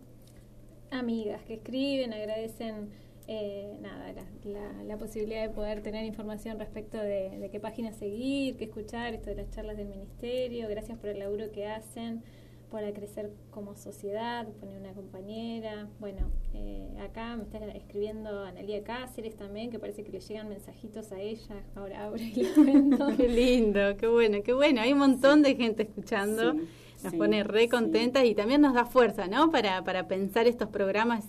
Amigas 0.92 1.42
que 1.44 1.54
escriben, 1.56 2.14
agradecen 2.14 2.90
eh, 3.28 3.74
nada, 3.82 4.12
la, 4.14 4.24
la- 4.44 4.84
la 4.84 4.98
posibilidad 4.98 5.42
de 5.48 5.50
poder 5.54 5.82
tener 5.82 6.04
información 6.06 6.60
respecto 6.60 6.98
de, 6.98 7.38
de 7.40 7.50
qué 7.50 7.60
página 7.60 7.94
seguir, 7.94 8.58
qué 8.58 8.66
escuchar, 8.66 9.14
esto 9.14 9.30
de 9.30 9.38
las 9.38 9.50
charlas 9.52 9.78
del 9.78 9.88
ministerio. 9.88 10.68
Gracias 10.68 10.98
por 10.98 11.10
el 11.10 11.20
laburo 11.20 11.52
que 11.52 11.66
hacen 11.68 12.24
para 12.72 12.94
crecer 12.94 13.32
como 13.52 13.76
sociedad, 13.76 14.48
poner 14.60 14.80
una 14.80 14.94
compañera. 14.94 15.88
Bueno, 16.00 16.32
eh, 16.54 16.88
acá 17.02 17.36
me 17.36 17.44
está 17.44 17.58
escribiendo 17.76 18.44
Analia 18.46 18.82
Cáceres 18.84 19.36
también, 19.36 19.70
que 19.70 19.78
parece 19.78 20.04
que 20.04 20.12
le 20.12 20.22
llegan 20.22 20.48
mensajitos 20.48 21.12
a 21.12 21.20
ella. 21.20 21.64
Ahora 21.76 22.06
abro 22.06 22.22
y 22.22 22.32
le 22.32 22.50
cuento. 22.56 23.08
Qué 23.18 23.28
lindo, 23.28 23.98
qué 23.98 24.08
bueno, 24.08 24.42
qué 24.44 24.54
bueno. 24.54 24.82
Hay 24.82 24.94
un 24.94 25.00
montón 25.00 25.42
de 25.42 25.56
gente 25.56 25.84
escuchando. 25.84 26.54
Sí, 26.54 26.60
nos 27.04 27.12
sí, 27.12 27.18
pone 27.18 27.44
re 27.44 27.68
contentas 27.68 28.24
y 28.26 28.36
también 28.36 28.62
nos 28.62 28.74
da 28.74 28.86
fuerza, 28.86 29.28
¿no? 29.28 29.50
Para, 29.52 29.84
para 29.84 30.08
pensar 30.08 30.48
estos 30.48 30.70
programas 30.70 31.26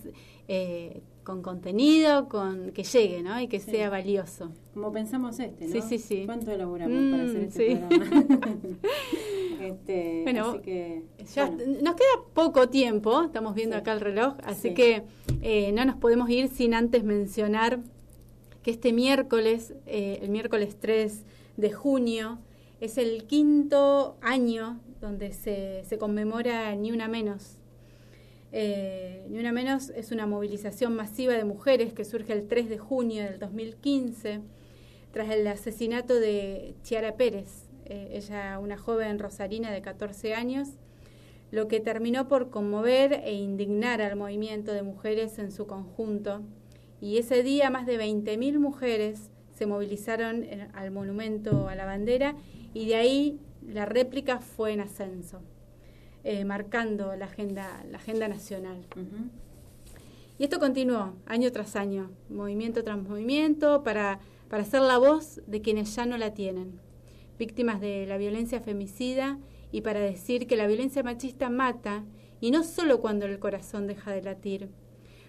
eh, 0.47 1.01
con 1.23 1.41
contenido, 1.41 2.29
con 2.29 2.71
que 2.71 2.83
llegue, 2.83 3.23
¿no? 3.23 3.39
Y 3.41 3.47
que 3.47 3.59
Sí. 3.59 3.71
sea 3.71 3.89
valioso. 3.89 4.51
Como 4.73 4.91
pensamos 4.91 5.39
este, 5.39 5.65
¿no? 5.67 5.73
Sí, 5.73 5.81
sí, 5.81 5.97
sí. 5.97 6.23
¿Cuánto 6.25 6.51
elaboramos 6.51 7.11
para 7.11 7.23
hacer 7.23 7.41
Mm, 7.41 7.43
este 7.45 7.69
sí. 7.69 7.75
programa? 7.75 8.25
este, 9.67 10.21
Bueno, 10.23 10.49
así 10.51 10.59
que, 10.59 11.03
Ya 11.33 11.45
bueno. 11.47 11.63
nos 11.81 11.95
queda 11.95 12.07
poco 12.33 12.69
tiempo, 12.69 13.23
estamos 13.23 13.55
viendo 13.55 13.75
Sí. 13.75 13.81
acá 13.81 13.93
el 13.93 14.01
reloj, 14.01 14.35
así 14.43 14.69
Sí. 14.69 14.73
que 14.73 15.03
eh, 15.41 15.71
no 15.73 15.85
nos 15.85 15.95
podemos 15.97 16.29
ir 16.29 16.47
sin 16.49 16.73
antes 16.73 17.03
mencionar 17.03 17.79
que 18.61 18.71
este 18.71 18.93
miércoles, 18.93 19.73
eh, 19.85 20.19
el 20.21 20.29
miércoles 20.29 20.77
3 20.79 21.23
de 21.57 21.71
junio, 21.71 22.39
es 22.79 22.97
el 22.97 23.25
quinto 23.25 24.15
año 24.21 24.79
donde 25.01 25.33
se, 25.33 25.83
se 25.85 25.97
conmemora 25.97 26.73
Ni 26.75 26.91
Una 26.91 27.07
Menos. 27.07 27.57
Eh, 28.51 29.25
Ni 29.29 29.39
Una 29.39 29.51
Menos 29.51 29.89
es 29.89 30.11
una 30.11 30.27
movilización 30.27 30.95
masiva 30.95 31.33
de 31.33 31.43
mujeres 31.43 31.93
que 31.93 32.05
surge 32.05 32.33
el 32.33 32.47
3 32.47 32.69
de 32.69 32.77
junio 32.77 33.23
del 33.23 33.39
2015 33.39 34.41
tras 35.11 35.29
el 35.31 35.45
asesinato 35.47 36.15
de 36.15 36.73
Chiara 36.83 37.15
Pérez, 37.17 37.62
eh, 37.85 38.09
ella 38.13 38.59
una 38.59 38.77
joven 38.77 39.19
rosarina 39.19 39.71
de 39.71 39.81
14 39.81 40.33
años, 40.33 40.69
lo 41.51 41.67
que 41.67 41.79
terminó 41.79 42.27
por 42.27 42.49
conmover 42.49 43.13
e 43.13 43.33
indignar 43.33 44.01
al 44.01 44.15
movimiento 44.15 44.71
de 44.73 44.81
mujeres 44.83 45.37
en 45.39 45.51
su 45.51 45.67
conjunto. 45.67 46.41
Y 46.99 47.17
ese 47.17 47.43
día 47.43 47.69
más 47.69 47.85
de 47.85 47.97
20.000 47.97 48.59
mujeres 48.59 49.29
se 49.53 49.65
movilizaron 49.67 50.43
en- 50.43 50.69
al 50.73 50.89
monumento 50.91 51.67
a 51.67 51.75
la 51.75 51.85
bandera 51.85 52.35
y 52.73 52.87
de 52.87 52.95
ahí 52.95 53.39
la 53.67 53.85
réplica 53.85 54.39
fue 54.39 54.71
en 54.73 54.79
ascenso, 54.81 55.41
eh, 56.23 56.43
marcando 56.43 57.15
la 57.15 57.25
agenda, 57.25 57.83
la 57.91 57.97
agenda 57.97 58.27
nacional. 58.27 58.85
Y 60.39 60.45
esto 60.45 60.59
continuó 60.59 61.13
año 61.27 61.51
tras 61.51 61.75
año, 61.75 62.09
movimiento 62.29 62.83
tras 62.83 62.97
movimiento, 62.97 63.83
para, 63.83 64.19
para 64.49 64.65
ser 64.65 64.81
la 64.81 64.97
voz 64.97 65.39
de 65.45 65.61
quienes 65.61 65.95
ya 65.95 66.07
no 66.07 66.17
la 66.17 66.33
tienen, 66.33 66.79
víctimas 67.37 67.81
de 67.81 68.05
la 68.05 68.17
violencia 68.17 68.59
femicida 68.59 69.39
y 69.71 69.81
para 69.81 69.99
decir 69.99 70.47
que 70.47 70.55
la 70.55 70.67
violencia 70.67 71.03
machista 71.03 71.49
mata, 71.49 72.05
y 72.39 72.51
no 72.51 72.63
solo 72.63 73.01
cuando 73.01 73.25
el 73.25 73.39
corazón 73.39 73.87
deja 73.87 74.11
de 74.11 74.21
latir, 74.21 74.69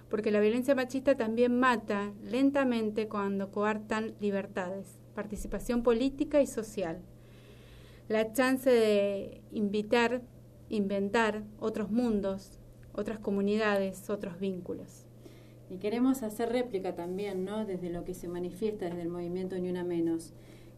porque 0.09 0.31
la 0.31 0.41
violencia 0.41 0.75
machista 0.75 1.17
también 1.17 1.59
mata 1.59 2.13
lentamente 2.23 3.09
cuando 3.09 3.51
coartan 3.51 4.15
libertades, 4.21 4.99
participación 5.15 5.83
política 5.83 6.43
y 6.43 6.47
social. 6.47 7.01
La 8.09 8.33
chance 8.33 8.69
de 8.69 9.41
invitar, 9.51 10.23
inventar 10.69 11.45
otros 11.59 11.91
mundos, 11.91 12.59
otras 12.93 13.19
comunidades, 13.19 14.11
otros 14.11 14.39
vínculos. 14.39 15.07
Y 15.71 15.79
queremos 15.79 16.23
hacer 16.23 16.51
réplica 16.51 16.95
también, 16.95 17.45
¿no? 17.45 17.65
Desde 17.65 17.91
lo 17.91 18.05
que 18.05 18.15
se 18.15 18.29
manifiesta 18.29 18.87
desde 18.87 19.03
el 19.03 19.09
movimiento 19.09 19.59
Ni 19.59 19.71
Una 19.71 19.85
Menos, 19.85 20.35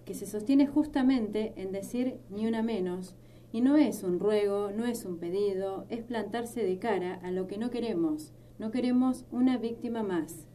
que 0.07 0.15
se 0.15 0.25
sostiene 0.25 0.67
justamente 0.67 1.53
en 1.57 1.73
decir 1.73 2.21
Ni 2.31 2.47
Una 2.47 2.63
Menos, 2.63 3.15
y 3.53 3.61
no 3.61 3.77
es 3.77 4.03
un 4.03 4.19
ruego, 4.19 4.71
no 4.71 4.87
es 4.87 5.05
un 5.05 5.19
pedido, 5.19 5.87
es 5.89 6.03
plantarse 6.03 6.63
de 6.63 6.79
cara 6.79 7.21
a 7.23 7.31
lo 7.31 7.47
que 7.47 7.59
no 7.59 7.71
queremos. 7.71 8.33
No 8.59 8.71
queremos 8.71 9.25
una 9.31 9.59
víctima 9.59 10.03
más. 10.03 10.47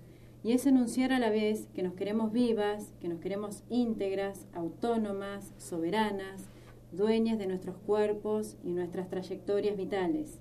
Y 0.44 0.54
es 0.54 0.66
enunciar 0.66 1.12
a 1.14 1.20
la 1.20 1.30
vez 1.30 1.68
que 1.74 1.84
nos 1.84 1.94
queremos 1.94 2.32
vivas, 2.32 2.94
que 3.00 3.08
nos 3.08 3.20
queremos 3.20 3.64
íntegras, 3.70 4.48
autónomas, 4.54 5.54
soberanas, 5.58 6.48
dueñas 6.92 7.38
de 7.38 7.48
nuestros 7.48 7.78
cuerpos 7.78 8.58
y 8.64 8.72
nuestras 8.72 9.08
trayectorias 9.10 9.78
vitales. 9.78 10.40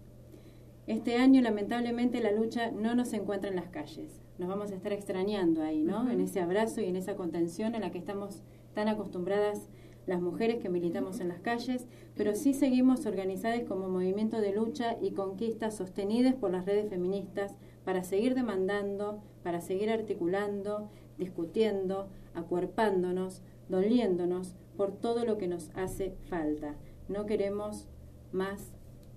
Este 0.87 1.17
año, 1.17 1.41
lamentablemente, 1.43 2.21
la 2.21 2.33
lucha 2.33 2.71
no 2.71 2.95
nos 2.95 3.13
encuentra 3.13 3.51
en 3.51 3.57
las 3.57 3.69
calles. 3.69 4.21
Nos 4.39 4.49
vamos 4.49 4.73
a 4.73 4.75
estar 4.75 4.93
extrañando 4.93 5.63
ahí, 5.63 5.83
¿no? 5.83 6.11
En 6.11 6.21
ese 6.21 6.41
abrazo 6.41 6.81
y 6.81 6.87
en 6.87 6.97
esa 6.97 7.15
contención 7.15 7.75
en 7.75 7.83
la 7.83 7.91
que 7.91 7.99
estamos 7.99 8.43
tan 8.75 8.89
acostumbradas 8.89 9.69
las 10.07 10.21
mujeres 10.21 10.61
que 10.61 10.69
militamos 10.69 11.21
en 11.21 11.29
las 11.29 11.41
calles, 11.41 11.87
pero 12.17 12.35
sí 12.35 12.55
seguimos 12.55 13.07
organizadas 13.07 13.63
como 13.63 13.89
movimiento 13.89 14.41
de 14.41 14.53
lucha 14.53 14.97
y 15.01 15.13
conquistas 15.13 15.77
sostenidas 15.77 16.35
por 16.35 16.51
las 16.51 16.67
redes 16.67 16.89
feministas 16.89 17.57
para 17.85 18.03
seguir 18.03 18.35
demandando, 18.35 19.23
para 19.43 19.61
seguir 19.61 19.91
articulando, 19.91 20.91
discutiendo, 21.19 22.09
acuerpándonos, 22.35 23.43
doliéndonos 23.69 24.55
por 24.77 24.93
todo 24.93 25.25
lo 25.25 25.39
que 25.39 25.47
nos 25.47 25.71
hace 25.75 26.17
falta. 26.29 26.75
No 27.09 27.27
queremos 27.27 27.87
más 28.33 28.73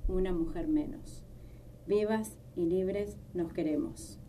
una 0.07 0.31
mujer 0.31 0.67
menos. 0.67 1.23
Vivas 1.87 2.37
y 2.55 2.65
libres 2.65 3.17
nos 3.33 3.51
queremos. 3.53 4.22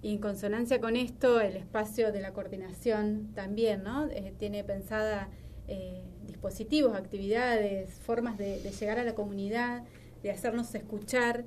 Y 0.00 0.12
en 0.12 0.18
consonancia 0.18 0.80
con 0.80 0.96
esto, 0.96 1.40
el 1.40 1.56
espacio 1.56 2.12
de 2.12 2.20
la 2.20 2.32
coordinación 2.32 3.32
también, 3.34 3.82
¿no? 3.82 4.06
Eh, 4.06 4.32
tiene 4.38 4.62
pensada 4.62 5.28
eh, 5.66 6.02
dispositivos, 6.26 6.94
actividades, 6.94 7.90
formas 8.00 8.38
de, 8.38 8.58
llegar 8.58 8.98
a 8.98 9.04
la 9.04 9.14
comunidad, 9.14 9.82
de 10.22 10.30
hacernos 10.30 10.74
escuchar, 10.74 11.44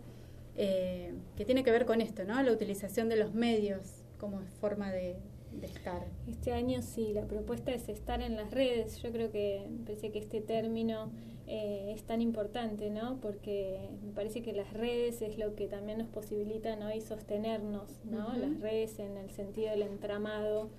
eh, 0.58 1.14
que 1.38 1.46
tiene 1.46 1.64
que 1.64 1.72
ver 1.72 1.86
con 1.86 2.02
esto, 2.02 2.26
¿no? 2.26 2.42
La 2.44 2.52
utilización 2.52 3.08
de 3.08 3.16
los 3.16 3.34
medios 3.34 4.04
como 4.20 4.42
forma 4.60 4.92
de, 4.92 5.16
de 5.54 5.68
estar. 5.68 6.08
Este 6.28 6.54
año 6.54 6.82
sí, 6.82 7.14
la 7.14 7.26
propuesta 7.26 7.72
es 7.72 7.90
estar 7.90 8.22
en 8.22 8.36
las 8.36 8.52
redes. 8.52 9.02
Yo 9.02 9.12
creo 9.12 9.32
que 9.32 9.68
parece 9.86 10.12
que 10.12 10.20
este 10.20 10.42
término 10.42 11.12
eh, 11.48 11.92
es 11.94 12.04
tan 12.04 12.22
importante, 12.22 12.90
¿no? 12.90 13.20
Porque 13.22 13.90
me 14.04 14.12
parece 14.14 14.42
que 14.42 14.54
las 14.54 14.72
redes 14.74 15.22
es 15.22 15.38
lo 15.38 15.56
que 15.56 15.68
también 15.68 15.98
nos 15.98 16.08
posibilita 16.08 16.78
hoy 16.86 17.02
sostenernos, 17.02 18.00
¿no? 18.06 18.34
Las 18.38 18.60
redes 18.60 19.00
en 19.00 19.18
el 19.18 19.30
sentido 19.32 19.72
del 19.72 19.82
entramado. 19.82 20.70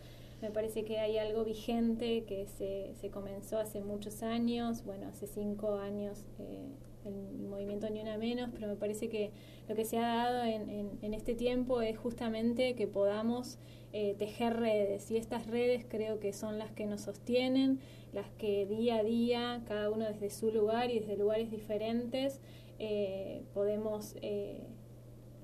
Me 0.40 0.50
parece 0.50 0.84
que 0.84 0.98
hay 0.98 1.18
algo 1.18 1.44
vigente 1.44 2.24
que 2.24 2.46
se, 2.46 2.94
se 3.00 3.10
comenzó 3.10 3.58
hace 3.58 3.80
muchos 3.80 4.22
años, 4.22 4.84
bueno, 4.84 5.06
hace 5.08 5.26
cinco 5.26 5.76
años 5.76 6.24
eh, 6.40 6.66
el 7.04 7.38
movimiento 7.38 7.88
Ni 7.90 8.00
Una 8.00 8.16
Menos, 8.16 8.50
pero 8.52 8.66
me 8.66 8.76
parece 8.76 9.08
que 9.08 9.30
lo 9.72 9.76
que 9.76 9.86
se 9.86 9.96
ha 9.96 10.02
dado 10.02 10.44
en, 10.44 10.68
en, 10.68 10.98
en 11.00 11.14
este 11.14 11.34
tiempo 11.34 11.80
es 11.80 11.96
justamente 11.96 12.74
que 12.74 12.86
podamos 12.86 13.56
eh, 13.94 14.14
tejer 14.18 14.58
redes 14.58 15.10
y 15.10 15.16
estas 15.16 15.46
redes 15.46 15.86
creo 15.88 16.20
que 16.20 16.34
son 16.34 16.58
las 16.58 16.72
que 16.72 16.84
nos 16.84 17.00
sostienen, 17.00 17.80
las 18.12 18.30
que 18.32 18.66
día 18.66 18.96
a 18.96 19.02
día, 19.02 19.62
cada 19.66 19.88
uno 19.88 20.04
desde 20.04 20.28
su 20.28 20.52
lugar 20.52 20.90
y 20.90 21.00
desde 21.00 21.16
lugares 21.16 21.50
diferentes, 21.50 22.42
eh, 22.78 23.44
podemos 23.54 24.14
eh, 24.20 24.66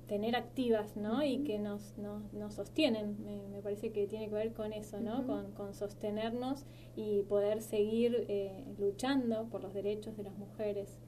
tener 0.05 0.35
activas, 0.35 0.95
¿no? 0.95 1.23
Y 1.23 1.39
que 1.39 1.57
nos, 1.57 1.97
nos, 1.97 2.31
nos 2.31 2.53
sostienen. 2.53 3.23
Me, 3.25 3.47
me 3.47 3.63
parece 3.63 3.91
que 3.91 4.05
tiene 4.05 4.29
que 4.29 4.35
ver 4.35 4.53
con 4.53 4.73
eso, 4.73 4.99
¿no? 4.99 5.25
Con, 5.25 5.53
con 5.53 5.73
sostenernos 5.73 6.65
y 6.95 7.23
poder 7.23 7.63
seguir 7.63 8.25
eh, 8.29 8.63
luchando 8.77 9.47
por 9.49 9.63
los 9.63 9.73
derechos 9.73 10.15
de 10.17 10.23
las 10.23 10.37
mujeres. 10.37 10.99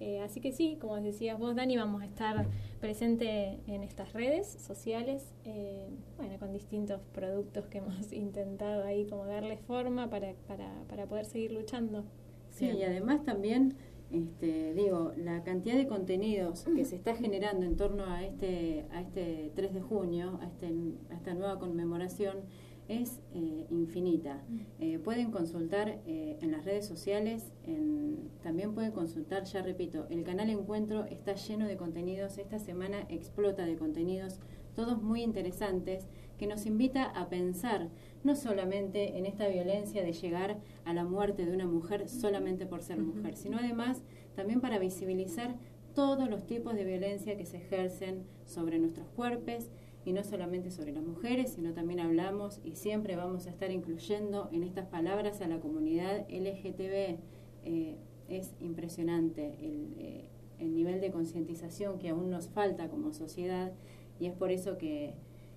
Eh, 0.00 0.20
así 0.20 0.40
que 0.40 0.52
sí, 0.52 0.76
como 0.80 1.00
decías 1.00 1.38
vos, 1.38 1.54
Dani, 1.54 1.76
vamos 1.76 2.02
a 2.02 2.06
estar 2.06 2.48
presente 2.80 3.60
en 3.66 3.84
estas 3.84 4.12
redes 4.12 4.48
sociales, 4.48 5.32
eh, 5.44 5.88
bueno, 6.16 6.38
con 6.38 6.52
distintos 6.52 7.00
productos 7.12 7.66
que 7.68 7.78
hemos 7.78 8.12
intentado 8.12 8.84
ahí 8.84 9.06
como 9.06 9.26
darle 9.26 9.56
forma 9.58 10.10
para, 10.10 10.34
para, 10.48 10.84
para 10.88 11.06
poder 11.06 11.24
seguir 11.26 11.52
luchando. 11.52 12.04
Sí, 12.50 12.66
y 12.70 12.82
además 12.82 13.24
también 13.24 13.76
Este, 14.10 14.74
digo, 14.74 15.12
la 15.16 15.42
cantidad 15.42 15.74
de 15.74 15.86
contenidos 15.86 16.68
que 16.76 16.84
se 16.84 16.96
está 16.96 17.14
generando 17.16 17.64
en 17.64 17.76
torno 17.76 18.04
a 18.04 18.22
este, 18.24 18.86
a 18.92 19.00
este 19.00 19.52
3 19.54 19.72
de 19.72 19.80
junio, 19.80 20.38
a, 20.42 20.46
este, 20.48 20.66
a 21.10 21.14
esta 21.14 21.32
nueva 21.34 21.58
conmemoración, 21.58 22.44
es 22.92 23.20
eh, 23.34 23.66
infinita. 23.70 24.42
Eh, 24.78 24.98
pueden 24.98 25.30
consultar 25.30 26.00
eh, 26.06 26.38
en 26.40 26.52
las 26.52 26.64
redes 26.64 26.86
sociales, 26.86 27.52
en, 27.64 28.30
también 28.42 28.74
pueden 28.74 28.92
consultar, 28.92 29.44
ya 29.44 29.62
repito, 29.62 30.06
el 30.10 30.24
canal 30.24 30.50
Encuentro 30.50 31.04
está 31.04 31.34
lleno 31.34 31.66
de 31.66 31.76
contenidos, 31.76 32.38
esta 32.38 32.58
semana 32.58 33.06
explota 33.08 33.64
de 33.64 33.76
contenidos, 33.76 34.40
todos 34.74 35.02
muy 35.02 35.22
interesantes, 35.22 36.06
que 36.38 36.46
nos 36.46 36.66
invita 36.66 37.04
a 37.04 37.28
pensar 37.28 37.88
no 38.24 38.34
solamente 38.34 39.16
en 39.18 39.26
esta 39.26 39.48
violencia 39.48 40.02
de 40.02 40.12
llegar 40.12 40.58
a 40.84 40.92
la 40.92 41.04
muerte 41.04 41.46
de 41.46 41.52
una 41.52 41.66
mujer 41.66 42.08
solamente 42.08 42.66
por 42.66 42.82
ser 42.82 42.98
mujer, 42.98 43.36
sino 43.36 43.58
además 43.58 44.02
también 44.34 44.60
para 44.60 44.78
visibilizar 44.78 45.56
todos 45.94 46.28
los 46.28 46.46
tipos 46.46 46.74
de 46.74 46.84
violencia 46.84 47.36
que 47.36 47.46
se 47.46 47.58
ejercen 47.58 48.24
sobre 48.44 48.78
nuestros 48.78 49.06
cuerpos, 49.08 49.70
y 50.04 50.12
no 50.12 50.24
solamente 50.24 50.70
sobre 50.70 50.92
las 50.92 51.04
mujeres, 51.04 51.52
sino 51.52 51.72
también 51.72 52.00
hablamos 52.00 52.60
y 52.64 52.74
siempre 52.74 53.16
vamos 53.16 53.46
a 53.46 53.50
estar 53.50 53.70
incluyendo 53.70 54.48
en 54.52 54.64
estas 54.64 54.86
palabras 54.86 55.40
a 55.40 55.48
la 55.48 55.60
comunidad 55.60 56.26
LGTB. 56.28 57.18
Eh, 57.64 57.96
es 58.28 58.54
impresionante 58.60 59.54
el, 59.60 59.94
eh, 59.98 60.24
el 60.58 60.74
nivel 60.74 61.00
de 61.00 61.10
concientización 61.10 61.98
que 61.98 62.08
aún 62.08 62.30
nos 62.30 62.48
falta 62.48 62.88
como 62.88 63.12
sociedad 63.12 63.72
y 64.18 64.26
es 64.26 64.32
por 64.32 64.50
eso 64.50 64.78
que, 64.78 65.14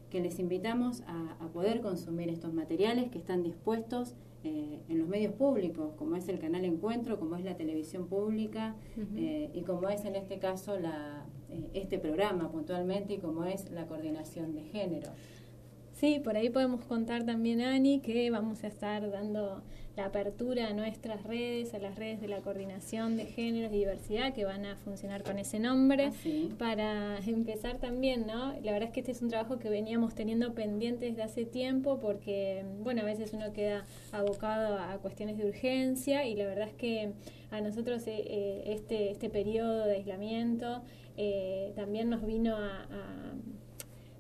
que 0.10 0.20
les 0.20 0.40
invitamos 0.40 1.02
a, 1.08 1.38
a, 1.40 1.48
poder 1.50 1.82
consumir 1.82 2.30
estos 2.30 2.54
materiales 2.54 3.10
que 3.10 3.18
están 3.18 3.44
dispuestos 3.44 4.16
eh, 4.44 4.80
en 4.90 5.00
los 5.00 5.08
medios 5.08 5.34
públicos, 5.34 5.94
como 5.98 6.16
es 6.16 6.28
el 6.28 6.38
canal 6.38 6.66
Encuentro, 6.66 7.20
como 7.20 7.36
es 7.36 7.44
la 7.44 7.56
televisión 7.56 8.08
pública 8.08 8.76
uh 8.98 9.02
-huh. 9.02 9.50
y 9.54 9.62
como 9.64 9.90
es 9.90 10.06
en 10.06 10.16
este 10.16 10.38
caso 10.38 10.78
la, 10.80 11.26
eh, 11.50 11.70
este 11.74 12.00
programa 12.00 12.52
puntualmente 12.52 13.14
y 13.14 13.18
como 13.18 13.46
es 13.46 13.70
la 13.72 13.86
coordinación 13.86 14.54
de 14.54 14.64
género. 14.64 15.10
Sí, 15.94 16.20
por 16.20 16.36
ahí 16.36 16.50
podemos 16.50 16.84
contar 16.84 17.26
también, 17.26 17.62
Ani, 17.62 18.02
que 18.02 18.30
vamos 18.30 18.64
a 18.66 18.68
estar 18.68 19.10
dando 19.10 19.64
la 19.96 20.06
apertura 20.08 20.68
a 20.68 20.74
nuestras 20.74 21.24
redes, 21.24 21.74
a 21.74 21.80
las 21.80 21.96
redes 21.96 22.20
de 22.20 22.28
la 22.28 22.42
coordinación 22.42 23.16
de 23.16 23.26
géneros 23.26 23.72
y 23.72 23.78
diversidad 23.78 24.34
que 24.34 24.44
van 24.44 24.66
a 24.66 24.76
funcionar 24.76 25.24
con 25.24 25.40
ese 25.40 25.58
nombre. 25.58 26.08
Ah. 26.12 26.56
Para 26.58 27.18
empezar 27.26 27.78
también, 27.78 28.28
¿no? 28.28 28.54
La 28.62 28.74
verdad 28.74 28.90
es 28.90 28.92
que 28.92 29.00
este 29.00 29.14
es 29.14 29.22
un 29.22 29.30
trabajo 29.30 29.58
que 29.58 29.70
veníamos 29.70 30.14
teniendo 30.14 30.54
pendiente 30.54 31.06
desde 31.06 31.24
hace 31.24 31.46
tiempo 31.46 32.00
porque, 32.00 32.66
bueno, 32.82 33.02
a 33.02 33.06
veces 33.06 33.32
uno 33.34 33.54
queda 33.54 33.86
abocado 34.12 34.78
a 34.78 34.98
cuestiones 34.98 35.38
de 35.38 35.48
urgencia 35.48 36.28
y 36.28 36.36
la 36.36 36.46
verdad 36.46 36.68
es 36.68 36.74
que 36.74 37.14
a 37.52 37.62
nosotros 37.62 38.06
eh, 38.08 38.22
eh, 38.28 38.64
este, 38.68 39.12
este 39.12 39.30
periodo 39.30 39.86
de 39.86 39.96
aislamiento 39.96 40.82
eh, 41.18 41.74
también 41.76 42.10
nos 42.10 42.26
vino 42.26 42.56
a, 42.56 42.84
a 42.84 43.34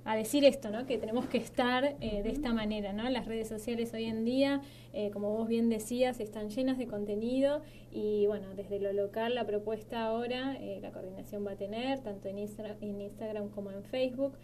a 0.05 0.15
decir 0.15 0.45
esto, 0.45 0.69
¿no? 0.69 0.85
que 0.85 0.99
tenemos 0.99 1.25
que 1.25 1.39
estar 1.39 1.95
eh, 1.99 2.21
de 2.21 2.29
esta 2.29 2.53
manera. 2.53 2.93
¿no? 2.93 3.09
Las 3.09 3.25
redes 3.25 3.47
sociales 3.47 3.91
hoy 3.93 4.05
en 4.05 4.23
día, 4.23 4.61
eh, 4.93 5.09
como 5.09 5.31
vos 5.31 5.47
bien 5.47 5.67
decías, 5.67 6.19
están 6.19 6.49
llenas 6.49 6.77
de 6.77 6.85
contenido 6.85 7.63
y 7.91 8.27
bueno, 8.27 8.53
desde 8.55 8.79
lo 8.79 8.93
local 8.93 9.33
la 9.33 9.47
propuesta 9.47 10.05
ahora, 10.05 10.57
eh, 10.61 10.77
la 10.79 10.91
coordinación 10.91 11.45
va 11.45 11.53
a 11.53 11.55
tener, 11.55 12.01
tanto 12.01 12.29
en, 12.29 12.37
Instra 12.37 12.77
en 12.81 13.01
Instagram 13.01 13.49
como 13.49 13.71
en 13.71 13.83
Facebook, 13.83 14.37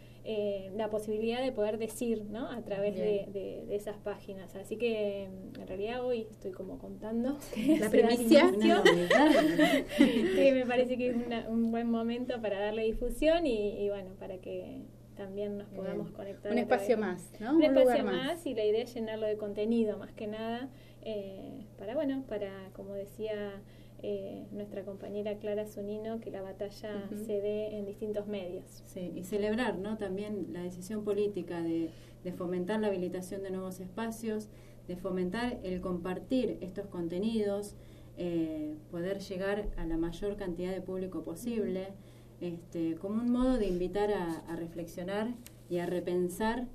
la 0.76 0.90
posibilidad 0.90 1.42
de 1.42 1.52
poder 1.52 1.80
decir 1.80 2.26
¿no? 2.26 2.50
a 2.50 2.62
través 2.62 2.96
de, 2.96 3.26
de, 3.32 3.66
de, 3.68 3.76
esas 3.76 3.98
páginas. 3.98 4.56
Así 4.56 4.78
que 4.78 5.24
en 5.24 5.68
realidad 5.68 6.04
hoy 6.06 6.28
estoy 6.30 6.52
como 6.52 6.80
contando 6.80 7.38
la 7.80 7.90
primicia, 7.90 8.52
que 9.98 10.52
me 10.54 10.66
parece 10.66 10.98
que 10.98 11.10
es 11.10 11.16
una, 11.16 11.48
un 11.50 11.72
buen 11.72 11.90
momento 11.90 12.40
para 12.42 12.60
darle 12.60 12.84
difusión 12.84 13.46
y, 13.46 13.84
y 13.84 13.90
bueno, 13.90 14.12
para 14.20 14.38
que 14.38 14.82
también 15.22 15.56
nos 15.58 15.68
podamos 15.70 16.08
Bien. 16.08 16.16
conectar. 16.16 16.52
Un 16.52 16.58
espacio 16.58 16.98
más, 16.98 17.32
¿no? 17.40 17.52
Un, 17.52 17.58
un 17.58 17.64
espacio 17.64 18.04
más. 18.04 18.16
más. 18.26 18.46
y 18.48 18.56
la 18.56 18.66
idea 18.66 18.82
es 18.82 18.94
llenarlo 18.96 19.28
de 19.28 19.38
contenido 19.38 20.00
más 20.00 20.12
que 20.14 20.26
nada 20.26 20.68
eh, 21.04 21.64
para, 21.78 21.94
bueno, 21.94 22.24
para, 22.28 22.52
como 22.74 22.96
decía 22.96 23.62
eh, 24.02 24.48
nuestra 24.52 24.84
compañera 24.84 25.38
Clara 25.38 25.68
Zunino, 25.68 26.20
que 26.20 26.32
la 26.32 26.42
batalla 26.42 27.06
uh 27.06 27.14
-huh. 27.14 27.26
se 27.28 27.40
dé 27.40 27.78
en 27.78 27.86
distintos 27.86 28.26
medios. 28.26 28.66
Sí, 28.88 29.12
y 29.16 29.24
celebrar, 29.24 29.78
¿no? 29.78 29.98
También 29.98 30.48
la 30.54 30.64
decisión 30.64 31.04
política 31.04 31.62
de, 31.62 31.92
de 32.24 32.32
fomentar 32.32 32.80
la 32.80 32.88
habilitación 32.88 33.44
de 33.44 33.52
nuevos 33.52 33.80
espacios, 33.80 34.50
de 34.88 34.96
fomentar 34.96 35.60
el 35.62 35.82
compartir 35.82 36.58
estos 36.62 36.88
contenidos, 36.88 37.76
eh, 38.18 38.76
poder 38.90 39.20
llegar 39.20 39.68
a 39.78 39.86
la 39.86 39.98
mayor 39.98 40.36
cantidad 40.36 40.72
de 40.74 40.82
público 40.82 41.24
posible. 41.24 41.82
Uh 41.82 41.92
-huh 41.92 42.11
este, 42.42 42.96
como 42.96 43.22
un 43.22 43.32
modo 43.32 43.58
de 43.58 43.68
invitar 43.68 44.12
a, 44.12 44.40
a, 44.48 44.56
reflexionar 44.56 45.30
y 45.70 45.78
a 45.78 45.86
repensar 45.86 46.68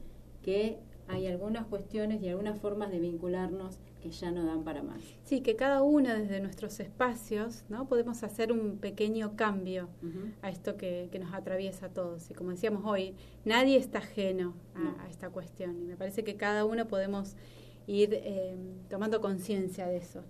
que 0.43 0.79
hay 1.09 1.27
algunas 1.27 1.67
cuestiones 1.67 2.23
y 2.23 2.29
algunas 2.29 2.59
formas 2.59 2.91
de 2.91 3.01
vincularnos 3.01 3.79
que 4.01 4.11
ya 4.11 4.31
no 4.31 4.45
dan 4.45 4.65
para 4.65 4.83
más. 4.83 5.01
Sí, 5.25 5.41
que 5.41 5.57
cada 5.57 5.83
uno 5.83 6.15
desde 6.15 6.41
nuestros 6.41 6.79
espacios 6.81 7.65
¿no? 7.69 7.89
podemos 7.89 8.23
hacer 8.23 8.53
un 8.53 8.79
pequeño 8.79 9.37
cambio 9.37 9.89
uh 10.03 10.07
-huh. 10.07 10.33
a 10.43 10.51
esto 10.51 10.77
que, 10.77 11.09
que, 11.11 11.19
nos 11.19 11.33
atraviesa 11.35 11.87
a 11.87 11.89
todos. 11.91 12.31
Y 12.31 12.35
como 12.35 12.51
decíamos 12.51 12.85
hoy, 12.85 13.15
nadie 13.45 13.77
está 13.77 13.99
ajeno 13.99 14.55
a, 14.75 14.79
no. 14.79 14.97
a 15.01 15.09
esta 15.09 15.31
cuestión. 15.31 15.79
Y 15.81 15.85
me 15.85 15.97
parece 15.97 16.25
que 16.25 16.37
cada 16.37 16.65
uno 16.65 16.87
podemos 16.87 17.37
ir 17.87 18.11
eh, 18.13 18.57
tomando 18.89 19.21
conciencia 19.21 19.87
de 19.87 19.99
eso 19.99 20.23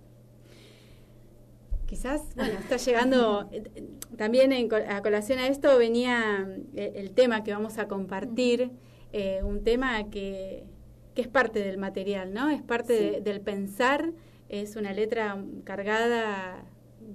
quizás, 1.87 2.21
bueno, 2.35 2.59
está 2.59 2.77
llegando 2.77 3.49
eh, 3.51 3.63
también 4.15 4.51
en, 4.51 4.71
a 4.73 5.01
colación 5.01 5.39
a 5.39 5.47
esto 5.47 5.77
venía 5.77 6.47
eh, 6.75 6.93
el 6.95 7.11
tema 7.11 7.43
que 7.43 7.51
vamos 7.51 7.79
a 7.79 7.87
compartir, 7.87 8.71
eh, 9.13 9.41
un 9.43 9.63
tema 9.63 10.09
que, 10.09 10.65
que, 11.15 11.21
es 11.23 11.27
parte 11.27 11.59
del 11.59 11.79
material, 11.79 12.33
¿no? 12.33 12.49
Es 12.49 12.61
parte 12.61 12.97
sí. 12.97 13.03
de, 13.15 13.21
del 13.21 13.41
pensar, 13.41 14.11
es 14.49 14.75
una 14.75 14.93
letra 14.93 15.43
cargada 15.63 16.63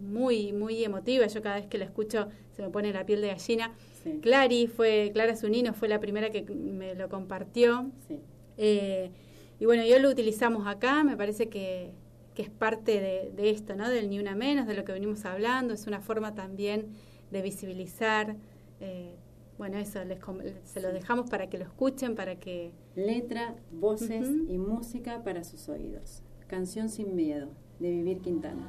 muy, 0.01 0.53
muy 0.53 0.85
emotiva. 0.85 1.27
Yo 1.27 1.43
cada 1.43 1.57
vez 1.57 1.67
que 1.67 1.79
la 1.79 1.85
escucho 1.85 2.29
se 2.51 2.63
me 2.63 2.71
pone 2.71 2.93
la 2.93 3.07
piel 3.07 3.21
de 3.21 3.29
gallina. 3.29 3.73
Sí. 4.03 4.19
Clary 4.21 4.67
fue, 4.67 5.11
Clara 5.13 5.37
Zunino 5.37 5.75
fue 5.75 5.89
la 5.89 6.01
primera 6.01 6.31
que 6.31 6.43
me 6.43 6.95
lo 6.95 7.09
compartió. 7.09 7.91
Sí. 8.09 8.21
Eh, 8.57 9.11
y 9.59 9.65
bueno, 9.65 9.85
yo 9.85 9.99
lo 9.99 10.11
utilizamos 10.11 10.67
acá, 10.67 11.05
me 11.05 11.17
parece 11.17 11.49
que, 11.49 11.93
que 12.35 12.43
es 12.43 12.51
parte 12.51 13.01
de, 13.01 13.33
de, 13.35 13.51
esto, 13.51 13.75
¿no? 13.77 13.89
Del 13.89 14.11
ni 14.11 14.19
una 14.19 14.35
menos, 14.35 14.67
de 14.67 14.75
lo 14.75 14.85
que 14.85 14.93
venimos 14.93 15.25
hablando, 15.25 15.75
es 15.75 15.87
una 15.87 16.01
forma 16.01 16.35
también 16.35 16.87
de 17.31 17.43
visibilizar. 17.43 18.37
Eh, 18.81 19.15
bueno, 19.59 19.79
eso 19.79 20.03
les, 20.05 20.19
se 20.65 20.81
lo 20.81 20.93
dejamos 20.93 21.31
para 21.31 21.49
que 21.49 21.59
lo 21.59 21.65
escuchen, 21.65 22.15
para 22.15 22.37
que... 22.37 22.73
Letra, 22.97 23.55
voces 23.71 24.29
uh 24.29 24.33
-huh. 24.33 24.51
y 24.51 24.59
música 24.59 25.23
para 25.23 25.45
sus 25.45 25.69
oídos. 25.69 26.23
Canción 26.49 26.89
sin 26.89 27.15
miedo, 27.15 27.49
de 27.79 27.91
Vivir 27.91 28.21
Quintana. 28.21 28.69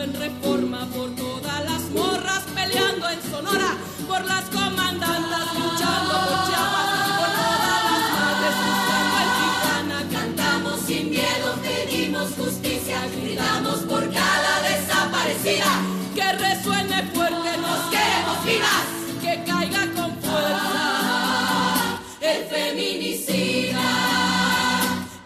En 0.00 0.12
reforma, 0.14 0.86
por 0.94 1.10
todas 1.14 1.64
las 1.64 1.82
morras 1.90 2.42
peleando 2.54 3.08
en 3.08 3.22
Sonora, 3.22 3.76
por 4.06 4.24
las 4.24 4.44
comandantas 4.44 5.54
luchando 5.54 6.14
por 6.26 6.46
Chiapas, 6.46 6.88
por 7.18 7.30
todas 7.40 7.80
las 7.88 8.04
madres 8.16 8.56
buscando 8.66 9.16
Tijuana. 9.38 9.98
Cantamos 10.12 10.80
sin 10.86 11.10
miedo, 11.10 11.48
pedimos 11.62 12.30
justicia, 12.32 12.98
gritamos 13.20 13.78
por 13.80 14.12
cada 14.12 14.60
desaparecida. 14.62 15.70
Que 16.14 16.32
resuene 16.32 17.02
fuerte, 17.14 17.56
nos 17.58 17.80
queremos 17.90 18.44
vivas, 18.44 18.86
que 19.22 19.44
caiga 19.44 19.92
con 19.94 20.10
fuerza 20.20 22.00
el 22.20 22.44
feminicida. 22.46 23.86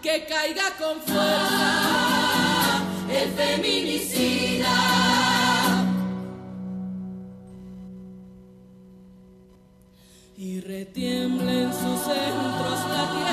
Que 0.02 0.26
caiga 0.26 0.70
con 0.78 1.00
fuerza 1.02 2.09
feminicida. 3.41 4.76
Y 10.36 10.61
retiembla 10.61 11.53
en 11.53 11.72
sus 11.72 11.99
centros 12.09 12.78
la 12.95 13.05
tierra 13.12 13.29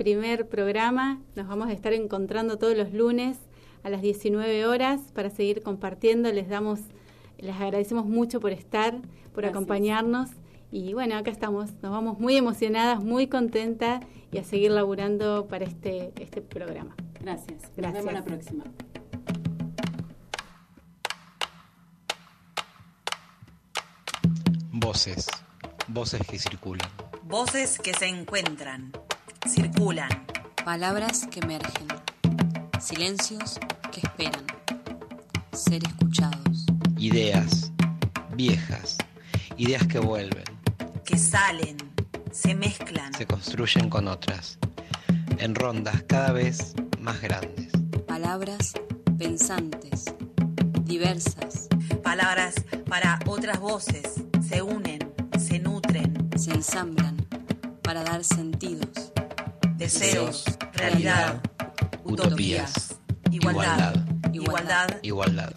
primer 0.00 0.48
programa. 0.48 1.20
Nos 1.36 1.46
vamos 1.46 1.68
a 1.68 1.74
estar 1.74 1.92
encontrando 1.92 2.56
todos 2.56 2.74
los 2.74 2.94
lunes 2.94 3.36
a 3.82 3.90
las 3.90 4.00
19 4.00 4.64
horas 4.64 4.98
para 5.12 5.28
seguir 5.28 5.62
compartiendo. 5.62 6.32
Les 6.32 6.48
damos, 6.48 6.80
les 7.36 7.54
agradecemos 7.54 8.06
mucho 8.06 8.40
por 8.40 8.50
estar, 8.50 8.94
por 8.94 9.42
Gracias. 9.42 9.50
acompañarnos. 9.50 10.30
Y 10.72 10.94
bueno, 10.94 11.18
acá 11.18 11.30
estamos. 11.30 11.72
Nos 11.82 11.92
vamos 11.92 12.18
muy 12.18 12.34
emocionadas, 12.34 13.04
muy 13.04 13.26
contentas 13.26 14.02
y 14.32 14.38
a 14.38 14.44
seguir 14.44 14.70
laburando 14.70 15.46
para 15.48 15.66
este, 15.66 16.14
este 16.18 16.40
programa. 16.40 16.96
Gracias. 17.20 17.60
Nos 17.64 17.76
Gracias. 17.76 18.02
vemos 18.02 18.14
la 18.14 18.24
próxima. 18.24 18.64
Voces, 24.72 25.26
voces 25.88 26.22
que 26.26 26.38
circulan. 26.38 26.88
Voces 27.24 27.78
que 27.78 27.92
se 27.92 28.06
encuentran, 28.06 28.92
circulan. 29.48 30.08
Palabras 30.64 31.26
que 31.30 31.40
emergen. 31.40 31.88
Silencios 32.80 33.58
que 33.92 34.00
esperan. 34.00 34.44
Ser 35.52 35.82
escuchados. 35.84 36.66
Ideas, 36.96 37.72
viejas, 38.34 38.98
ideas 39.56 39.86
que 39.86 39.98
vuelven, 39.98 40.44
que 41.04 41.16
salen, 41.16 41.76
se 42.30 42.54
mezclan. 42.54 43.12
se 43.14 43.26
construyen 43.26 43.88
con 43.88 44.06
otras, 44.08 44.58
en 45.38 45.54
rondas 45.54 46.02
cada 46.06 46.32
vez 46.32 46.74
más 46.98 47.20
grandes. 47.20 47.72
Palabras 48.06 48.74
pensantes. 49.18 50.04
Diversas. 50.84 51.68
Palabras 52.02 52.54
para 52.88 53.18
otras 53.26 53.60
voces 53.60 54.22
se 54.46 54.62
unen, 54.62 54.98
se 55.38 55.58
nutren. 55.58 56.28
Se 56.36 56.52
ensamblan 56.52 57.16
para 57.82 58.02
dar 58.02 58.24
sentidos. 58.24 59.12
Deseos, 59.80 60.44
realidad, 60.74 61.40
utopías, 62.04 63.00
igualdad, 63.30 63.94
igualdad, 64.30 64.90
igualdad, 65.00 65.00
igualdad. 65.00 65.52